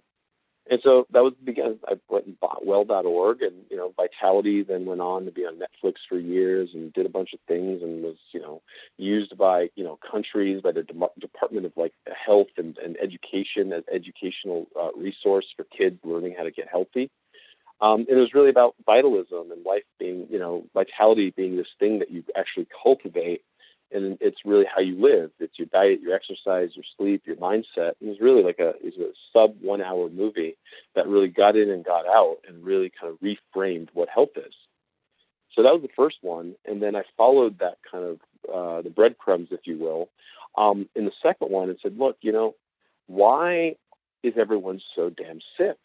And 0.69 0.81
so 0.83 1.07
that 1.12 1.23
was 1.23 1.35
beginning. 1.45 1.79
I 1.87 1.95
went 2.09 2.27
and 2.27 2.41
bought 2.41 2.67
well.org 2.67 3.43
and, 3.43 3.55
you 3.71 3.77
know, 3.77 3.93
Vitality 3.97 4.64
then 4.64 4.85
went 4.85 5.01
on 5.01 5.25
to 5.25 5.31
be 5.31 5.43
on 5.43 5.59
Netflix 5.59 5.95
for 6.09 6.19
years 6.19 6.71
and 6.75 6.93
did 6.93 7.07
a 7.07 7.11
bunch 7.11 7.33
of 7.35 7.41
things 7.47 7.83
and 7.83 8.03
was, 8.03 8.17
you 8.33 8.41
know, 8.41 8.62
used 8.99 9.39
by, 9.39 9.69
you 9.77 9.85
know, 9.85 9.99
countries, 10.11 10.61
by 10.62 10.73
the 10.73 10.83
De- 10.83 11.21
Department 11.21 11.67
of 11.67 11.73
like 11.77 11.93
Health 12.27 12.49
and, 12.57 12.77
and 12.79 12.97
Education 13.01 13.73
as 13.73 13.85
educational 13.93 14.67
uh, 14.81 14.89
resource 14.97 15.47
for 15.57 15.64
kids 15.64 15.99
learning 16.05 16.35
how 16.37 16.43
to 16.43 16.51
get 16.51 16.67
healthy. 16.69 17.11
Um, 17.81 18.07
and 18.09 18.19
it 18.19 18.21
was 18.21 18.35
really 18.35 18.51
about 18.51 18.75
vitalism 18.85 19.53
and 19.53 19.64
life 19.64 19.85
being, 19.99 20.27
you 20.31 20.39
know, 20.39 20.64
vitality 20.75 21.33
being 21.37 21.57
this 21.57 21.67
thing 21.79 21.99
that 22.01 22.11
you 22.11 22.25
actually 22.37 22.67
cultivate 22.83 23.43
and 23.93 24.18
it's 24.20 24.39
really 24.45 24.64
how 24.72 24.80
you 24.80 25.01
live. 25.01 25.30
It's 25.39 25.59
your 25.59 25.68
diet, 25.72 26.01
your 26.01 26.14
exercise, 26.14 26.70
your 26.74 26.84
sleep, 26.97 27.22
your 27.26 27.37
mindset. 27.37 27.93
It 28.01 28.07
was 28.07 28.20
really 28.20 28.43
like 28.43 28.59
a 28.59 28.70
it 28.84 28.95
was 28.97 28.99
a 28.99 29.12
sub 29.32 29.57
one 29.61 29.80
hour 29.80 30.09
movie 30.09 30.57
that 30.95 31.07
really 31.07 31.28
got 31.28 31.57
in 31.57 31.70
and 31.70 31.84
got 31.84 32.07
out 32.07 32.39
and 32.49 32.64
really 32.64 32.91
kind 33.01 33.12
of 33.12 33.20
reframed 33.20 33.89
what 33.93 34.09
health 34.09 34.37
is. 34.37 34.55
So 35.55 35.62
that 35.62 35.72
was 35.72 35.82
the 35.82 35.89
first 35.97 36.16
one, 36.20 36.55
and 36.66 36.82
then 36.82 36.95
I 36.95 37.03
followed 37.16 37.59
that 37.61 37.78
kind 37.91 38.05
of 38.05 38.18
uh, 38.53 38.82
the 38.82 38.91
breadcrumbs, 38.91 39.49
if 39.51 39.61
you 39.64 39.78
will, 39.78 40.11
um, 40.57 40.89
in 40.95 41.05
the 41.05 41.12
second 41.22 41.51
one 41.51 41.68
and 41.68 41.78
said, 41.82 41.99
look, 41.99 42.18
you 42.20 42.32
know, 42.32 42.55
why 43.07 43.76
is 44.22 44.34
everyone 44.39 44.80
so 44.95 45.11
damn 45.11 45.41
sick? 45.57 45.78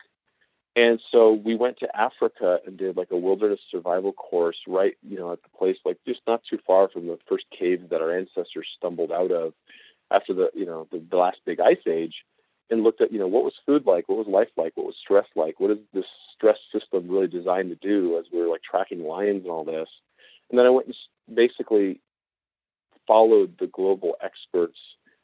And 0.75 1.01
so 1.11 1.33
we 1.33 1.55
went 1.55 1.79
to 1.79 1.99
Africa 1.99 2.59
and 2.65 2.77
did 2.77 2.95
like 2.95 3.11
a 3.11 3.17
wilderness 3.17 3.59
survival 3.69 4.13
course 4.13 4.57
right, 4.67 4.95
you 5.01 5.17
know, 5.17 5.33
at 5.33 5.43
the 5.43 5.49
place 5.49 5.77
like 5.83 5.97
just 6.07 6.21
not 6.25 6.41
too 6.49 6.59
far 6.65 6.87
from 6.87 7.07
the 7.07 7.19
first 7.27 7.45
caves 7.57 7.89
that 7.89 8.01
our 8.01 8.17
ancestors 8.17 8.67
stumbled 8.77 9.11
out 9.11 9.31
of 9.31 9.53
after 10.11 10.33
the, 10.33 10.49
you 10.53 10.65
know, 10.65 10.87
the, 10.91 11.03
the 11.09 11.17
last 11.17 11.39
big 11.45 11.59
ice 11.59 11.85
age 11.87 12.15
and 12.69 12.83
looked 12.83 13.01
at, 13.01 13.11
you 13.11 13.19
know, 13.19 13.27
what 13.27 13.43
was 13.43 13.53
food 13.65 13.85
like, 13.85 14.07
what 14.07 14.17
was 14.17 14.27
life 14.27 14.47
like, 14.55 14.71
what 14.75 14.85
was 14.85 14.95
stress 15.01 15.25
like, 15.35 15.59
what 15.59 15.71
is 15.71 15.77
this 15.93 16.05
stress 16.33 16.57
system 16.71 17.09
really 17.09 17.27
designed 17.27 17.69
to 17.69 17.75
do 17.75 18.17
as 18.17 18.25
we 18.31 18.39
were 18.39 18.47
like 18.47 18.61
tracking 18.63 19.03
lions 19.03 19.43
and 19.43 19.51
all 19.51 19.65
this. 19.65 19.89
And 20.49 20.57
then 20.57 20.65
I 20.65 20.69
went 20.69 20.87
and 20.87 20.95
basically 21.35 21.99
followed 23.07 23.55
the 23.59 23.67
global 23.67 24.15
experts 24.23 24.77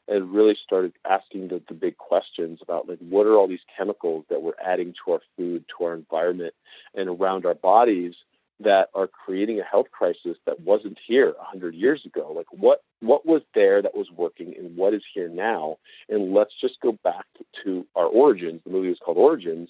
and 0.08 0.32
really 0.32 0.56
started 0.62 0.92
asking 1.08 1.48
the, 1.48 1.60
the 1.68 1.74
big 1.74 1.96
questions 1.98 2.60
about 2.62 2.88
like 2.88 2.98
what 3.00 3.26
are 3.26 3.36
all 3.36 3.48
these 3.48 3.60
chemicals 3.76 4.24
that 4.30 4.42
we're 4.42 4.52
adding 4.64 4.94
to 5.04 5.12
our 5.12 5.20
food, 5.36 5.64
to 5.76 5.84
our 5.84 5.94
environment, 5.94 6.54
and 6.94 7.08
around 7.08 7.44
our 7.44 7.54
bodies 7.54 8.14
that 8.60 8.88
are 8.94 9.06
creating 9.06 9.60
a 9.60 9.64
health 9.64 9.86
crisis 9.92 10.36
that 10.44 10.60
wasn't 10.60 10.98
here 11.06 11.34
a 11.40 11.44
hundred 11.44 11.74
years 11.74 12.02
ago. 12.04 12.32
Like 12.34 12.46
what 12.50 12.82
what 13.00 13.24
was 13.24 13.42
there 13.54 13.82
that 13.82 13.94
was 13.94 14.10
working 14.10 14.54
and 14.58 14.76
what 14.76 14.94
is 14.94 15.02
here 15.14 15.28
now? 15.28 15.76
And 16.08 16.34
let's 16.34 16.54
just 16.60 16.80
go 16.80 16.98
back 17.04 17.26
to 17.64 17.86
our 17.94 18.06
origins. 18.06 18.60
The 18.64 18.70
movie 18.70 18.88
was 18.88 18.98
called 19.04 19.18
Origins 19.18 19.68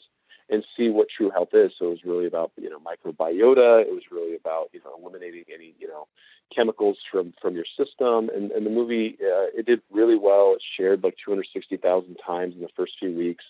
and 0.51 0.65
see 0.77 0.89
what 0.89 1.09
true 1.15 1.31
health 1.31 1.51
is. 1.53 1.73
So 1.79 1.87
it 1.87 1.91
was 1.91 2.05
really 2.05 2.27
about 2.27 2.53
you 2.57 2.71
know 2.71 2.79
microbiota. 2.79 3.83
It 3.83 3.93
was 3.93 4.05
really 4.11 4.35
about 4.35 4.71
you 4.73 4.81
know 4.85 4.93
eliminating 5.01 5.45
any 5.53 5.75
you 5.79 5.89
know 5.89 6.07
chemicals 6.55 6.99
from 7.11 7.35
from 7.41 7.55
your 7.55 7.67
system. 7.77 8.31
And, 8.35 8.51
and 8.51 8.65
the 8.65 8.71
movie 8.71 9.17
uh, 9.21 9.49
it 9.55 9.67
did 9.67 9.81
really 9.91 10.19
well. 10.19 10.55
It 10.55 10.63
shared 10.77 11.03
like 11.03 11.17
260,000 11.25 12.17
times 12.25 12.55
in 12.55 12.61
the 12.61 12.69
first 12.77 12.93
few 12.99 13.15
weeks. 13.15 13.45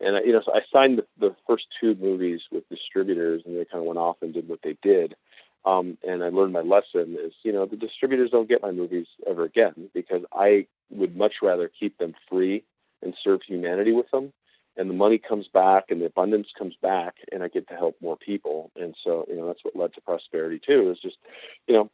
And 0.00 0.16
uh, 0.16 0.20
you 0.22 0.32
know, 0.32 0.42
so 0.44 0.52
I 0.52 0.60
signed 0.72 0.98
the, 0.98 1.06
the 1.18 1.36
first 1.46 1.64
two 1.80 1.94
movies 2.00 2.40
with 2.50 2.68
distributors, 2.68 3.42
and 3.44 3.56
they 3.56 3.64
kind 3.64 3.82
of 3.82 3.86
went 3.86 3.98
off 3.98 4.16
and 4.22 4.32
did 4.32 4.48
what 4.48 4.60
they 4.62 4.76
did. 4.82 5.14
Um, 5.64 5.98
and 6.06 6.22
I 6.22 6.28
learned 6.28 6.52
my 6.52 6.60
lesson 6.60 7.16
is, 7.22 7.32
you 7.42 7.52
know, 7.52 7.66
the 7.66 7.76
distributors 7.76 8.30
don't 8.30 8.48
get 8.48 8.62
my 8.62 8.70
movies 8.70 9.06
ever 9.28 9.44
again 9.44 9.90
because 9.92 10.22
I 10.32 10.66
would 10.90 11.16
much 11.16 11.34
rather 11.42 11.68
keep 11.68 11.98
them 11.98 12.14
free 12.30 12.64
and 13.02 13.12
serve 13.22 13.40
humanity 13.46 13.92
with 13.92 14.10
them 14.10 14.32
and 14.78 14.88
the 14.88 14.94
money 14.94 15.18
comes 15.18 15.46
back 15.52 15.86
and 15.90 16.00
the 16.00 16.06
abundance 16.06 16.46
comes 16.56 16.74
back 16.80 17.16
and 17.32 17.42
I 17.42 17.48
get 17.48 17.68
to 17.68 17.74
help 17.74 17.96
more 18.00 18.16
people. 18.16 18.70
And 18.76 18.94
so, 19.04 19.26
you 19.28 19.36
know, 19.36 19.48
that's 19.48 19.64
what 19.64 19.76
led 19.76 19.92
to 19.94 20.00
prosperity 20.00 20.60
too, 20.64 20.90
is 20.90 21.00
just, 21.02 21.16
you 21.66 21.74
know, 21.74 21.90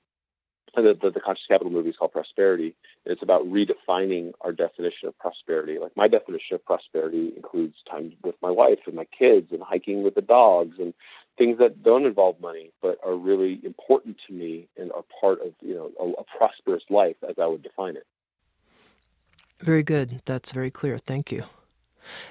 the, 0.76 0.94
the, 1.00 1.10
the 1.10 1.20
conscious 1.20 1.46
capital 1.48 1.72
movie 1.72 1.90
is 1.90 1.96
called 1.96 2.12
prosperity 2.12 2.74
and 3.04 3.12
it's 3.12 3.22
about 3.22 3.42
redefining 3.44 4.32
our 4.42 4.52
definition 4.52 5.08
of 5.08 5.18
prosperity. 5.18 5.78
Like 5.80 5.96
my 5.96 6.08
definition 6.08 6.56
of 6.56 6.64
prosperity 6.64 7.32
includes 7.34 7.76
time 7.90 8.12
with 8.22 8.34
my 8.42 8.50
wife 8.50 8.80
and 8.86 8.94
my 8.94 9.06
kids 9.18 9.48
and 9.50 9.62
hiking 9.62 10.02
with 10.02 10.14
the 10.14 10.20
dogs 10.20 10.76
and 10.78 10.92
things 11.38 11.58
that 11.58 11.82
don't 11.82 12.04
involve 12.04 12.38
money 12.40 12.70
but 12.82 12.98
are 13.04 13.16
really 13.16 13.60
important 13.64 14.16
to 14.26 14.34
me 14.34 14.68
and 14.76 14.92
are 14.92 15.04
part 15.20 15.40
of 15.40 15.52
you 15.60 15.74
know 15.74 15.90
a, 16.00 16.20
a 16.20 16.24
prosperous 16.38 16.84
life 16.90 17.16
as 17.28 17.36
i 17.40 17.46
would 17.46 17.62
define 17.62 17.96
it. 17.96 18.06
Very 19.60 19.82
good. 19.82 20.20
That's 20.26 20.52
very 20.52 20.70
clear. 20.70 20.98
Thank 20.98 21.32
you 21.32 21.44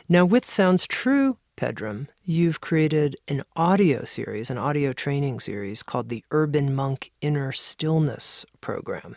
now, 0.09 0.26
with 0.26 0.45
Sounds 0.45 0.88
True, 0.88 1.38
Pedram, 1.55 2.07
you've 2.24 2.61
created 2.61 3.15
an 3.28 3.43
audio 3.55 4.03
series, 4.05 4.49
an 4.49 4.57
audio 4.57 4.93
training 4.93 5.39
series 5.39 5.84
called 5.84 6.09
the 6.09 6.24
Urban 6.32 6.74
Monk 6.74 7.11
Inner 7.21 7.51
Stillness 7.51 8.45
Program. 8.61 9.15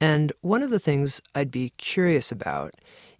And 0.00 0.32
one 0.40 0.62
of 0.62 0.70
the 0.70 0.78
things 0.78 1.20
I'd 1.34 1.50
be 1.50 1.70
curious 1.78 2.30
about 2.30 2.74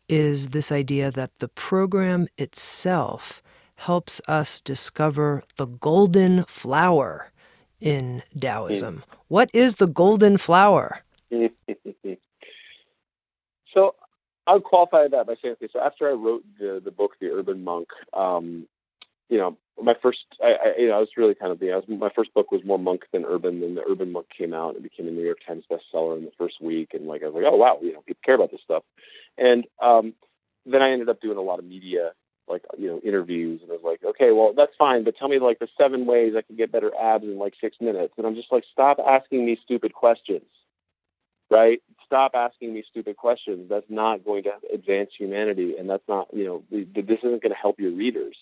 is 0.09 0.49
this 0.49 0.71
idea 0.71 1.11
that 1.11 1.39
the 1.39 1.49
program 1.49 2.29
itself 2.37 3.43
helps 3.77 4.21
us 4.29 4.61
discover 4.61 5.43
the 5.57 5.67
golden 5.67 6.45
flower 6.45 7.33
in 7.81 8.23
Taoism. 8.39 8.99
Mm. 8.99 9.17
What 9.29 9.51
is 9.53 9.77
the 9.77 9.87
golden 9.87 10.39
flower? 10.39 11.03
I 14.47 14.55
would 14.55 14.65
qualify 14.65 15.09
that 15.09 15.27
by 15.27 15.35
saying, 15.41 15.55
okay, 15.55 15.69
so 15.73 15.81
after 15.81 16.09
I 16.09 16.13
wrote 16.13 16.45
the 16.59 16.81
the 16.85 16.91
book, 16.91 17.13
The 17.21 17.31
Urban 17.31 17.65
Monk, 17.65 17.89
um, 18.13 18.67
you 19.29 19.39
know, 19.39 19.57
my 19.83 19.95
first, 20.01 20.19
I, 20.43 20.49
I, 20.49 20.81
you 20.81 20.89
know, 20.89 20.95
I 20.97 21.01
was 21.01 21.09
really 21.17 21.35
kind 21.35 21.51
of 21.51 21.59
the, 21.59 21.73
I 21.73 21.77
was, 21.77 21.85
my 21.89 22.11
first 22.15 22.33
book 22.35 22.53
was 22.53 22.63
more 22.65 22.79
monk 22.79 23.03
than 23.13 23.25
urban. 23.25 23.61
Then 23.61 23.75
the 23.75 23.83
Urban 23.89 24.13
Monk 24.13 24.27
came 24.37 24.55
out 24.55 24.75
and 24.75 24.83
became 24.83 25.09
a 25.09 25.11
New 25.11 25.25
York 25.25 25.39
Times 25.47 25.65
bestseller 25.71 26.19
in 26.19 26.25
the 26.25 26.31
first 26.39 26.61
week, 26.61 26.91
and 26.93 27.07
like 27.07 27.23
I 27.23 27.27
was 27.27 27.35
like, 27.35 27.45
oh 27.47 27.57
wow, 27.57 27.79
you 27.83 27.93
know, 27.93 28.03
people 28.03 28.21
care 28.25 28.35
about 28.35 28.51
this 28.51 28.61
stuff, 28.63 28.83
and 29.39 29.65
um, 29.83 30.15
then 30.67 30.83
I 30.83 30.91
ended 30.91 31.09
up 31.09 31.21
doing 31.21 31.39
a 31.39 31.43
lot 31.43 31.59
of 31.59 31.65
media, 31.65 32.13
like 32.47 32.63
you 32.79 32.89
know, 32.89 33.01
interviews, 33.03 33.61
and 33.63 33.71
I 33.71 33.75
was 33.75 33.83
like, 33.85 34.05
okay, 34.05 34.33
well 34.33 34.53
that's 34.57 34.73
fine, 34.79 35.05
but 35.05 35.17
tell 35.17 35.29
me 35.29 35.39
like 35.39 35.59
the 35.59 35.69
seven 35.79 36.07
ways 36.07 36.35
I 36.37 36.43
can 36.43 36.57
get 36.57 36.71
better 36.71 36.93
abs 37.01 37.25
in 37.25 37.39
like 37.39 37.55
six 37.61 37.77
minutes, 37.81 38.15
and 38.19 38.27
I'm 38.27 38.35
just 38.35 38.53
like, 38.53 38.65
stop 38.71 38.99
asking 39.05 39.47
me 39.47 39.59
stupid 39.65 39.95
questions 39.95 40.45
right? 41.51 41.81
Stop 42.15 42.37
asking 42.37 42.73
me 42.73 42.85
stupid 42.89 43.17
questions. 43.17 43.69
That's 43.69 43.91
not 43.91 44.25
going 44.25 44.45
to 44.45 44.53
advance 44.73 45.11
humanity, 45.19 45.75
and 45.77 45.91
that's 45.91 46.07
not, 46.07 46.29
you 46.33 46.45
know, 46.45 46.63
this 46.71 47.19
isn't 47.25 47.43
going 47.43 47.51
to 47.51 47.59
help 47.61 47.81
your 47.81 47.91
readers. 47.91 48.37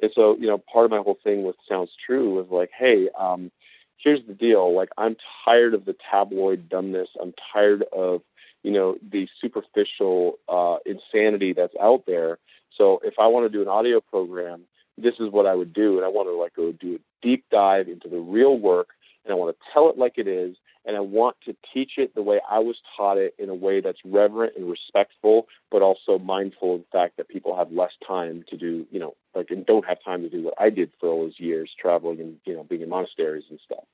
And 0.00 0.12
so, 0.14 0.36
you 0.38 0.46
know, 0.46 0.58
part 0.72 0.84
of 0.84 0.92
my 0.92 0.98
whole 0.98 1.18
thing 1.24 1.42
with 1.42 1.56
Sounds 1.68 1.90
True 2.06 2.36
was 2.36 2.46
like, 2.48 2.70
hey, 2.78 3.08
um, 3.18 3.50
here's 3.96 4.24
the 4.28 4.34
deal. 4.34 4.72
Like, 4.72 4.90
I'm 4.96 5.16
tired 5.44 5.74
of 5.74 5.84
the 5.84 5.96
tabloid 6.08 6.68
dumbness. 6.68 7.08
I'm 7.20 7.34
tired 7.52 7.82
of, 7.92 8.20
you 8.62 8.70
know, 8.70 8.96
the 9.10 9.26
superficial 9.40 10.38
uh, 10.48 10.76
insanity 10.86 11.52
that's 11.54 11.74
out 11.82 12.04
there. 12.06 12.38
So 12.76 13.00
if 13.02 13.14
I 13.18 13.26
want 13.26 13.50
to 13.50 13.58
do 13.58 13.62
an 13.62 13.68
audio 13.68 14.00
program, 14.00 14.60
this 14.96 15.14
is 15.18 15.32
what 15.32 15.46
I 15.46 15.56
would 15.56 15.72
do, 15.72 15.96
and 15.96 16.04
I 16.04 16.08
want 16.08 16.28
to 16.28 16.36
like 16.36 16.54
go 16.54 16.70
do 16.70 16.94
a 16.94 17.26
deep 17.26 17.46
dive 17.50 17.88
into 17.88 18.08
the 18.08 18.20
real 18.20 18.56
work, 18.56 18.90
and 19.24 19.32
I 19.32 19.34
want 19.34 19.56
to 19.56 19.64
tell 19.72 19.90
it 19.90 19.98
like 19.98 20.18
it 20.18 20.28
is, 20.28 20.54
and 20.84 20.96
I 20.96 21.00
want 21.00 21.36
to 21.44 21.56
teach 21.74 21.92
it 21.98 22.14
the 22.14 22.22
way 22.22 22.40
I 22.50 22.60
was 22.60 22.76
taught 22.96 23.18
it 23.18 23.34
in 23.38 23.48
a 23.48 23.54
way 23.54 23.80
that's 23.80 23.98
reverent 24.04 24.54
and 24.56 24.70
respectful, 24.70 25.46
but 25.70 25.82
also 25.82 26.18
mindful 26.18 26.76
of 26.76 26.80
the 26.80 26.86
fact 26.90 27.16
that 27.16 27.28
people 27.28 27.56
have 27.56 27.70
less 27.70 27.92
time 28.06 28.44
to 28.48 28.56
do, 28.56 28.86
you 28.90 28.98
know, 28.98 29.14
like 29.34 29.50
and 29.50 29.66
don't 29.66 29.86
have 29.86 29.98
time 30.04 30.22
to 30.22 30.28
do 30.28 30.42
what 30.42 30.54
I 30.58 30.70
did 30.70 30.90
for 30.98 31.08
all 31.08 31.22
those 31.22 31.38
years, 31.38 31.70
traveling 31.78 32.20
and 32.20 32.36
you 32.44 32.54
know 32.54 32.64
being 32.64 32.82
in 32.82 32.88
monasteries 32.88 33.44
and 33.50 33.60
stuff. 33.64 33.84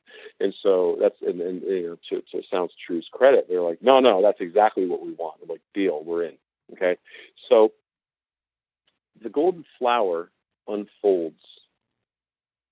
And 0.41 0.55
so 0.63 0.97
that's 1.01 1.17
and, 1.21 1.41
and 1.41 1.63
you 1.63 1.89
know 1.89 1.99
to, 2.11 2.23
to 2.33 2.47
Sounds 2.51 2.73
True's 2.87 3.09
credit, 3.13 3.47
they're 3.49 3.61
like, 3.61 3.83
no, 3.83 4.01
no, 4.01 4.23
that's 4.23 4.41
exactly 4.41 4.87
what 4.87 5.05
we 5.05 5.13
want. 5.13 5.41
I'm 5.43 5.49
like, 5.49 5.63
deal, 5.75 6.03
we're 6.05 6.25
in. 6.25 6.37
Okay, 6.73 6.97
so 7.49 7.73
the 9.23 9.29
golden 9.29 9.65
flower 9.79 10.31
unfolds 10.67 11.41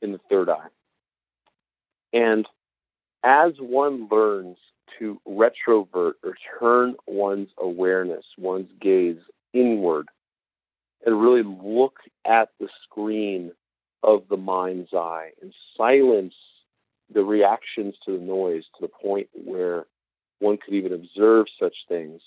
in 0.01 0.13
the 0.13 0.21
third 0.31 0.49
eye, 0.49 0.69
and 2.13 2.47
as 3.23 3.53
one 3.59 4.09
learns 4.11 4.57
to 4.99 5.21
retrovert 5.27 6.15
or 6.23 6.35
turn 6.59 6.95
one's 7.07 7.49
awareness, 7.59 8.25
one's 8.37 8.71
gaze 8.81 9.19
inward, 9.53 10.09
and 11.05 11.21
really 11.21 11.43
look 11.43 11.99
at 12.27 12.51
the 12.61 12.69
screen 12.85 13.53
of 14.03 14.25
the 14.29 14.37
mind's 14.37 14.93
eye 14.93 15.31
and 15.41 15.55
silence 15.77 16.35
the 17.13 17.23
reactions 17.23 17.95
to 18.05 18.19
the 18.19 18.25
noise 18.25 18.65
to 18.75 18.81
the 18.81 18.89
point 18.89 19.29
where 19.33 19.87
one 20.39 20.59
could 20.59 20.75
even 20.75 20.93
observe 20.93 21.47
such 21.61 21.75
things, 21.89 22.21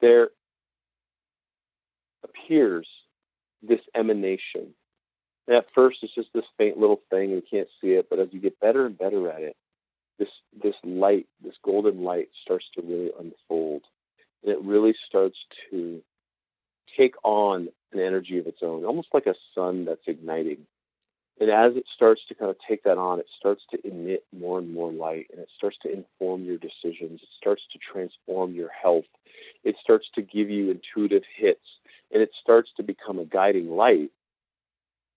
there 0.00 0.28
appears 2.22 2.86
this 3.62 3.80
emanation 3.94 4.74
at 5.48 5.66
first, 5.74 5.98
it's 6.02 6.14
just 6.14 6.32
this 6.32 6.44
faint 6.56 6.78
little 6.78 7.00
thing, 7.10 7.30
you 7.30 7.42
can't 7.48 7.68
see 7.80 7.88
it. 7.88 8.06
But 8.08 8.18
as 8.18 8.28
you 8.32 8.40
get 8.40 8.58
better 8.60 8.86
and 8.86 8.96
better 8.96 9.30
at 9.30 9.42
it, 9.42 9.56
this 10.18 10.28
this 10.62 10.74
light, 10.84 11.26
this 11.42 11.54
golden 11.64 12.02
light, 12.02 12.28
starts 12.42 12.64
to 12.74 12.82
really 12.82 13.10
unfold, 13.18 13.82
and 14.42 14.52
it 14.52 14.62
really 14.62 14.94
starts 15.06 15.36
to 15.70 16.00
take 16.96 17.14
on 17.24 17.68
an 17.92 18.00
energy 18.00 18.38
of 18.38 18.46
its 18.46 18.58
own, 18.62 18.84
almost 18.84 19.08
like 19.12 19.26
a 19.26 19.34
sun 19.54 19.84
that's 19.84 20.06
igniting. 20.06 20.58
And 21.40 21.50
as 21.50 21.76
it 21.76 21.84
starts 21.92 22.22
to 22.28 22.34
kind 22.34 22.50
of 22.50 22.56
take 22.66 22.84
that 22.84 22.96
on, 22.96 23.18
it 23.18 23.26
starts 23.36 23.62
to 23.72 23.86
emit 23.86 24.24
more 24.32 24.60
and 24.60 24.72
more 24.72 24.92
light, 24.92 25.26
and 25.32 25.40
it 25.40 25.48
starts 25.56 25.76
to 25.82 25.92
inform 25.92 26.44
your 26.44 26.58
decisions. 26.58 27.20
It 27.22 27.28
starts 27.36 27.62
to 27.72 27.78
transform 27.78 28.54
your 28.54 28.70
health. 28.70 29.06
It 29.64 29.74
starts 29.82 30.06
to 30.14 30.22
give 30.22 30.48
you 30.48 30.70
intuitive 30.70 31.24
hits, 31.36 31.66
and 32.12 32.22
it 32.22 32.30
starts 32.40 32.70
to 32.76 32.84
become 32.84 33.18
a 33.18 33.24
guiding 33.24 33.70
light 33.70 34.12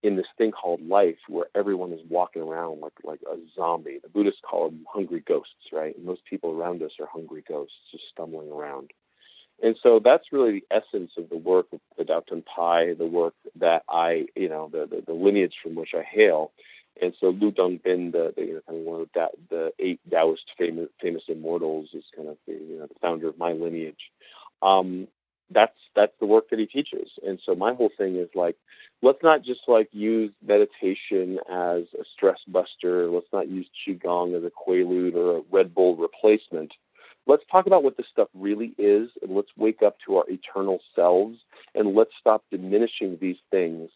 in 0.02 0.16
this 0.16 0.26
thing 0.36 0.52
called 0.52 0.80
life 0.86 1.18
where 1.28 1.46
everyone 1.54 1.92
is 1.92 2.00
walking 2.08 2.42
around 2.42 2.80
like 2.80 2.92
like 3.04 3.20
a 3.22 3.36
zombie. 3.56 3.98
The 4.02 4.08
Buddhists 4.08 4.40
call 4.48 4.70
them 4.70 4.84
hungry 4.92 5.22
ghosts, 5.26 5.72
right? 5.72 5.96
And 5.96 6.06
most 6.06 6.24
people 6.24 6.50
around 6.52 6.82
us 6.82 6.92
are 7.00 7.06
hungry 7.06 7.42
ghosts 7.46 7.74
just 7.90 8.04
stumbling 8.12 8.50
around. 8.50 8.90
And 9.62 9.76
so 9.82 10.00
that's 10.02 10.32
really 10.32 10.60
the 10.60 10.76
essence 10.76 11.10
of 11.18 11.28
the 11.30 11.36
work 11.36 11.66
of 11.72 11.80
the 11.96 12.04
Tao 12.04 12.22
Pai, 12.54 12.94
the 12.94 13.06
work 13.06 13.34
that 13.56 13.82
I, 13.88 14.26
you 14.36 14.48
know, 14.48 14.68
the, 14.70 14.86
the, 14.88 15.02
the 15.04 15.12
lineage 15.12 15.54
from 15.62 15.74
which 15.74 15.90
I 15.94 16.02
hail. 16.02 16.52
And 17.02 17.12
so 17.20 17.28
Lu 17.28 17.50
Dongbin, 17.50 18.12
the, 18.12 18.32
the 18.36 18.42
you 18.42 18.54
know, 18.54 18.60
kind 18.68 18.80
of 18.80 18.84
one 18.84 19.00
of 19.02 19.08
the, 19.14 19.28
the 19.50 19.72
eight 19.80 20.00
Taoist 20.10 20.44
famous, 20.56 20.88
famous 21.00 21.22
immortals, 21.28 21.88
is 21.92 22.04
kind 22.14 22.28
of 22.28 22.36
the, 22.46 22.52
you 22.52 22.78
know, 22.78 22.86
the 22.86 22.94
founder 23.00 23.28
of 23.28 23.38
my 23.38 23.52
lineage. 23.52 24.12
Um, 24.62 25.08
that's 25.50 25.76
that's 25.96 26.12
the 26.20 26.26
work 26.26 26.50
that 26.50 26.58
he 26.58 26.66
teaches. 26.66 27.10
And 27.26 27.40
so 27.44 27.54
my 27.54 27.74
whole 27.74 27.90
thing 27.96 28.16
is 28.16 28.28
like, 28.34 28.56
let's 29.02 29.22
not 29.22 29.42
just 29.42 29.60
like 29.68 29.88
use 29.92 30.32
meditation 30.46 31.38
as 31.50 31.84
a 31.98 32.04
stress 32.14 32.38
buster. 32.48 33.08
Let's 33.10 33.32
not 33.32 33.48
use 33.48 33.68
qigong 33.86 34.36
as 34.36 34.44
a 34.44 34.50
quaalude 34.50 35.14
or 35.14 35.38
a 35.38 35.42
Red 35.50 35.74
Bull 35.74 35.96
replacement. 35.96 36.72
Let's 37.26 37.44
talk 37.50 37.66
about 37.66 37.84
what 37.84 37.96
this 37.96 38.06
stuff 38.10 38.28
really 38.34 38.74
is, 38.78 39.10
and 39.22 39.34
let's 39.34 39.50
wake 39.56 39.82
up 39.82 39.96
to 40.06 40.16
our 40.16 40.24
eternal 40.28 40.80
selves, 40.96 41.38
and 41.74 41.94
let's 41.94 42.12
stop 42.18 42.42
diminishing 42.50 43.18
these 43.20 43.36
things 43.50 43.90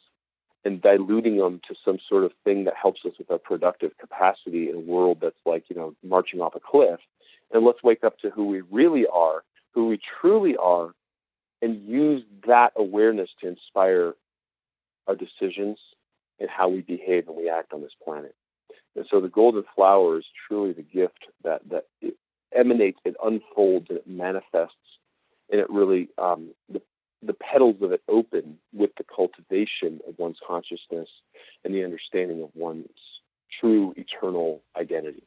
and 0.64 0.82
diluting 0.82 1.38
them 1.38 1.60
to 1.66 1.74
some 1.84 1.98
sort 2.08 2.24
of 2.24 2.32
thing 2.44 2.64
that 2.64 2.74
helps 2.80 3.00
us 3.04 3.12
with 3.18 3.30
our 3.30 3.38
productive 3.38 3.96
capacity 3.98 4.68
in 4.68 4.76
a 4.76 4.80
world 4.80 5.18
that's 5.20 5.34
like 5.46 5.64
you 5.68 5.76
know 5.76 5.94
marching 6.04 6.40
off 6.40 6.54
a 6.54 6.60
cliff. 6.60 7.00
And 7.52 7.64
let's 7.64 7.82
wake 7.82 8.04
up 8.04 8.18
to 8.18 8.30
who 8.30 8.46
we 8.46 8.62
really 8.70 9.06
are, 9.12 9.42
who 9.72 9.88
we 9.88 9.98
truly 10.20 10.56
are, 10.56 10.92
and 11.60 11.86
use 11.86 12.22
that 12.46 12.72
awareness 12.76 13.30
to 13.40 13.48
inspire 13.48 14.14
our 15.06 15.14
decisions 15.14 15.78
and 16.38 16.48
how 16.50 16.68
we 16.68 16.80
behave 16.80 17.28
and 17.28 17.36
we 17.36 17.48
act 17.48 17.72
on 17.72 17.82
this 17.82 17.92
planet. 18.04 18.34
And 18.96 19.06
so 19.10 19.20
the 19.20 19.28
golden 19.28 19.64
flower 19.74 20.18
is 20.18 20.24
truly 20.46 20.72
the 20.72 20.82
gift 20.82 21.26
that 21.44 21.62
that 21.70 21.86
it 22.00 22.14
emanates, 22.54 22.98
it 23.04 23.16
unfolds, 23.22 23.86
and 23.88 23.98
it 23.98 24.06
manifests, 24.06 24.98
and 25.50 25.60
it 25.60 25.70
really 25.70 26.08
um, 26.18 26.50
the 26.68 26.82
the 27.22 27.34
petals 27.34 27.76
of 27.80 27.92
it 27.92 28.02
open 28.08 28.58
with 28.72 28.90
the 28.98 29.04
cultivation 29.04 30.00
of 30.08 30.18
one's 30.18 30.38
consciousness 30.46 31.08
and 31.64 31.74
the 31.74 31.84
understanding 31.84 32.42
of 32.42 32.50
one's 32.54 32.88
true 33.60 33.94
eternal 33.96 34.60
identity. 34.76 35.22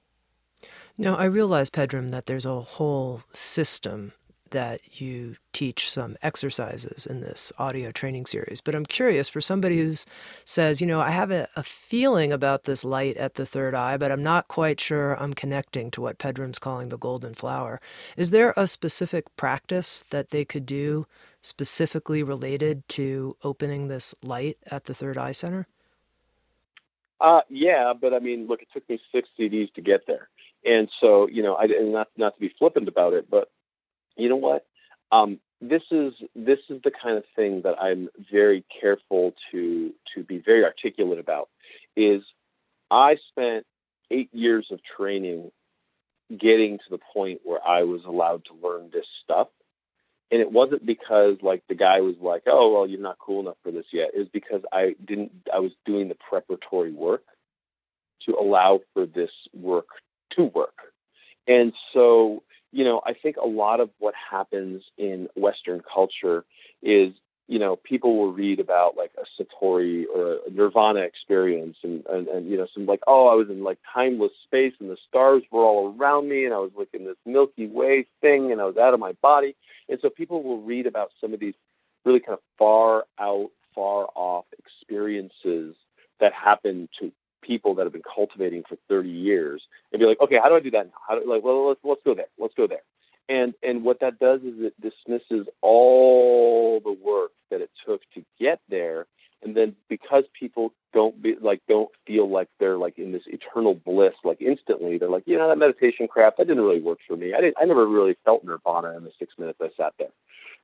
Now, 0.97 1.15
I 1.15 1.25
realize, 1.25 1.69
Pedram, 1.69 2.09
that 2.09 2.25
there's 2.25 2.45
a 2.45 2.59
whole 2.59 3.23
system 3.31 4.13
that 4.55 5.01
you 5.01 5.35
teach 5.51 5.91
some 5.91 6.15
exercises 6.21 7.05
in 7.05 7.19
this 7.19 7.51
audio 7.59 7.91
training 7.91 8.25
series. 8.25 8.61
But 8.61 8.73
I'm 8.73 8.85
curious 8.85 9.27
for 9.27 9.41
somebody 9.41 9.79
who 9.79 9.91
says, 10.45 10.79
you 10.79 10.87
know, 10.87 11.01
I 11.01 11.09
have 11.09 11.29
a, 11.29 11.49
a, 11.57 11.61
feeling 11.63 12.31
about 12.31 12.63
this 12.63 12.85
light 12.85 13.17
at 13.17 13.33
the 13.33 13.45
third 13.45 13.75
eye, 13.75 13.97
but 13.97 14.13
I'm 14.13 14.23
not 14.23 14.47
quite 14.47 14.79
sure 14.79 15.21
I'm 15.21 15.33
connecting 15.33 15.91
to 15.91 15.99
what 15.99 16.19
Pedram's 16.19 16.57
calling 16.57 16.87
the 16.87 16.97
golden 16.97 17.33
flower. 17.33 17.81
Is 18.15 18.31
there 18.31 18.53
a 18.55 18.65
specific 18.65 19.25
practice 19.35 20.05
that 20.09 20.29
they 20.29 20.45
could 20.45 20.65
do 20.65 21.05
specifically 21.41 22.23
related 22.23 22.87
to 22.87 23.35
opening 23.43 23.89
this 23.89 24.15
light 24.23 24.57
at 24.71 24.85
the 24.85 24.93
third 24.93 25.17
eye 25.17 25.33
center? 25.33 25.67
Uh, 27.19 27.41
yeah, 27.49 27.91
but 27.91 28.13
I 28.13 28.19
mean, 28.19 28.47
look, 28.47 28.61
it 28.61 28.69
took 28.73 28.87
me 28.87 29.01
six 29.11 29.27
CDs 29.37 29.73
to 29.73 29.81
get 29.81 30.07
there. 30.07 30.29
And 30.63 30.89
so, 31.01 31.27
you 31.27 31.43
know, 31.43 31.55
I, 31.55 31.65
and 31.65 31.91
not, 31.91 32.07
not 32.15 32.35
to 32.35 32.39
be 32.39 32.53
flippant 32.57 32.87
about 32.87 33.11
it, 33.11 33.29
but 33.29 33.49
you 34.15 34.29
know 34.29 34.35
what? 34.35 34.65
Um, 35.11 35.39
this 35.61 35.83
is 35.91 36.13
this 36.35 36.59
is 36.69 36.81
the 36.83 36.91
kind 36.91 37.17
of 37.17 37.23
thing 37.35 37.61
that 37.63 37.75
I'm 37.81 38.09
very 38.31 38.65
careful 38.81 39.33
to 39.51 39.93
to 40.15 40.23
be 40.23 40.39
very 40.39 40.63
articulate 40.63 41.19
about. 41.19 41.49
Is 41.95 42.21
I 42.91 43.17
spent 43.29 43.65
eight 44.11 44.29
years 44.33 44.67
of 44.71 44.79
training 44.97 45.51
getting 46.29 46.77
to 46.77 46.83
the 46.89 46.99
point 47.13 47.41
where 47.43 47.65
I 47.65 47.83
was 47.83 48.01
allowed 48.05 48.43
to 48.45 48.67
learn 48.67 48.89
this 48.91 49.05
stuff. 49.23 49.47
And 50.31 50.41
it 50.41 50.51
wasn't 50.51 50.85
because 50.85 51.37
like 51.41 51.63
the 51.69 51.75
guy 51.75 52.01
was 52.01 52.15
like, 52.19 52.43
"Oh, 52.47 52.73
well, 52.73 52.87
you're 52.87 52.99
not 52.99 53.19
cool 53.19 53.41
enough 53.41 53.57
for 53.63 53.71
this 53.71 53.85
yet." 53.93 54.09
It 54.13 54.19
was 54.19 54.27
because 54.33 54.61
I 54.73 54.95
didn't. 55.05 55.31
I 55.53 55.59
was 55.59 55.71
doing 55.85 56.07
the 56.09 56.17
preparatory 56.29 56.91
work 56.91 57.23
to 58.25 58.35
allow 58.35 58.79
for 58.93 59.05
this 59.05 59.29
work 59.53 59.87
to 60.31 60.45
work. 60.45 60.93
And 61.47 61.73
so 61.93 62.43
you 62.75 62.83
know, 62.83 62.99
I 63.05 63.13
think 63.13 63.37
a 63.37 63.47
lot 63.47 63.79
of 63.79 63.89
what 63.99 64.13
happens 64.29 64.83
in 64.97 65.29
Western 65.37 65.81
culture 65.81 66.43
is, 66.83 67.13
you 67.47 67.57
know, 67.57 67.77
people 67.77 68.17
will 68.17 68.33
read 68.33 68.59
about 68.59 68.97
like 68.97 69.11
a 69.17 69.41
Satori 69.41 70.03
or 70.13 70.39
a 70.45 70.51
Nirvana 70.51 70.99
experience 70.99 71.77
and, 71.83 72.05
and, 72.07 72.27
and, 72.27 72.49
you 72.49 72.57
know, 72.57 72.67
some 72.73 72.85
like, 72.85 72.99
oh, 73.07 73.27
I 73.27 73.35
was 73.35 73.47
in 73.49 73.63
like 73.63 73.77
timeless 73.93 74.33
space 74.43 74.73
and 74.81 74.89
the 74.89 74.97
stars 75.07 75.43
were 75.51 75.63
all 75.63 75.95
around 75.97 76.27
me 76.27 76.43
and 76.43 76.53
I 76.53 76.57
was 76.57 76.71
like 76.77 76.89
in 76.93 77.05
this 77.05 77.15
Milky 77.25 77.65
Way 77.65 78.07
thing 78.19 78.51
and 78.51 78.59
I 78.59 78.65
was 78.65 78.75
out 78.75 78.93
of 78.93 78.99
my 78.99 79.13
body. 79.21 79.55
And 79.87 79.97
so 80.01 80.09
people 80.09 80.43
will 80.43 80.61
read 80.61 80.85
about 80.85 81.11
some 81.21 81.33
of 81.33 81.39
these 81.39 81.53
really 82.03 82.19
kind 82.19 82.33
of 82.33 82.43
far 82.59 83.05
out, 83.17 83.51
far 83.73 84.09
off 84.15 84.47
experiences 84.59 85.77
that 86.19 86.33
happen 86.33 86.89
to 86.99 87.13
people 87.45 87.75
that 87.75 87.83
have 87.83 87.93
been 87.93 88.01
cultivating 88.03 88.63
for 88.67 88.77
30 88.89 89.09
years 89.09 89.61
and 89.91 89.99
be 89.99 90.05
like, 90.05 90.19
okay, 90.21 90.37
how 90.41 90.49
do 90.49 90.55
I 90.55 90.59
do 90.59 90.71
that 90.71 90.87
now? 90.87 90.93
How 91.07 91.19
do, 91.19 91.29
like, 91.29 91.43
well, 91.43 91.67
let's 91.69 91.79
let's 91.83 92.01
go 92.03 92.15
there. 92.15 92.27
Let's 92.37 92.53
go 92.55 92.67
there. 92.67 92.81
And 93.27 93.53
and 93.63 93.83
what 93.83 93.99
that 94.01 94.19
does 94.19 94.41
is 94.41 94.53
it 94.57 94.73
dismisses 94.81 95.47
all 95.61 96.79
the 96.83 96.91
work 96.91 97.31
that 97.51 97.61
it 97.61 97.71
took 97.85 98.01
to 98.13 98.23
get 98.39 98.59
there. 98.69 99.07
And 99.43 99.55
then 99.55 99.75
because 99.89 100.23
people 100.37 100.73
don't 100.93 101.21
be 101.21 101.35
like 101.39 101.61
don't 101.67 101.89
feel 102.07 102.29
like 102.29 102.47
they're 102.59 102.77
like 102.77 102.97
in 102.97 103.11
this 103.11 103.23
eternal 103.27 103.73
bliss 103.73 104.13
like 104.23 104.41
instantly, 104.41 104.97
they're 104.97 105.09
like, 105.09 105.23
you 105.25 105.37
know, 105.37 105.47
that 105.47 105.57
meditation 105.57 106.07
crap 106.07 106.37
that 106.37 106.47
didn't 106.47 106.63
really 106.63 106.81
work 106.81 106.99
for 107.07 107.15
me. 107.15 107.33
I 107.33 107.41
didn't 107.41 107.57
I 107.59 107.65
never 107.65 107.87
really 107.87 108.15
felt 108.25 108.43
nirvana 108.43 108.95
in 108.97 109.03
the 109.03 109.11
six 109.17 109.33
minutes 109.37 109.59
I 109.61 109.69
sat 109.77 109.93
there. 109.97 110.13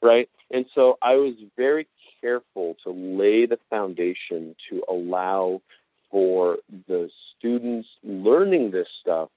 Right. 0.04 0.30
And 0.52 0.66
so 0.74 0.98
I 1.02 1.16
was 1.16 1.36
very 1.58 1.88
careful 2.22 2.76
to 2.84 2.92
lay 2.92 3.46
the 3.46 3.60
foundation 3.70 4.56
to 4.70 4.84
allow 4.90 5.62
for 6.12 6.58
the 6.88 7.10
students 7.38 7.88
learning 8.04 8.72
this 8.72 8.88
stuff 9.00 9.30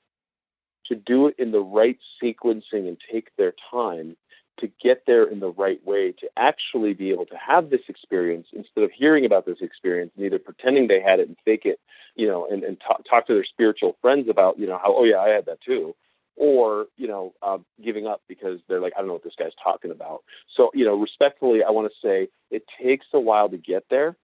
to 0.87 0.95
do 0.95 1.29
it 1.29 1.35
in 1.39 1.53
the 1.53 1.61
right 1.61 1.99
sequencing 2.23 2.89
and 2.89 2.99
take 3.11 3.29
their 3.37 3.55
time 3.71 4.17
to 4.59 4.69
get 4.83 5.03
there 5.07 5.25
in 5.25 5.41
the 5.41 5.51
right 5.51 5.85
way 5.85 6.13
to 6.13 6.29
actually 6.37 6.95
be 6.95 7.11
able 7.11 7.27
to 7.27 7.37
have 7.37 7.71
this 7.71 7.81
experience 7.89 8.47
instead 8.53 8.85
of 8.85 8.91
hearing 8.93 9.25
about 9.25 9.47
this 9.47 9.59
experience 9.61 10.13
and 10.17 10.25
either 10.25 10.39
pretending 10.39 10.87
they 10.87 11.01
had 11.01 11.19
it 11.19 11.29
and 11.29 11.37
fake 11.45 11.63
it, 11.65 11.81
you 12.15 12.27
know, 12.27 12.47
and, 12.51 12.63
and 12.63 12.81
talk, 12.81 13.03
talk 13.09 13.27
to 13.27 13.35
their 13.35 13.45
spiritual 13.45 13.97
friends 14.01 14.29
about, 14.29 14.59
you 14.59 14.67
know, 14.67 14.79
how, 14.81 14.95
oh 14.97 15.05
yeah, 15.05 15.19
I 15.19 15.31
had 15.31 15.47
that 15.47 15.61
too. 15.61 15.95
Or, 16.37 16.87
you 16.97 17.07
know, 17.07 17.33
uh, 17.43 17.59
giving 17.83 18.07
up 18.07 18.23
because 18.29 18.61
they're 18.69 18.81
like, 18.81 18.93
I 18.97 19.01
don't 19.01 19.09
know 19.09 19.15
what 19.15 19.25
this 19.25 19.37
guy's 19.39 19.53
talking 19.63 19.91
about. 19.91 20.23
So, 20.57 20.71
you 20.75 20.85
know, 20.85 20.95
respectfully, 20.95 21.63
I 21.63 21.71
want 21.71 21.91
to 21.91 22.07
say 22.07 22.29
it 22.51 22.65
takes 22.81 23.07
a 23.13 23.21
while 23.21 23.49
to 23.49 23.57
get 23.57 23.85
there. 23.89 24.17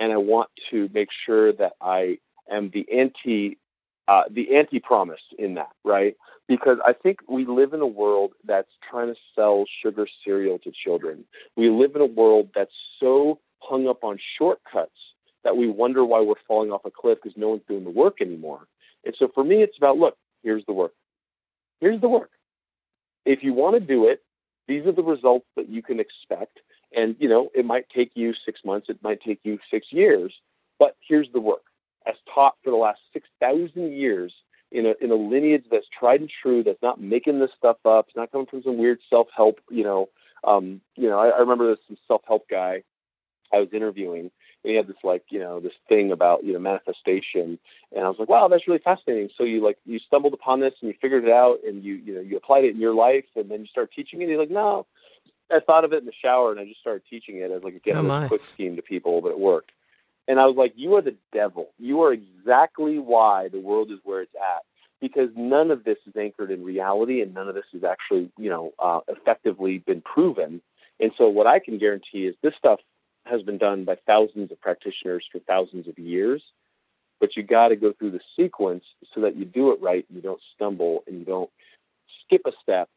And 0.00 0.12
I 0.12 0.16
want 0.16 0.50
to 0.70 0.88
make 0.92 1.08
sure 1.26 1.52
that 1.54 1.72
I 1.80 2.18
am 2.50 2.70
the 2.72 2.86
anti 2.92 3.58
uh, 4.08 4.22
the 4.30 4.56
anti 4.56 4.80
promise 4.80 5.20
in 5.38 5.54
that, 5.54 5.70
right? 5.84 6.16
Because 6.46 6.78
I 6.84 6.94
think 6.94 7.18
we 7.28 7.44
live 7.44 7.74
in 7.74 7.80
a 7.80 7.86
world 7.86 8.32
that's 8.44 8.70
trying 8.88 9.08
to 9.08 9.20
sell 9.34 9.64
sugar 9.82 10.06
cereal 10.24 10.58
to 10.60 10.72
children. 10.72 11.24
We 11.56 11.68
live 11.68 11.94
in 11.94 12.00
a 12.00 12.06
world 12.06 12.48
that's 12.54 12.72
so 12.98 13.38
hung 13.58 13.86
up 13.86 14.04
on 14.04 14.18
shortcuts 14.38 14.96
that 15.44 15.56
we 15.56 15.68
wonder 15.68 16.04
why 16.04 16.20
we're 16.20 16.34
falling 16.46 16.70
off 16.72 16.86
a 16.86 16.90
cliff 16.90 17.18
because 17.22 17.36
no 17.36 17.50
one's 17.50 17.62
doing 17.68 17.84
the 17.84 17.90
work 17.90 18.20
anymore. 18.22 18.66
And 19.04 19.14
so 19.18 19.28
for 19.34 19.44
me, 19.44 19.62
it's 19.62 19.76
about 19.76 19.98
look, 19.98 20.16
here's 20.42 20.64
the 20.66 20.72
work. 20.72 20.92
Here's 21.80 22.00
the 22.00 22.08
work. 22.08 22.30
If 23.26 23.42
you 23.42 23.52
want 23.52 23.74
to 23.74 23.80
do 23.80 24.08
it, 24.08 24.22
these 24.66 24.86
are 24.86 24.92
the 24.92 25.02
results 25.02 25.46
that 25.56 25.68
you 25.68 25.82
can 25.82 26.00
expect. 26.00 26.60
And, 26.94 27.16
you 27.18 27.28
know, 27.28 27.50
it 27.54 27.64
might 27.64 27.88
take 27.94 28.12
you 28.14 28.32
six 28.44 28.60
months, 28.64 28.88
it 28.88 29.02
might 29.02 29.20
take 29.20 29.40
you 29.42 29.58
six 29.70 29.88
years, 29.90 30.32
but 30.78 30.96
here's 31.06 31.28
the 31.32 31.40
work 31.40 31.64
as 32.06 32.14
taught 32.32 32.54
for 32.64 32.70
the 32.70 32.76
last 32.76 33.00
6,000 33.12 33.92
years 33.92 34.32
in 34.72 34.86
a, 34.86 34.94
in 35.02 35.10
a 35.10 35.14
lineage 35.14 35.64
that's 35.70 35.86
tried 35.98 36.20
and 36.20 36.30
true, 36.42 36.62
that's 36.62 36.82
not 36.82 37.00
making 37.00 37.40
this 37.40 37.50
stuff 37.56 37.76
up. 37.84 38.06
It's 38.08 38.16
not 38.16 38.32
coming 38.32 38.46
from 38.46 38.62
some 38.62 38.78
weird 38.78 38.98
self-help, 39.10 39.60
you 39.70 39.84
know, 39.84 40.08
um, 40.44 40.80
you 40.96 41.08
know, 41.08 41.18
I, 41.18 41.28
I 41.28 41.38
remember 41.38 41.70
this 41.70 41.84
some 41.88 41.96
self-help 42.06 42.48
guy 42.48 42.82
I 43.52 43.58
was 43.58 43.68
interviewing 43.72 44.30
and 44.64 44.70
he 44.70 44.74
had 44.74 44.86
this 44.86 44.96
like, 45.04 45.24
you 45.30 45.38
know, 45.38 45.60
this 45.60 45.72
thing 45.88 46.12
about, 46.12 46.44
you 46.44 46.52
know, 46.52 46.58
manifestation. 46.58 47.58
And 47.94 48.04
I 48.04 48.08
was 48.08 48.16
like, 48.18 48.28
wow, 48.28 48.48
that's 48.48 48.66
really 48.66 48.80
fascinating. 48.80 49.30
So 49.36 49.44
you 49.44 49.64
like, 49.64 49.78
you 49.86 49.98
stumbled 49.98 50.34
upon 50.34 50.60
this 50.60 50.74
and 50.80 50.88
you 50.88 50.94
figured 51.00 51.24
it 51.24 51.30
out 51.30 51.58
and 51.66 51.82
you, 51.82 51.94
you 51.94 52.14
know, 52.14 52.20
you 52.20 52.36
applied 52.36 52.64
it 52.64 52.74
in 52.74 52.80
your 52.80 52.94
life 52.94 53.24
and 53.36 53.50
then 53.50 53.60
you 53.60 53.66
start 53.66 53.90
teaching 53.94 54.20
it. 54.20 54.24
and 54.24 54.32
you're 54.32 54.40
like, 54.40 54.50
no, 54.50 54.86
I 55.50 55.60
thought 55.60 55.84
of 55.84 55.92
it 55.92 55.98
in 55.98 56.06
the 56.06 56.12
shower 56.20 56.50
and 56.50 56.60
I 56.60 56.64
just 56.64 56.80
started 56.80 57.02
teaching 57.08 57.36
it 57.38 57.50
as 57.50 57.62
like, 57.62 57.74
again, 57.74 57.96
oh 57.96 58.10
a 58.10 58.28
quick 58.28 58.42
scheme 58.42 58.76
to 58.76 58.82
people, 58.82 59.20
but 59.20 59.30
it 59.30 59.38
worked. 59.38 59.72
And 60.26 60.38
I 60.38 60.46
was 60.46 60.56
like, 60.56 60.74
You 60.76 60.94
are 60.96 61.02
the 61.02 61.16
devil. 61.32 61.70
You 61.78 62.02
are 62.02 62.12
exactly 62.12 62.98
why 62.98 63.48
the 63.48 63.60
world 63.60 63.90
is 63.90 63.98
where 64.04 64.22
it's 64.22 64.34
at. 64.34 64.62
Because 65.00 65.30
none 65.36 65.70
of 65.70 65.84
this 65.84 65.98
is 66.06 66.16
anchored 66.16 66.50
in 66.50 66.64
reality 66.64 67.22
and 67.22 67.32
none 67.32 67.48
of 67.48 67.54
this 67.54 67.64
has 67.72 67.84
actually, 67.84 68.30
you 68.36 68.50
know, 68.50 68.72
uh, 68.78 69.00
effectively 69.08 69.78
been 69.78 70.02
proven. 70.02 70.60
And 71.00 71.12
so 71.16 71.28
what 71.28 71.46
I 71.46 71.60
can 71.60 71.78
guarantee 71.78 72.26
is 72.26 72.34
this 72.42 72.54
stuff 72.58 72.80
has 73.24 73.42
been 73.42 73.58
done 73.58 73.84
by 73.84 73.96
thousands 74.06 74.50
of 74.50 74.60
practitioners 74.60 75.24
for 75.30 75.38
thousands 75.40 75.86
of 75.86 75.98
years. 75.98 76.42
But 77.20 77.36
you 77.36 77.42
got 77.42 77.68
to 77.68 77.76
go 77.76 77.92
through 77.92 78.12
the 78.12 78.20
sequence 78.36 78.84
so 79.14 79.22
that 79.22 79.36
you 79.36 79.44
do 79.44 79.72
it 79.72 79.80
right, 79.80 80.04
and 80.08 80.16
you 80.16 80.22
don't 80.22 80.40
stumble, 80.54 81.02
and 81.06 81.18
you 81.18 81.24
don't 81.24 81.50
skip 82.24 82.42
a 82.46 82.52
step 82.62 82.88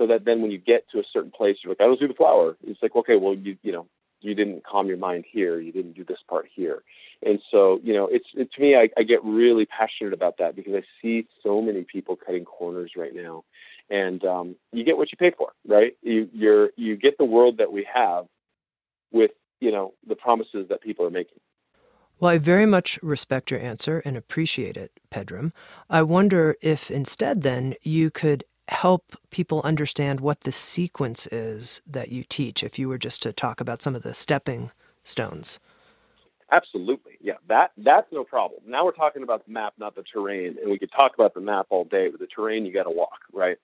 so 0.00 0.06
that 0.06 0.24
then 0.24 0.40
when 0.40 0.50
you 0.50 0.56
get 0.56 0.88
to 0.90 0.98
a 0.98 1.02
certain 1.12 1.30
place, 1.30 1.58
you're 1.62 1.70
like, 1.70 1.80
I 1.82 1.86
was 1.86 1.98
do 1.98 2.08
the 2.08 2.14
flower. 2.14 2.56
It's 2.66 2.82
like, 2.82 2.96
okay, 2.96 3.16
well, 3.16 3.34
you 3.34 3.58
you 3.62 3.70
know, 3.70 3.86
you 4.22 4.34
didn't 4.34 4.64
calm 4.64 4.86
your 4.86 4.96
mind 4.96 5.26
here. 5.30 5.60
You 5.60 5.72
didn't 5.72 5.92
do 5.92 6.04
this 6.04 6.18
part 6.26 6.48
here. 6.52 6.82
And 7.22 7.38
so 7.50 7.80
you 7.84 7.92
know 7.92 8.08
it's 8.10 8.24
it, 8.34 8.50
to 8.54 8.60
me 8.62 8.76
I, 8.76 8.88
I 8.96 9.02
get 9.02 9.22
really 9.22 9.66
passionate 9.66 10.14
about 10.14 10.38
that 10.38 10.56
because 10.56 10.72
i 10.74 10.82
see 11.02 11.26
so 11.42 11.60
many 11.60 11.84
people 11.84 12.16
cutting 12.16 12.46
corners 12.46 12.92
right 12.96 13.14
now. 13.14 13.44
And 13.90 14.24
um, 14.24 14.56
you 14.72 14.84
get 14.84 14.96
what 14.96 15.12
you 15.12 15.18
pay 15.18 15.32
for 15.36 15.52
right? 15.66 15.92
You 16.02 16.30
you're 16.32 16.70
you 16.76 16.96
get 16.96 17.18
the 17.18 17.26
world 17.26 17.58
that 17.58 17.70
we 17.70 17.86
have 17.92 18.24
with 19.12 19.32
you 19.60 19.70
know 19.70 19.92
the 20.08 20.16
promises 20.16 20.68
that 20.70 20.80
people 20.80 21.04
are 21.04 21.10
making. 21.10 21.40
Well, 22.18 22.32
I 22.32 22.38
very 22.38 22.66
much 22.66 22.98
respect 23.02 23.50
your 23.50 23.60
answer 23.60 24.02
and 24.04 24.14
appreciate 24.14 24.76
it, 24.76 24.92
Pedram. 25.10 25.52
I 25.88 26.02
wonder 26.02 26.54
if 26.60 26.90
instead, 26.90 27.40
then, 27.40 27.74
you 27.82 28.10
could 28.10 28.44
help 28.70 29.16
people 29.30 29.60
understand 29.64 30.20
what 30.20 30.42
the 30.42 30.52
sequence 30.52 31.26
is 31.26 31.82
that 31.86 32.10
you 32.10 32.22
teach 32.22 32.62
if 32.62 32.78
you 32.78 32.88
were 32.88 32.98
just 32.98 33.20
to 33.22 33.32
talk 33.32 33.60
about 33.60 33.82
some 33.82 33.96
of 33.96 34.02
the 34.02 34.14
stepping 34.14 34.70
stones? 35.02 35.58
Absolutely. 36.52 37.12
Yeah, 37.20 37.34
that 37.48 37.72
that's 37.76 38.06
no 38.12 38.24
problem. 38.24 38.62
Now 38.66 38.84
we're 38.84 38.92
talking 38.92 39.22
about 39.22 39.44
the 39.46 39.52
map, 39.52 39.74
not 39.78 39.94
the 39.94 40.02
terrain, 40.02 40.56
and 40.60 40.70
we 40.70 40.78
could 40.78 40.90
talk 40.92 41.12
about 41.14 41.34
the 41.34 41.40
map 41.40 41.66
all 41.70 41.84
day, 41.84 42.08
but 42.08 42.20
the 42.20 42.26
terrain 42.26 42.64
you 42.64 42.72
got 42.72 42.84
to 42.84 42.90
walk, 42.90 43.18
right? 43.32 43.56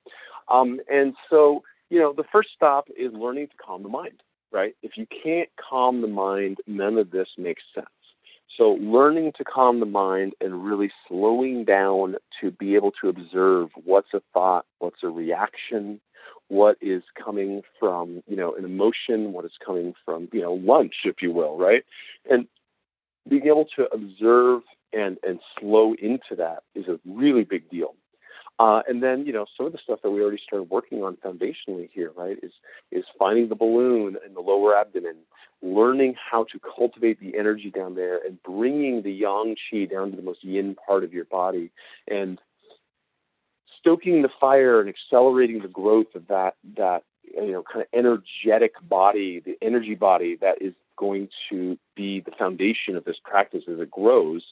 Um, 0.49 0.81
and 0.93 1.15
so, 1.31 1.63
you 1.89 1.99
know, 1.99 2.13
the 2.13 2.25
first 2.31 2.51
stop 2.55 2.89
is 2.97 3.13
learning 3.13 3.49
to 3.49 3.55
calm 3.65 3.83
the 3.83 3.89
mind, 3.89 4.23
right? 4.53 4.75
If 4.83 4.93
you 4.97 5.07
can't 5.23 5.49
calm 5.69 6.01
the 6.01 6.09
mind, 6.09 6.59
none 6.67 6.99
of 6.99 7.11
this 7.11 7.29
makes 7.39 7.63
sense. 7.75 7.87
So, 8.57 8.79
learning 8.81 9.33
to 9.37 9.45
calm 9.45 9.81
the 9.81 9.87
mind 9.87 10.33
and 10.41 10.65
really 10.65 10.91
slowing 11.07 11.65
down 11.65 12.17
to 12.41 12.51
be 12.51 12.75
able 12.75 12.93
to 13.03 13.09
observe 13.09 13.69
what's 13.85 14.15
a 14.15 14.23
thought, 14.33 14.65
what's 14.79 15.03
a 15.03 15.09
reaction, 15.09 16.01
what 16.49 16.77
is 16.81 17.03
coming 17.23 17.63
from, 17.79 18.23
you 18.27 18.37
know, 18.37 18.55
an 18.55 18.65
emotion, 18.65 19.33
what 19.33 19.45
is 19.45 19.53
coming 19.65 19.95
from, 20.05 20.29
you 20.33 20.41
know, 20.41 20.55
lunch, 20.55 20.95
if 21.05 21.17
you 21.21 21.33
will, 21.33 21.59
right? 21.59 21.85
And 22.31 22.47
being 23.29 23.47
able 23.47 23.67
to 23.77 23.87
observe 23.93 24.63
and, 24.93 25.19
and 25.27 25.41
slow 25.59 25.95
into 25.95 26.37
that 26.39 26.63
is 26.75 26.87
a 26.89 26.99
really 27.05 27.45
big 27.45 27.69
deal. 27.69 27.95
Uh, 28.59 28.81
and 28.89 29.03
then, 29.03 29.27
you 29.27 29.33
know, 29.33 29.45
some 29.57 29.67
of 29.67 29.73
the 29.73 29.79
stuff 29.83 30.01
that 30.03 30.11
we 30.11 30.23
already 30.23 30.41
started 30.43 30.71
working 30.71 31.03
on 31.03 31.17
foundationally 31.17 31.91
here, 31.93 32.13
right, 32.17 32.39
is 32.43 32.53
is 32.91 33.05
finding 33.19 33.49
the 33.49 33.55
balloon 33.55 34.17
in 34.27 34.33
the 34.33 34.41
lower 34.41 34.75
abdomen, 34.75 35.17
learning 35.61 36.15
how 36.31 36.45
to 36.45 36.59
cultivate 36.59 37.21
the 37.21 37.37
energy 37.37 37.71
down 37.71 37.95
there, 37.97 38.19
and 38.25 38.43
bringing 38.43 39.03
the 39.03 39.13
yang 39.13 39.57
qi 39.57 39.91
down 39.91 40.11
to 40.11 40.17
the 40.17 40.23
most 40.23 40.43
yin 40.43 40.75
part 40.87 41.05
of 41.05 41.13
your 41.13 41.27
body, 41.27 41.71
and 42.09 42.41
stoking 43.79 44.23
the 44.23 44.31
fire 44.41 44.81
and 44.81 44.89
accelerating 44.89 45.61
the 45.61 45.69
growth 45.69 46.15
of 46.15 46.27
that 46.29 46.55
that 46.79 47.03
you 47.25 47.53
know 47.53 47.63
kind 47.63 47.83
of 47.83 47.89
energetic 47.93 48.73
body, 48.89 49.41
the 49.41 49.59
energy 49.61 49.95
body 49.95 50.37
that 50.41 50.63
is 50.63 50.73
going 50.97 51.29
to 51.51 51.79
be 51.95 52.21
the 52.21 52.33
foundation 52.39 52.97
of 52.97 53.05
this 53.05 53.19
practice 53.23 53.65
as 53.71 53.79
it 53.79 53.91
grows 53.91 54.43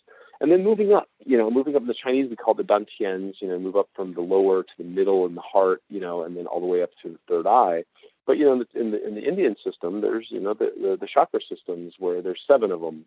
and 0.40 0.50
then 0.50 0.64
moving 0.64 0.92
up, 0.92 1.08
you 1.24 1.38
know, 1.38 1.50
moving 1.50 1.76
up 1.76 1.82
in 1.82 1.88
the 1.88 1.94
Chinese, 1.94 2.28
we 2.28 2.36
call 2.36 2.54
the 2.54 2.62
dantians, 2.62 3.34
you 3.40 3.48
know, 3.48 3.58
move 3.58 3.76
up 3.76 3.88
from 3.94 4.14
the 4.14 4.20
lower 4.20 4.62
to 4.62 4.72
the 4.78 4.84
middle 4.84 5.26
and 5.26 5.36
the 5.36 5.42
heart, 5.42 5.82
you 5.88 6.00
know, 6.00 6.22
and 6.22 6.36
then 6.36 6.46
all 6.46 6.60
the 6.60 6.66
way 6.66 6.82
up 6.82 6.90
to 7.02 7.10
the 7.10 7.18
third 7.28 7.46
eye. 7.46 7.84
But, 8.26 8.38
you 8.38 8.44
know, 8.44 8.52
in 8.52 8.58
the, 8.58 8.80
in 8.80 8.90
the, 8.90 9.06
in 9.06 9.14
the 9.14 9.22
Indian 9.22 9.54
system, 9.62 10.00
there's, 10.00 10.26
you 10.30 10.40
know, 10.40 10.54
the, 10.54 10.72
the, 10.80 10.96
the 11.00 11.08
chakra 11.12 11.40
systems 11.48 11.94
where 11.98 12.22
there's 12.22 12.40
seven 12.46 12.72
of 12.72 12.80
them. 12.80 13.04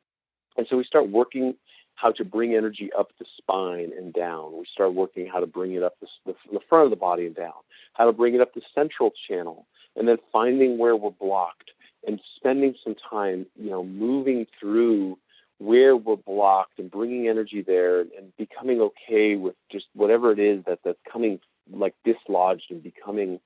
And 0.58 0.68
so 0.70 0.78
we 0.78 0.84
start 0.84 1.10
working 1.10 1.56
how 1.96 2.12
to 2.12 2.24
bring 2.24 2.54
energy 2.54 2.92
up 2.98 3.10
the 3.20 3.26
spine 3.38 3.92
and 3.98 4.14
down. 4.14 4.58
We 4.58 4.66
start 4.72 4.94
working 4.94 5.28
how 5.28 5.40
to 5.40 5.48
bring 5.48 5.74
it 5.74 5.84
up 5.84 5.96
the, 6.00 6.08
the, 6.26 6.36
the 6.54 6.60
front 6.70 6.86
of 6.86 6.90
the 6.92 6.96
body 6.96 7.26
and 7.26 7.36
down, 7.36 7.54
how 7.94 8.06
to 8.06 8.14
bring 8.14 8.36
it 8.36 8.42
up 8.42 8.54
the 8.54 8.62
central 8.74 9.12
channel, 9.28 9.66
and 9.96 10.08
then 10.08 10.18
finding 10.32 10.78
where 10.78 10.96
we're 10.96 11.10
blocked 11.10 11.72
and 12.06 12.22
spending 12.36 12.76
some 12.84 12.96
time, 13.10 13.48
you 13.56 13.70
know, 13.70 13.84
moving 13.84 14.46
through 14.60 15.18
where 15.60 15.96
we're 15.96 16.16
blocked 16.16 16.80
and 16.80 16.92
bringing 16.92 17.28
energy 17.28 17.64
there 17.66 18.02
and 18.02 18.36
becoming 18.38 18.80
okay 18.80 19.36
with 19.36 19.56
just 19.72 19.86
whatever 19.94 20.32
it 20.32 20.40
is 20.40 20.64
that 20.66 20.80
that's 20.84 21.00
coming 21.12 21.40
like 21.72 21.96
dislodged 22.06 22.70
and 22.70 22.84
becoming 22.84 23.40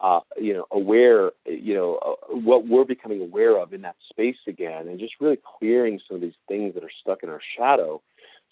uh, 0.00 0.20
you 0.36 0.52
know 0.52 0.66
aware 0.72 1.30
you 1.46 1.74
know 1.74 1.96
uh, 1.96 2.34
what 2.34 2.66
we're 2.66 2.84
becoming 2.84 3.20
aware 3.20 3.56
of 3.58 3.72
in 3.72 3.82
that 3.82 3.96
space 4.10 4.36
again 4.48 4.88
and 4.88 4.98
just 4.98 5.14
really 5.20 5.38
clearing 5.58 6.00
some 6.06 6.16
of 6.16 6.20
these 6.20 6.32
things 6.48 6.74
that 6.74 6.82
are 6.82 6.90
stuck 7.00 7.22
in 7.22 7.28
our 7.28 7.40
shadow 7.56 8.02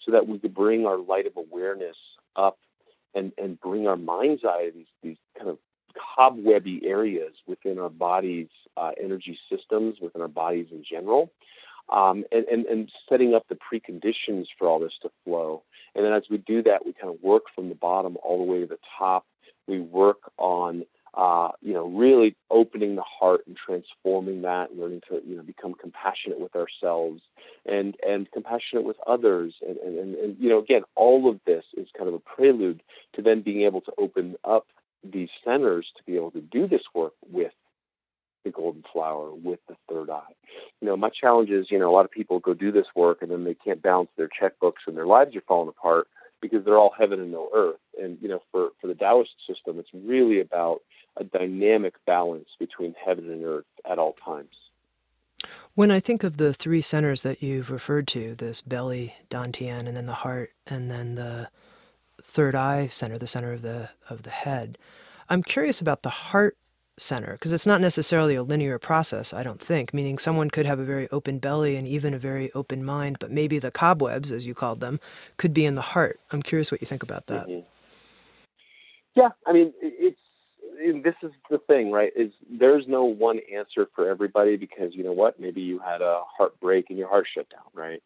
so 0.05 0.11
that 0.11 0.27
we 0.27 0.39
could 0.39 0.55
bring 0.55 0.85
our 0.85 0.97
light 0.97 1.27
of 1.27 1.33
awareness 1.35 1.97
up 2.37 2.57
and 3.13 3.33
and 3.37 3.59
bring 3.59 3.87
our 3.87 3.97
mind's 3.97 4.43
eye 4.45 4.67
to 4.67 4.71
these 4.73 4.87
these 5.03 5.17
kind 5.37 5.49
of 5.49 5.57
cobwebby 6.15 6.81
areas 6.85 7.33
within 7.47 7.77
our 7.77 7.89
body's 7.89 8.47
uh, 8.77 8.91
energy 9.03 9.37
systems 9.51 9.97
within 10.01 10.21
our 10.21 10.29
bodies 10.29 10.67
in 10.71 10.83
general 10.89 11.29
um, 11.91 12.23
and, 12.31 12.45
and, 12.45 12.65
and 12.65 12.91
setting 13.09 13.33
up 13.33 13.45
the 13.49 13.55
preconditions 13.55 14.45
for 14.57 14.67
all 14.67 14.79
this 14.79 14.93
to 15.01 15.09
flow. 15.23 15.63
And 15.95 16.05
then 16.05 16.13
as 16.13 16.23
we 16.29 16.37
do 16.37 16.63
that, 16.63 16.85
we 16.85 16.93
kind 16.93 17.13
of 17.13 17.21
work 17.21 17.43
from 17.53 17.69
the 17.69 17.75
bottom 17.75 18.17
all 18.23 18.37
the 18.37 18.51
way 18.51 18.59
to 18.61 18.65
the 18.65 18.79
top. 18.97 19.25
We 19.67 19.79
work 19.79 20.31
on, 20.37 20.85
uh, 21.13 21.49
you 21.61 21.73
know, 21.73 21.87
really 21.87 22.35
opening 22.49 22.95
the 22.95 23.03
heart 23.03 23.41
and 23.45 23.57
transforming 23.57 24.41
that, 24.43 24.75
learning 24.75 25.01
to, 25.09 25.21
you 25.25 25.35
know, 25.35 25.43
become 25.43 25.73
compassionate 25.73 26.39
with 26.39 26.55
ourselves 26.55 27.21
and, 27.65 27.95
and 28.07 28.31
compassionate 28.31 28.85
with 28.85 28.97
others. 29.05 29.55
And, 29.67 29.77
and, 29.77 29.97
and, 29.99 30.15
and, 30.15 30.37
you 30.39 30.49
know, 30.49 30.59
again, 30.59 30.83
all 30.95 31.29
of 31.29 31.39
this 31.45 31.65
is 31.75 31.87
kind 31.97 32.07
of 32.07 32.15
a 32.15 32.19
prelude 32.19 32.81
to 33.15 33.21
then 33.21 33.41
being 33.41 33.63
able 33.63 33.81
to 33.81 33.91
open 33.97 34.35
up 34.45 34.67
these 35.03 35.29
centers 35.43 35.87
to 35.97 36.03
be 36.03 36.15
able 36.15 36.31
to 36.31 36.41
do 36.41 36.67
this 36.67 36.83
work 36.93 37.13
with 37.29 37.53
the 38.43 38.51
golden 38.51 38.83
flower 38.91 39.31
with 39.33 39.59
the 39.67 39.75
third 39.89 40.09
eye. 40.09 40.33
You 40.81 40.87
know, 40.87 40.97
my 40.97 41.09
challenge 41.09 41.49
is, 41.49 41.67
you 41.69 41.79
know, 41.79 41.89
a 41.89 41.95
lot 41.95 42.05
of 42.05 42.11
people 42.11 42.39
go 42.39 42.53
do 42.53 42.71
this 42.71 42.87
work 42.95 43.21
and 43.21 43.31
then 43.31 43.43
they 43.43 43.53
can't 43.53 43.81
balance 43.81 44.09
their 44.17 44.29
checkbooks 44.29 44.87
and 44.87 44.97
their 44.97 45.05
lives 45.05 45.35
are 45.35 45.41
falling 45.41 45.69
apart 45.69 46.07
because 46.41 46.65
they're 46.65 46.77
all 46.77 46.93
heaven 46.97 47.19
and 47.19 47.31
no 47.31 47.49
earth. 47.53 47.79
And 48.01 48.17
you 48.21 48.27
know, 48.27 48.41
for 48.51 48.69
for 48.81 48.87
the 48.87 48.95
Taoist 48.95 49.31
system, 49.47 49.79
it's 49.79 49.89
really 49.93 50.41
about 50.41 50.81
a 51.17 51.23
dynamic 51.23 51.93
balance 52.05 52.49
between 52.59 52.95
heaven 53.05 53.29
and 53.29 53.43
earth 53.43 53.65
at 53.89 53.99
all 53.99 54.15
times. 54.25 54.55
When 55.73 55.91
I 55.91 55.99
think 55.99 56.23
of 56.23 56.37
the 56.37 56.53
three 56.53 56.81
centers 56.81 57.23
that 57.23 57.41
you've 57.41 57.71
referred 57.71 58.07
to, 58.09 58.35
this 58.35 58.61
belly, 58.61 59.15
dantian, 59.29 59.87
and 59.87 59.95
then 59.95 60.05
the 60.05 60.13
heart, 60.13 60.51
and 60.67 60.91
then 60.91 61.15
the 61.15 61.49
third 62.21 62.55
eye 62.55 62.87
center, 62.87 63.17
the 63.17 63.27
center 63.27 63.53
of 63.53 63.61
the 63.61 63.89
of 64.09 64.23
the 64.23 64.29
head, 64.31 64.77
I'm 65.29 65.43
curious 65.43 65.79
about 65.79 66.01
the 66.01 66.09
heart 66.09 66.57
center 66.97 67.33
because 67.33 67.53
it's 67.53 67.65
not 67.65 67.81
necessarily 67.81 68.35
a 68.35 68.43
linear 68.43 68.77
process, 68.77 69.33
I 69.33 69.43
don't 69.43 69.61
think, 69.61 69.93
meaning 69.93 70.17
someone 70.17 70.49
could 70.49 70.65
have 70.65 70.79
a 70.79 70.85
very 70.85 71.09
open 71.09 71.39
belly 71.39 71.75
and 71.75 71.87
even 71.87 72.13
a 72.13 72.19
very 72.19 72.51
open 72.53 72.83
mind, 72.83 73.17
but 73.19 73.31
maybe 73.31 73.59
the 73.59 73.71
cobwebs, 73.71 74.31
as 74.31 74.45
you 74.45 74.53
called 74.53 74.79
them, 74.79 74.99
could 75.37 75.53
be 75.53 75.65
in 75.65 75.75
the 75.75 75.81
heart. 75.81 76.19
I'm 76.31 76.41
curious 76.41 76.71
what 76.71 76.81
you 76.81 76.87
think 76.87 77.03
about 77.03 77.27
that. 77.27 77.47
Mm-hmm. 77.47 77.65
Yeah, 79.15 79.29
I 79.45 79.51
mean, 79.51 79.73
it's 79.81 80.17
this 81.03 81.15
is 81.21 81.31
the 81.49 81.59
thing, 81.59 81.91
right? 81.91 82.11
Is 82.15 82.31
there's 82.49 82.85
no 82.87 83.03
one 83.03 83.39
answer 83.53 83.87
for 83.95 84.09
everybody 84.09 84.57
because 84.57 84.95
you 84.95 85.03
know 85.03 85.11
what? 85.11 85.39
Maybe 85.39 85.61
you 85.61 85.79
had 85.79 86.01
a 86.01 86.21
heartbreak 86.37 86.85
and 86.89 86.97
your 86.97 87.09
heart 87.09 87.27
shut 87.33 87.47
down, 87.49 87.61
right? 87.73 88.01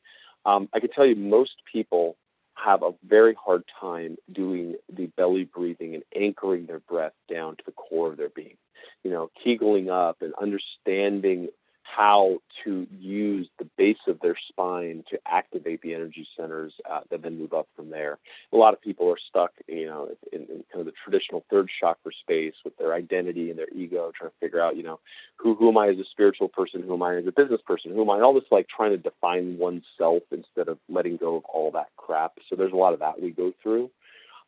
Um, 0.45 0.67
I 0.73 0.79
can 0.79 0.89
tell 0.89 1.05
you, 1.05 1.15
most 1.15 1.53
people 1.71 2.17
have 2.55 2.83
a 2.83 2.91
very 3.07 3.35
hard 3.35 3.63
time 3.79 4.17
doing 4.31 4.75
the 4.91 5.07
belly 5.17 5.43
breathing 5.43 5.95
and 5.95 6.03
anchoring 6.15 6.65
their 6.65 6.79
breath 6.79 7.13
down 7.29 7.55
to 7.57 7.63
the 7.65 7.71
core 7.71 8.11
of 8.11 8.17
their 8.17 8.29
being. 8.29 8.57
You 9.05 9.11
know, 9.11 9.29
kegeling 9.45 9.89
up 9.89 10.21
and 10.21 10.33
understanding 10.41 11.49
how 11.95 12.39
to 12.63 12.87
use 12.99 13.47
the 13.59 13.65
base 13.77 13.97
of 14.07 14.19
their 14.19 14.35
spine 14.49 15.03
to 15.09 15.19
activate 15.27 15.81
the 15.81 15.93
energy 15.93 16.27
centers 16.35 16.73
uh, 16.89 17.01
that 17.09 17.21
then 17.21 17.37
move 17.37 17.53
up 17.53 17.67
from 17.75 17.89
there. 17.89 18.17
A 18.51 18.57
lot 18.57 18.73
of 18.73 18.81
people 18.81 19.09
are 19.09 19.17
stuck, 19.29 19.51
you 19.67 19.85
know, 19.85 20.09
in, 20.33 20.41
in, 20.41 20.63
kind 20.71 20.79
of 20.79 20.85
the 20.85 20.93
traditional 21.03 21.45
third 21.49 21.69
chakra 21.79 22.11
space 22.21 22.55
with 22.65 22.75
their 22.77 22.93
identity 22.93 23.49
and 23.49 23.59
their 23.59 23.69
ego, 23.73 24.11
trying 24.17 24.31
to 24.31 24.35
figure 24.39 24.61
out, 24.61 24.75
you 24.75 24.83
know, 24.83 24.99
who 25.37 25.55
who 25.55 25.69
am 25.69 25.77
I 25.77 25.89
as 25.89 25.99
a 25.99 26.05
spiritual 26.11 26.49
person, 26.49 26.81
who 26.81 26.95
am 26.95 27.03
I 27.03 27.17
as 27.17 27.27
a 27.27 27.31
business 27.31 27.61
person, 27.65 27.91
who 27.93 28.01
am 28.01 28.09
I? 28.09 28.19
All 28.21 28.33
this 28.33 28.43
like 28.51 28.67
trying 28.67 28.91
to 28.91 28.97
define 28.97 29.57
oneself 29.57 30.23
instead 30.31 30.67
of 30.67 30.79
letting 30.89 31.17
go 31.17 31.37
of 31.37 31.45
all 31.45 31.71
that 31.71 31.89
crap. 31.97 32.33
So 32.49 32.55
there's 32.55 32.73
a 32.73 32.77
lot 32.77 32.93
of 32.93 32.99
that 32.99 33.21
we 33.21 33.31
go 33.31 33.53
through. 33.61 33.91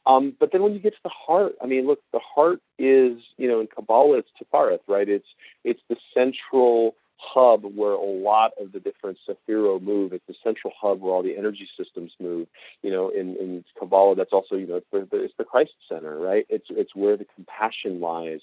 Um, 0.08 0.36
but 0.39 0.51
then 0.51 0.64
when 0.64 0.74
you 0.74 0.80
get 0.80 0.93
to 0.93 0.99
the 1.03 1.10
heart, 1.10 1.53
I 1.62 1.66
mean, 1.66 1.86
look, 1.86 1.99
the 2.14 2.20
heart 2.20 2.60
is, 2.80 3.20
you 3.38 3.47
know, 3.47 3.60
in 3.60 3.68
Kabbalah 3.68 4.20
it's 4.20 4.30
Tifereth, 4.41 4.80
right? 4.88 5.08
It's 5.08 5.28
it's 5.64 5.82
the 5.89 5.97
central 6.14 6.95
hub 7.18 7.64
where 7.76 7.91
a 7.91 8.05
lot 8.05 8.51
of 8.60 8.72
the 8.72 8.80
different 8.80 9.18
Sephiro 9.28 9.82
move. 9.82 10.14
It's 10.14 10.26
the 10.28 10.36
central 10.43 10.74
hub 10.80 11.01
where 11.01 11.14
all 11.14 11.24
the 11.24 11.36
energy 11.38 11.68
systems 11.78 12.12
move. 12.20 12.47
You 12.84 12.91
know, 12.91 13.10
in, 13.10 13.36
in 13.38 13.66
Kabbalah, 13.78 14.16
that's 14.16 14.34
also, 14.34 14.55
you 14.55 14.68
know, 14.68 14.76
it's 14.76 14.88
the, 14.91 15.24
it's 15.24 15.34
the 15.38 15.43
Christ 15.43 15.72
center, 15.89 16.18
right? 16.18 16.45
It's, 16.49 16.68
it's 16.70 16.95
where 16.95 17.18
the 17.18 17.26
compassion 17.36 17.99
lies. 17.99 18.41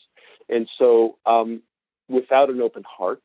And 0.49 0.69
so 0.79 1.19
um, 1.25 1.63
without 2.09 2.51
an 2.51 2.61
open 2.61 2.83
heart, 2.85 3.23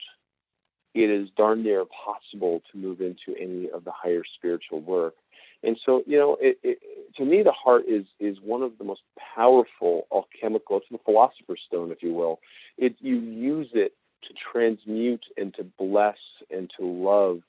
it 0.93 1.09
is 1.09 1.29
darn 1.37 1.63
near 1.63 1.81
impossible 1.81 2.61
to 2.71 2.77
move 2.77 3.01
into 3.01 3.39
any 3.39 3.69
of 3.69 3.83
the 3.83 3.91
higher 3.91 4.23
spiritual 4.37 4.81
work. 4.81 5.15
And 5.63 5.77
so, 5.85 6.03
you 6.07 6.17
know, 6.17 6.37
it, 6.39 6.57
it, 6.63 6.79
to 7.17 7.25
me, 7.25 7.43
the 7.43 7.51
heart 7.51 7.83
is 7.87 8.05
is 8.19 8.37
one 8.41 8.61
of 8.61 8.77
the 8.77 8.83
most 8.83 9.01
powerful 9.35 10.07
alchemical. 10.13 10.77
It's 10.77 10.85
the 10.91 10.99
philosopher's 11.03 11.61
stone, 11.67 11.91
if 11.91 12.01
you 12.01 12.13
will. 12.13 12.39
It 12.77 12.95
you 12.99 13.17
use 13.17 13.69
it 13.73 13.93
to 14.23 14.33
transmute 14.51 15.25
and 15.37 15.53
to 15.55 15.63
bless 15.63 16.17
and 16.49 16.71
to 16.79 16.85
love 16.85 17.41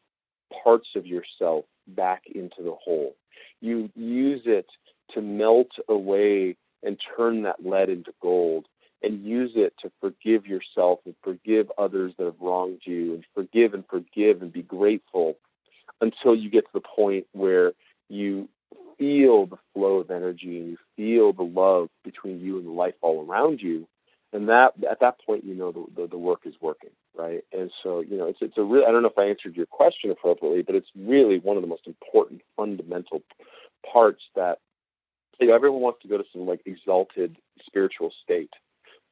parts 0.64 0.88
of 0.96 1.06
yourself 1.06 1.64
back 1.86 2.22
into 2.34 2.62
the 2.62 2.74
whole. 2.74 3.14
You 3.60 3.90
use 3.94 4.42
it 4.44 4.66
to 5.14 5.20
melt 5.20 5.70
away 5.88 6.56
and 6.82 6.98
turn 7.16 7.42
that 7.42 7.64
lead 7.64 7.88
into 7.88 8.12
gold 8.20 8.66
and 9.02 9.24
use 9.24 9.52
it 9.54 9.74
to 9.82 9.90
forgive 10.00 10.46
yourself 10.46 11.00
and 11.04 11.14
forgive 11.22 11.70
others 11.78 12.12
that 12.18 12.24
have 12.24 12.40
wronged 12.40 12.80
you 12.84 13.14
and 13.14 13.24
forgive 13.34 13.74
and 13.74 13.84
forgive 13.88 14.42
and 14.42 14.52
be 14.52 14.62
grateful 14.62 15.36
until 16.00 16.34
you 16.34 16.50
get 16.50 16.64
to 16.64 16.70
the 16.74 16.80
point 16.80 17.26
where 17.32 17.72
you 18.10 18.48
feel 18.98 19.46
the 19.46 19.56
flow 19.72 19.96
of 19.96 20.10
energy 20.10 20.58
and 20.58 20.68
you 20.68 20.76
feel 20.96 21.32
the 21.32 21.42
love 21.42 21.88
between 22.04 22.38
you 22.40 22.58
and 22.58 22.66
the 22.66 22.72
life 22.72 22.94
all 23.00 23.26
around 23.26 23.60
you 23.60 23.88
and 24.32 24.48
that 24.48 24.72
at 24.90 25.00
that 25.00 25.16
point 25.24 25.44
you 25.44 25.54
know 25.54 25.72
the, 25.72 25.84
the, 26.02 26.08
the 26.08 26.18
work 26.18 26.40
is 26.44 26.54
working 26.60 26.90
right? 27.16 27.42
And 27.52 27.70
so 27.82 28.00
you 28.00 28.16
know 28.18 28.26
it's 28.26 28.38
it's 28.40 28.58
a 28.58 28.62
real 28.62 28.84
i 28.86 28.92
don't 28.92 29.02
know 29.02 29.08
if 29.08 29.18
i 29.18 29.24
answered 29.24 29.56
your 29.56 29.66
question 29.66 30.10
appropriately 30.10 30.62
but 30.62 30.74
it's 30.74 30.90
really 30.96 31.38
one 31.38 31.56
of 31.56 31.62
the 31.62 31.68
most 31.68 31.86
important 31.86 32.42
fundamental 32.56 33.22
parts 33.90 34.22
that 34.36 34.58
you 35.40 35.48
know 35.48 35.54
everyone 35.54 35.80
wants 35.80 36.02
to 36.02 36.08
go 36.08 36.18
to 36.18 36.24
some 36.32 36.46
like 36.46 36.60
exalted 36.66 37.36
spiritual 37.66 38.12
state 38.22 38.52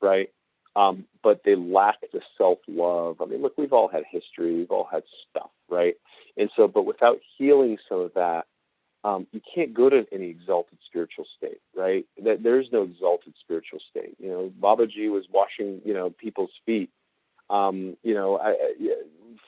right? 0.00 0.28
Um, 0.76 1.06
but 1.24 1.40
they 1.44 1.56
lack 1.56 1.96
the 2.12 2.20
self 2.36 2.58
love 2.68 3.20
i 3.20 3.24
mean 3.24 3.42
look 3.42 3.56
we've 3.56 3.72
all 3.72 3.88
had 3.88 4.04
history. 4.10 4.54
We've 4.54 4.70
all 4.70 4.88
had 4.90 5.02
stuff 5.30 5.50
right? 5.68 5.94
And 6.36 6.50
so 6.56 6.68
but 6.68 6.84
without 6.84 7.18
healing 7.36 7.78
some 7.88 8.00
of 8.00 8.12
that 8.14 8.46
um, 9.04 9.26
you 9.32 9.40
can't 9.54 9.72
go 9.72 9.88
to 9.88 10.04
any 10.12 10.28
exalted 10.28 10.78
spiritual 10.86 11.24
state, 11.36 11.60
right? 11.76 12.04
That 12.22 12.42
there's 12.42 12.68
no 12.72 12.82
exalted 12.82 13.34
spiritual 13.40 13.78
state. 13.90 14.16
You 14.18 14.28
know, 14.28 14.52
Babaji 14.60 15.10
was 15.10 15.24
washing, 15.32 15.80
you 15.84 15.94
know, 15.94 16.10
people's 16.10 16.50
feet. 16.66 16.90
Um, 17.48 17.96
you 18.02 18.14
know, 18.14 18.38
I, 18.38 18.50
I, 18.50 18.94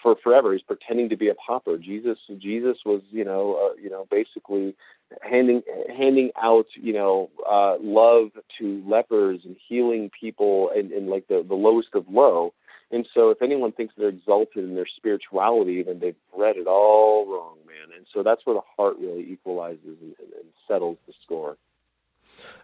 for 0.03 0.17
forever, 0.23 0.53
he's 0.53 0.63
pretending 0.63 1.09
to 1.11 1.17
be 1.17 1.29
a 1.29 1.35
pauper. 1.35 1.77
Jesus, 1.77 2.19
Jesus 2.39 2.79
was, 2.87 3.03
you 3.11 3.25
know, 3.25 3.71
uh, 3.73 3.75
you 3.83 3.91
know, 3.91 4.07
basically 4.11 4.75
handing 5.23 5.63
handing 5.95 6.31
out, 6.41 6.67
you 6.75 6.93
know, 6.93 7.31
uh, 7.49 7.77
love 7.81 8.31
to 8.59 8.83
lepers 8.87 9.41
and 9.45 9.57
healing 9.69 10.11
people 10.19 10.71
in, 10.75 10.93
in 10.93 11.09
like 11.09 11.27
the 11.29 11.45
the 11.47 11.55
lowest 11.55 11.89
of 11.95 12.09
low. 12.09 12.55
And 12.93 13.07
so, 13.15 13.31
if 13.31 13.41
anyone 13.41 13.73
thinks 13.73 13.95
they're 13.97 14.09
exalted 14.09 14.65
in 14.65 14.75
their 14.75 14.87
spirituality, 14.87 15.83
then 15.83 16.01
they've 16.01 16.17
read 16.37 16.57
it 16.57 16.67
all 16.67 17.27
wrong, 17.27 17.57
man. 17.67 17.97
And 17.97 18.07
so, 18.13 18.23
that's 18.23 18.45
where 18.45 18.55
the 18.55 18.63
heart 18.77 18.97
really 18.99 19.31
equalizes 19.31 19.97
and, 20.01 20.15
and 20.19 20.49
settles 20.67 20.99
the 21.07 21.13
score. 21.23 21.57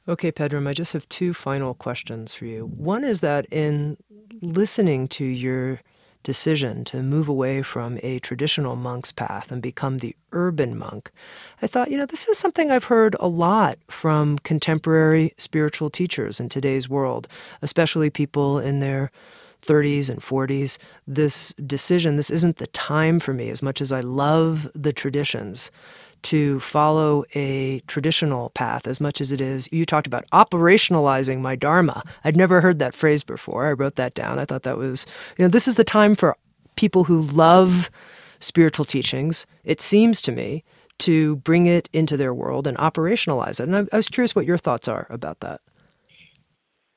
Okay, 0.09 0.33
Pedram, 0.33 0.69
I 0.69 0.73
just 0.73 0.93
have 0.93 1.09
two 1.09 1.35
final 1.35 1.75
questions 1.75 2.35
for 2.35 2.47
you. 2.47 2.67
One 2.67 3.05
is 3.05 3.21
that 3.21 3.47
in 3.51 3.97
listening 4.41 5.09
to 5.09 5.25
your 5.25 5.81
decision 6.23 6.85
to 6.85 7.05
move 7.05 7.29
away 7.29 7.63
from 7.63 8.01
a 8.03 8.19
traditional 8.19 8.75
monk's 8.75 9.13
path 9.13 9.53
and 9.53 9.63
become 9.63 9.99
the 9.99 10.15
urban 10.33 10.77
monk, 10.77 11.13
I 11.63 11.69
thought, 11.69 11.91
you 11.91 11.97
know, 11.97 12.07
this 12.07 12.27
is 12.27 12.37
something 12.37 12.71
I've 12.71 12.85
heard 12.85 13.15
a 13.21 13.29
lot 13.29 13.79
from 13.89 14.39
contemporary 14.39 15.33
spiritual 15.39 15.89
teachers 15.89 16.41
in 16.41 16.49
today's 16.49 16.89
world, 16.89 17.29
especially 17.63 18.11
people 18.11 18.59
in 18.59 18.81
their 18.81 19.11
30s 19.67 20.09
and 20.11 20.21
40s, 20.21 20.79
this 21.07 21.53
decision, 21.55 22.17
this 22.17 22.31
isn't 22.31 22.59
the 22.59 22.67
time 22.69 23.21
for 23.21 23.33
me 23.33 23.51
as 23.51 23.63
much 23.63 23.81
as 23.81 23.93
I 23.93 24.01
love 24.01 24.71
the 24.75 24.93
traditions 24.93 25.71
to 26.23 26.59
follow 26.61 27.25
a 27.35 27.81
traditional 27.87 28.51
path 28.51 28.87
as 28.87 29.01
much 29.01 29.21
as 29.21 29.31
it 29.31 29.41
is. 29.41 29.69
You 29.71 29.85
talked 29.85 30.07
about 30.07 30.29
operationalizing 30.31 31.41
my 31.41 31.55
Dharma. 31.55 32.03
I'd 32.25 32.37
never 32.37 32.61
heard 32.61 32.79
that 32.81 32.95
phrase 32.95 33.23
before. 33.23 33.67
I 33.67 33.73
wrote 33.73 33.97
that 33.97 34.15
down. 34.15 34.39
I 34.39 34.45
thought 34.45 34.65
that 34.65 34.79
was, 34.79 35.07
you 35.39 35.45
know, 35.45 35.49
this 35.49 35.69
is 35.69 35.77
the 35.77 35.85
time 35.85 36.15
for 36.15 36.37
people 36.75 37.05
who 37.05 37.23
love 37.23 37.91
spiritual 38.41 38.85
teachings, 38.85 39.47
it 39.65 39.81
seems 39.81 40.21
to 40.23 40.33
me, 40.33 40.65
to 40.99 41.37
bring 41.37 41.67
it 41.67 41.89
into 41.93 42.17
their 42.17 42.35
world 42.35 42.67
and 42.67 42.77
operationalize 42.79 43.61
it. 43.61 43.69
And 43.69 43.77
I, 43.77 43.87
I 43.93 43.97
was 43.97 44.09
curious 44.09 44.35
what 44.35 44.47
your 44.47 44.59
thoughts 44.59 44.89
are 44.89 45.07
about 45.11 45.41
that. 45.41 45.61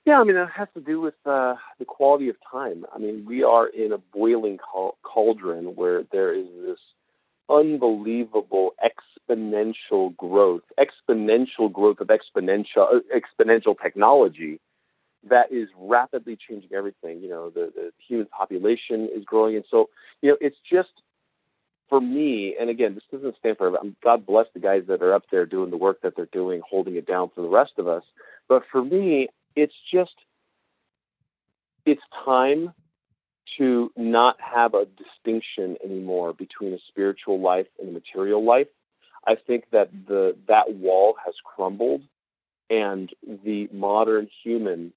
Yeah, 0.05 0.19
I 0.19 0.23
mean, 0.23 0.37
it 0.37 0.47
has 0.55 0.67
to 0.73 0.81
do 0.81 1.01
with 1.01 1.15
uh, 1.25 1.55
the 1.77 1.85
quality 1.85 2.29
of 2.29 2.35
time. 2.51 2.85
I 2.93 2.97
mean, 2.97 3.25
we 3.27 3.43
are 3.43 3.67
in 3.67 3.91
a 3.91 3.97
boiling 3.97 4.57
cauldron 5.03 5.75
where 5.75 6.03
there 6.11 6.33
is 6.33 6.47
this 6.65 6.79
unbelievable 7.49 8.73
exponential 8.83 10.15
growth, 10.17 10.63
exponential 10.79 11.71
growth 11.71 11.99
of 11.99 12.07
exponential 12.07 13.01
exponential 13.13 13.75
technology 13.81 14.59
that 15.29 15.51
is 15.51 15.67
rapidly 15.77 16.37
changing 16.47 16.71
everything. 16.73 17.21
You 17.21 17.29
know, 17.29 17.49
the, 17.49 17.71
the 17.75 17.91
human 18.07 18.27
population 18.27 19.09
is 19.15 19.23
growing, 19.25 19.55
and 19.55 19.65
so 19.69 19.89
you 20.21 20.29
know, 20.29 20.37
it's 20.39 20.57
just 20.71 20.89
for 21.89 21.99
me. 21.99 22.55
And 22.59 22.69
again, 22.69 22.95
this 22.95 23.03
doesn't 23.11 23.35
stand 23.37 23.57
for. 23.57 23.77
God 24.03 24.25
bless 24.25 24.47
the 24.53 24.59
guys 24.59 24.83
that 24.87 25.01
are 25.01 25.13
up 25.13 25.23
there 25.31 25.45
doing 25.45 25.71
the 25.71 25.77
work 25.77 26.01
that 26.01 26.15
they're 26.15 26.27
doing, 26.27 26.61
holding 26.67 26.95
it 26.95 27.05
down 27.05 27.29
for 27.35 27.41
the 27.41 27.49
rest 27.49 27.73
of 27.77 27.87
us. 27.87 28.03
But 28.47 28.63
for 28.71 28.83
me, 28.83 29.27
it's 29.55 29.73
just 29.91 30.15
it's 31.85 32.01
time 32.25 32.73
to 33.57 33.91
not 33.97 34.37
have 34.39 34.73
a 34.73 34.85
distinction 34.85 35.77
anymore 35.83 36.33
between 36.33 36.73
a 36.73 36.79
spiritual 36.87 37.39
life 37.39 37.67
and 37.79 37.89
a 37.89 37.91
material 37.91 38.43
life. 38.43 38.67
I 39.25 39.35
think 39.35 39.65
that 39.71 39.89
the 40.07 40.35
that 40.47 40.73
wall 40.75 41.15
has 41.25 41.33
crumbled 41.43 42.01
and 42.69 43.09
the 43.43 43.67
modern 43.73 44.29
human 44.43 44.93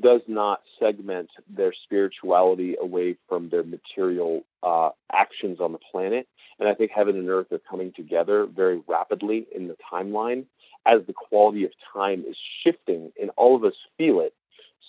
does 0.00 0.22
not 0.26 0.62
segment 0.78 1.28
their 1.48 1.72
spirituality 1.84 2.76
away 2.80 3.16
from 3.28 3.50
their 3.50 3.62
material 3.62 4.44
uh, 4.62 4.90
actions 5.12 5.60
on 5.60 5.72
the 5.72 5.78
planet. 5.92 6.26
And 6.58 6.68
I 6.68 6.74
think 6.74 6.90
heaven 6.90 7.16
and 7.16 7.28
earth 7.28 7.52
are 7.52 7.60
coming 7.70 7.92
together 7.94 8.46
very 8.46 8.82
rapidly 8.86 9.46
in 9.54 9.68
the 9.68 9.76
timeline. 9.92 10.46
As 10.86 11.00
the 11.06 11.12
quality 11.12 11.64
of 11.64 11.70
time 11.92 12.24
is 12.28 12.36
shifting 12.64 13.12
and 13.20 13.30
all 13.36 13.56
of 13.56 13.64
us 13.64 13.74
feel 13.96 14.20
it. 14.20 14.34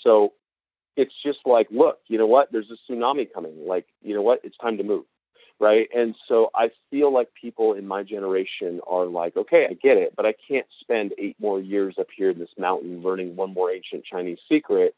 So 0.04 0.34
it's 0.96 1.14
just 1.24 1.40
like, 1.46 1.68
look, 1.72 2.00
you 2.08 2.18
know 2.18 2.28
what? 2.28 2.52
There's 2.52 2.72
a 2.72 2.92
tsunami 2.92 3.32
coming. 3.32 3.66
Like, 3.68 3.86
you 4.02 4.14
know 4.14 4.22
what? 4.22 4.42
It's 4.44 4.58
time 4.58 4.78
to 4.78 4.84
move. 4.84 5.06
Right. 5.60 5.88
And 5.96 6.16
so 6.28 6.50
I 6.56 6.72
feel 6.90 7.14
like 7.14 7.28
people 7.40 7.74
in 7.74 7.88
my 7.88 8.02
generation 8.02 8.82
are 8.90 9.06
like, 9.06 9.38
okay, 9.38 9.68
I 9.70 9.74
get 9.74 9.98
it, 9.98 10.14
but 10.16 10.26
I 10.26 10.34
can't 10.48 10.66
spend 10.80 11.14
eight 11.20 11.36
more 11.40 11.60
years 11.60 11.96
up 12.00 12.08
here 12.16 12.32
in 12.32 12.40
this 12.40 12.50
mountain 12.58 13.04
learning 13.04 13.36
one 13.36 13.54
more 13.54 13.70
ancient 13.70 14.04
Chinese 14.04 14.40
secret. 14.50 14.96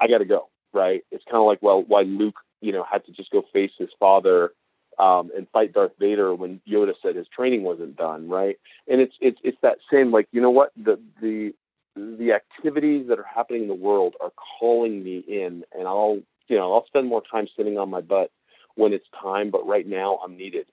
I 0.00 0.08
got 0.08 0.18
to 0.18 0.24
go. 0.24 0.48
Right. 0.72 1.02
It's 1.12 1.22
kind 1.26 1.36
of 1.36 1.46
like, 1.46 1.62
well, 1.62 1.84
why 1.86 2.02
Luke, 2.02 2.40
you 2.60 2.72
know, 2.72 2.84
had 2.90 3.04
to 3.06 3.12
just 3.12 3.30
go 3.30 3.44
face 3.52 3.70
his 3.78 3.90
father 4.00 4.50
um, 4.98 5.30
and 5.36 5.48
fight 5.52 5.72
Darth 5.72 5.92
Vader 5.98 6.34
when 6.34 6.60
Yoda 6.68 6.94
said 7.02 7.16
his 7.16 7.26
training 7.28 7.62
wasn't 7.62 7.96
done, 7.96 8.28
right? 8.28 8.58
And 8.88 9.00
it's 9.00 9.14
it's 9.20 9.38
it's 9.42 9.58
that 9.62 9.78
same 9.92 10.12
like 10.12 10.28
you 10.32 10.40
know 10.40 10.50
what 10.50 10.72
the 10.76 10.98
the 11.20 11.54
the 11.96 12.32
activities 12.32 13.06
that 13.08 13.18
are 13.18 13.26
happening 13.34 13.62
in 13.62 13.68
the 13.68 13.74
world 13.74 14.14
are 14.20 14.32
calling 14.58 15.02
me 15.02 15.18
in, 15.28 15.64
and 15.76 15.86
I'll 15.86 16.20
you 16.48 16.56
know 16.56 16.72
I'll 16.72 16.86
spend 16.86 17.08
more 17.08 17.22
time 17.30 17.48
sitting 17.56 17.78
on 17.78 17.90
my 17.90 18.00
butt 18.00 18.30
when 18.74 18.92
it's 18.92 19.06
time, 19.20 19.50
but 19.50 19.66
right 19.66 19.86
now 19.86 20.18
I'm 20.24 20.36
needed. 20.36 20.66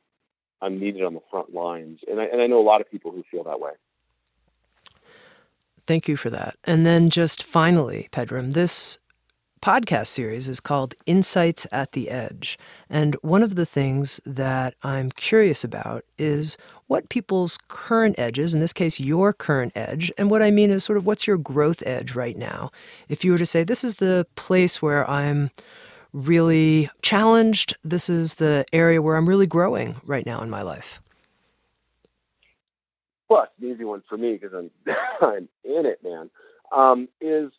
I'm 0.62 0.80
needed 0.80 1.04
on 1.04 1.14
the 1.14 1.22
front 1.32 1.54
lines, 1.54 2.00
and 2.10 2.20
I 2.20 2.26
and 2.26 2.42
I 2.42 2.48
know 2.48 2.60
a 2.60 2.64
lot 2.64 2.82
of 2.82 2.90
people 2.90 3.12
who 3.12 3.24
feel 3.32 3.44
that 3.46 3.60
way. 3.60 3.72
Thank 5.88 6.08
you 6.08 6.16
for 6.16 6.30
that. 6.30 6.58
And 6.64 6.86
then 6.86 7.10
just 7.10 7.44
finally, 7.44 8.08
Pedram, 8.12 8.54
this 8.54 9.00
podcast 9.62 10.08
series 10.08 10.50
is 10.50 10.60
called 10.60 10.96
Insights 11.06 11.68
at 11.72 11.92
the 11.92 12.10
Edge. 12.10 12.58
And 12.90 13.16
one 13.22 13.44
of 13.44 13.56
the 13.56 13.66
things 13.66 14.20
that 14.26 14.74
I'm 14.84 15.12
curious 15.12 15.64
about 15.64 16.04
is 16.18 16.58
what 16.88 17.10
people's 17.10 17.58
current 17.68 18.18
edges, 18.18 18.54
in 18.54 18.60
this 18.60 18.74
case, 18.74 19.00
your 19.00 19.32
current 19.32 19.72
edge, 19.76 20.12
and 20.18 20.30
what 20.30 20.42
I 20.42 20.52
mean 20.52 20.72
is 20.72 20.84
sort 20.84 20.98
of 20.98 21.06
what's 21.06 21.28
your 21.28 21.38
growth 21.38 21.84
edge 21.86 22.16
right 22.16 22.38
now? 22.38 22.72
If 23.08 23.24
you 23.24 23.32
were 23.32 23.38
to 23.38 23.46
say, 23.46 23.64
this 23.64 23.84
is 23.84 23.96
the 23.96 24.26
place 24.36 24.82
where 24.82 25.10
I'm 25.10 25.52
really 26.12 26.90
challenged, 27.02 27.76
this 27.84 28.10
is 28.10 28.36
the 28.36 28.66
area 28.74 29.02
where 29.02 29.16
I'm 29.16 29.30
really 29.30 29.48
growing 29.48 30.02
right 30.06 30.26
now 30.26 30.42
in 30.42 30.50
my 30.50 30.64
life. 30.64 31.02
Well, 33.30 33.44
it's 33.44 33.54
an 33.62 33.72
easy 33.72 33.86
one 33.86 34.04
for 34.10 34.18
me 34.18 34.34
because 34.34 34.54
I'm, 34.54 34.72
I'm 35.22 35.48
in 35.64 35.86
it, 35.86 36.04
man. 36.04 36.30
Um, 36.74 37.08
is 37.22 37.52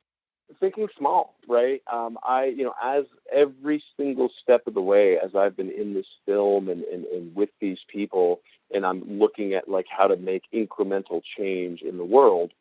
thinking 0.61 0.89
small, 0.99 1.35
right? 1.49 1.83
Um, 1.93 2.19
I, 2.23 2.47
you 2.47 2.65
know, 2.65 2.75
as 2.83 3.05
every 3.33 3.83
single 3.97 4.31
step 4.43 4.67
of 4.67 4.75
the 4.75 4.81
way, 4.81 5.19
as 5.23 5.35
I've 5.35 5.57
been 5.57 5.71
in 5.71 5.95
this 5.95 6.07
film 6.27 6.69
and, 6.69 6.83
and, 6.85 7.05
and 7.07 7.35
with 7.35 7.51
these 7.61 7.79
people, 7.93 8.41
and 8.73 8.87
I'm 8.87 9.19
looking 9.19 9.55
at 9.55 9.69
like 9.69 9.87
how 9.89 10.07
to 10.07 10.17
make 10.17 10.43
incremental 10.55 11.23
change 11.39 11.83
in 11.83 11.99
the 11.99 12.05
world, 12.05 12.53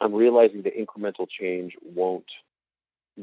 I'm 0.00 0.14
realizing 0.14 0.62
that 0.62 0.76
incremental 0.76 1.26
change 1.28 1.74
won't 1.82 2.26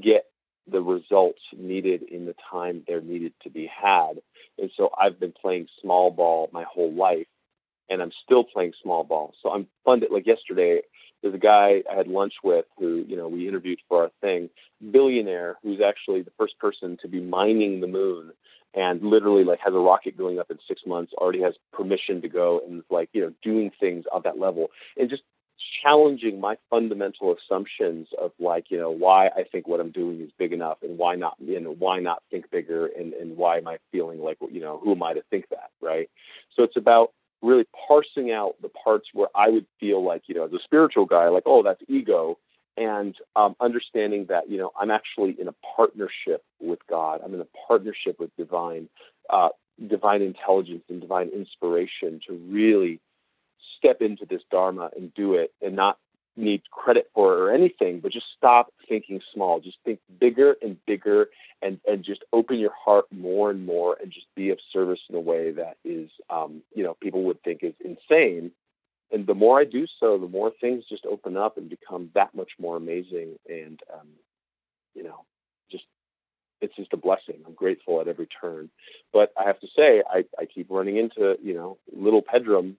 get 0.01 0.25
the 0.71 0.81
results 0.81 1.41
needed 1.57 2.03
in 2.03 2.25
the 2.25 2.35
time 2.51 2.83
they're 2.87 3.01
needed 3.01 3.33
to 3.43 3.49
be 3.49 3.67
had. 3.67 4.21
And 4.57 4.71
so 4.77 4.89
I've 4.99 5.19
been 5.19 5.33
playing 5.33 5.67
small 5.81 6.11
ball 6.11 6.49
my 6.53 6.63
whole 6.63 6.93
life, 6.93 7.27
and 7.89 8.01
I'm 8.01 8.11
still 8.23 8.43
playing 8.43 8.73
small 8.81 9.03
ball. 9.03 9.33
So 9.41 9.49
I'm 9.49 9.67
funded. 9.83 10.11
Like 10.11 10.27
yesterday, 10.27 10.81
there's 11.21 11.35
a 11.35 11.39
guy 11.39 11.83
I 11.91 11.95
had 11.95 12.07
lunch 12.07 12.33
with 12.43 12.65
who, 12.77 13.03
you 13.07 13.15
know, 13.15 13.27
we 13.27 13.47
interviewed 13.47 13.79
for 13.87 14.03
our 14.03 14.11
thing, 14.21 14.49
billionaire, 14.91 15.57
who's 15.63 15.81
actually 15.81 16.21
the 16.21 16.31
first 16.37 16.57
person 16.59 16.97
to 17.01 17.07
be 17.07 17.19
mining 17.19 17.81
the 17.81 17.87
moon 17.87 18.31
and 18.73 19.01
literally 19.01 19.43
like 19.43 19.59
has 19.63 19.73
a 19.73 19.79
rocket 19.79 20.17
going 20.17 20.39
up 20.39 20.51
in 20.51 20.57
six 20.67 20.81
months, 20.85 21.13
already 21.13 21.41
has 21.41 21.55
permission 21.73 22.21
to 22.21 22.29
go 22.29 22.61
and 22.67 22.83
like, 22.89 23.09
you 23.13 23.21
know, 23.21 23.33
doing 23.43 23.71
things 23.79 24.05
on 24.13 24.21
that 24.23 24.39
level 24.39 24.69
and 24.97 25.09
just 25.09 25.23
challenging 25.83 26.39
my 26.39 26.55
fundamental 26.69 27.35
assumptions 27.35 28.07
of 28.21 28.31
like, 28.39 28.65
you 28.69 28.77
know, 28.77 28.91
why 28.91 29.27
I 29.27 29.43
think 29.51 29.67
what 29.67 29.79
I'm 29.79 29.91
doing 29.91 30.21
is 30.21 30.29
big 30.37 30.53
enough 30.53 30.77
and 30.81 30.97
why 30.97 31.15
not, 31.15 31.35
you 31.39 31.59
know, 31.59 31.75
why 31.77 31.99
not 31.99 32.23
think 32.31 32.49
bigger 32.49 32.87
and, 32.87 33.13
and 33.13 33.35
why 33.37 33.57
am 33.57 33.67
I 33.67 33.77
feeling 33.91 34.19
like, 34.19 34.37
you 34.51 34.61
know, 34.61 34.79
who 34.81 34.93
am 34.93 35.03
I 35.03 35.13
to 35.13 35.23
think 35.29 35.49
that, 35.49 35.71
right? 35.81 36.09
So 36.55 36.63
it's 36.63 36.77
about 36.77 37.11
really 37.41 37.65
parsing 37.87 38.31
out 38.31 38.55
the 38.61 38.69
parts 38.69 39.07
where 39.13 39.29
I 39.35 39.49
would 39.49 39.65
feel 39.79 40.03
like, 40.03 40.23
you 40.27 40.35
know, 40.35 40.45
as 40.45 40.53
a 40.53 40.59
spiritual 40.63 41.05
guy, 41.05 41.27
like, 41.29 41.43
oh, 41.45 41.63
that's 41.63 41.81
ego, 41.87 42.37
and 42.77 43.15
um, 43.35 43.55
understanding 43.59 44.25
that, 44.29 44.49
you 44.49 44.57
know, 44.57 44.71
I'm 44.79 44.91
actually 44.91 45.35
in 45.39 45.47
a 45.47 45.55
partnership 45.75 46.43
with 46.59 46.79
God. 46.89 47.21
I'm 47.23 47.33
in 47.33 47.41
a 47.41 47.47
partnership 47.67 48.19
with 48.19 48.35
divine, 48.37 48.89
uh, 49.29 49.49
divine 49.87 50.21
intelligence 50.21 50.83
and 50.89 51.01
divine 51.01 51.29
inspiration 51.29 52.21
to 52.27 52.33
really 52.33 52.99
step 53.77 54.01
into 54.01 54.25
this 54.25 54.41
dharma 54.51 54.89
and 54.95 55.13
do 55.13 55.35
it, 55.35 55.53
and 55.61 55.75
not 55.75 55.97
need 56.35 56.61
credit 56.71 57.09
for 57.13 57.33
or 57.33 57.51
anything, 57.51 57.99
but 57.99 58.11
just 58.11 58.25
stop 58.37 58.73
thinking 58.87 59.21
small. 59.33 59.59
Just 59.59 59.77
think 59.83 59.99
bigger 60.19 60.55
and 60.61 60.77
bigger 60.85 61.27
and, 61.61 61.79
and 61.87 62.03
just 62.03 62.23
open 62.31 62.59
your 62.59 62.73
heart 62.73 63.05
more 63.11 63.51
and 63.51 63.65
more 63.65 63.97
and 64.01 64.11
just 64.11 64.27
be 64.35 64.49
of 64.49 64.59
service 64.71 64.99
in 65.09 65.15
a 65.15 65.19
way 65.19 65.51
that 65.51 65.77
is, 65.83 66.09
um, 66.29 66.61
you 66.73 66.83
know, 66.83 66.95
people 67.01 67.23
would 67.23 67.41
think 67.43 67.63
is 67.63 67.73
insane. 67.83 68.51
And 69.11 69.25
the 69.25 69.33
more 69.33 69.59
I 69.59 69.65
do 69.65 69.85
so, 69.99 70.17
the 70.17 70.27
more 70.27 70.51
things 70.61 70.85
just 70.87 71.05
open 71.05 71.35
up 71.35 71.57
and 71.57 71.69
become 71.69 72.09
that 72.13 72.33
much 72.35 72.51
more 72.59 72.77
amazing. 72.77 73.37
And, 73.49 73.79
um, 73.93 74.07
you 74.93 75.03
know, 75.03 75.25
just, 75.71 75.85
it's 76.61 76.75
just 76.75 76.93
a 76.93 76.97
blessing. 76.97 77.41
I'm 77.45 77.53
grateful 77.53 77.99
at 78.01 78.07
every 78.07 78.27
turn. 78.27 78.69
But 79.11 79.33
I 79.37 79.45
have 79.45 79.59
to 79.61 79.67
say, 79.75 80.03
I, 80.09 80.25
I 80.39 80.45
keep 80.45 80.67
running 80.69 80.97
into, 80.97 81.37
you 81.43 81.53
know, 81.53 81.77
little 81.91 82.21
Pedram 82.21 82.75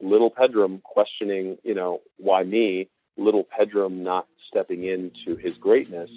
little 0.00 0.30
Pedram 0.30 0.82
questioning, 0.82 1.58
you 1.62 1.74
know, 1.74 2.00
why 2.18 2.42
me, 2.42 2.88
little 3.16 3.44
Pedram 3.44 3.98
not 3.98 4.26
stepping 4.48 4.84
into 4.84 5.36
his 5.36 5.54
greatness 5.54 6.10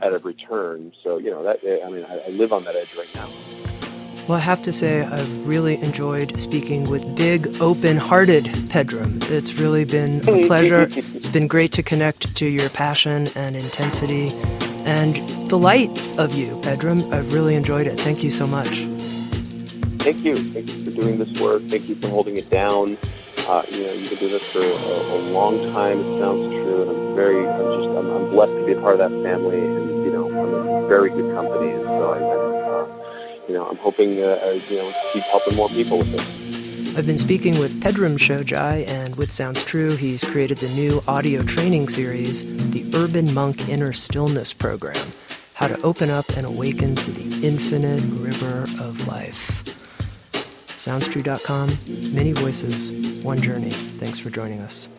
at 0.00 0.12
every 0.12 0.34
turn. 0.34 0.92
So, 1.02 1.18
you 1.18 1.30
know, 1.30 1.42
that, 1.42 1.60
I 1.84 1.90
mean, 1.90 2.04
I, 2.04 2.18
I 2.26 2.28
live 2.28 2.52
on 2.52 2.64
that 2.64 2.74
edge 2.74 2.94
right 2.96 3.10
now. 3.14 3.28
Well, 4.28 4.38
I 4.38 4.40
have 4.40 4.62
to 4.62 4.72
say, 4.72 5.02
I've 5.02 5.46
really 5.46 5.74
enjoyed 5.82 6.40
speaking 6.40 6.88
with 6.88 7.14
big, 7.14 7.60
open 7.60 7.98
hearted 7.98 8.44
Pedram. 8.44 9.22
It's 9.30 9.60
really 9.60 9.84
been 9.84 10.20
a 10.26 10.46
pleasure. 10.46 10.86
it's 10.88 11.30
been 11.30 11.46
great 11.46 11.72
to 11.72 11.82
connect 11.82 12.34
to 12.36 12.46
your 12.46 12.70
passion 12.70 13.26
and 13.36 13.54
intensity 13.54 14.30
and 14.86 15.16
the 15.50 15.58
light 15.58 15.90
of 16.18 16.34
you, 16.34 16.56
Pedram. 16.62 17.12
I've 17.12 17.34
really 17.34 17.54
enjoyed 17.54 17.86
it. 17.86 17.98
Thank 17.98 18.22
you 18.24 18.30
so 18.30 18.46
much 18.46 18.93
thank 20.04 20.22
you. 20.22 20.34
Thank 20.36 20.68
you 20.68 20.84
for 20.84 20.90
doing 20.90 21.18
this 21.18 21.40
work. 21.40 21.62
Thank 21.62 21.88
you 21.88 21.94
for 21.94 22.08
holding 22.08 22.36
it 22.36 22.50
down. 22.50 22.98
Uh, 23.48 23.62
you 23.70 23.84
know, 23.84 23.92
you've 23.92 24.10
been 24.10 24.18
doing 24.18 24.32
this 24.32 24.52
for 24.52 24.60
a, 24.60 25.16
a, 25.16 25.18
long 25.32 25.72
time. 25.72 25.98
It 26.00 26.20
Sounds 26.20 26.48
True, 26.48 26.82
and 26.82 26.90
I'm 26.90 27.14
very, 27.14 27.46
I'm 27.46 27.82
just, 27.82 27.88
I'm, 27.96 28.10
I'm, 28.10 28.28
blessed 28.30 28.52
to 28.52 28.66
be 28.66 28.72
a 28.72 28.80
part 28.80 29.00
of 29.00 29.10
that 29.10 29.22
family, 29.22 29.58
and 29.58 30.04
you 30.04 30.12
know, 30.12 30.28
I'm 30.28 30.82
in 30.82 30.88
very 30.88 31.10
good 31.10 31.34
company, 31.34 31.72
and 31.72 31.84
so 31.84 32.12
I, 32.12 32.18
I 32.18 32.80
uh, 32.80 33.44
you 33.48 33.54
know, 33.54 33.66
I'm 33.66 33.76
hoping, 33.76 34.22
uh, 34.22 34.38
uh 34.42 34.60
you 34.68 34.76
know, 34.76 34.94
keep 35.12 35.22
helping 35.24 35.56
more 35.56 35.68
people 35.68 35.98
with 35.98 36.12
this. 36.12 36.96
I've 36.96 37.06
been 37.06 37.18
speaking 37.18 37.58
with 37.58 37.80
Pedram 37.82 38.16
Shojai, 38.18 38.88
and 38.88 39.16
with 39.16 39.30
Sounds 39.32 39.64
True, 39.64 39.96
he's 39.96 40.24
created 40.24 40.58
the 40.58 40.68
new 40.70 41.02
audio 41.08 41.42
training 41.42 41.88
series, 41.88 42.44
the 42.70 42.90
Urban 42.94 43.32
Monk 43.34 43.68
Inner 43.68 43.92
Stillness 43.92 44.52
Program 44.52 45.06
How 45.54 45.66
to 45.66 45.80
Open 45.82 46.08
Up 46.08 46.28
and 46.36 46.46
Awaken 46.46 46.94
to 46.94 47.10
the 47.10 47.46
Infinite 47.46 48.02
River 48.22 48.62
of 48.82 49.06
Life. 49.06 49.63
SoundsTrue.com, 50.84 52.14
many 52.14 52.32
voices, 52.32 53.24
one 53.24 53.40
journey. 53.40 53.70
Thanks 53.70 54.18
for 54.18 54.28
joining 54.28 54.60
us. 54.60 54.90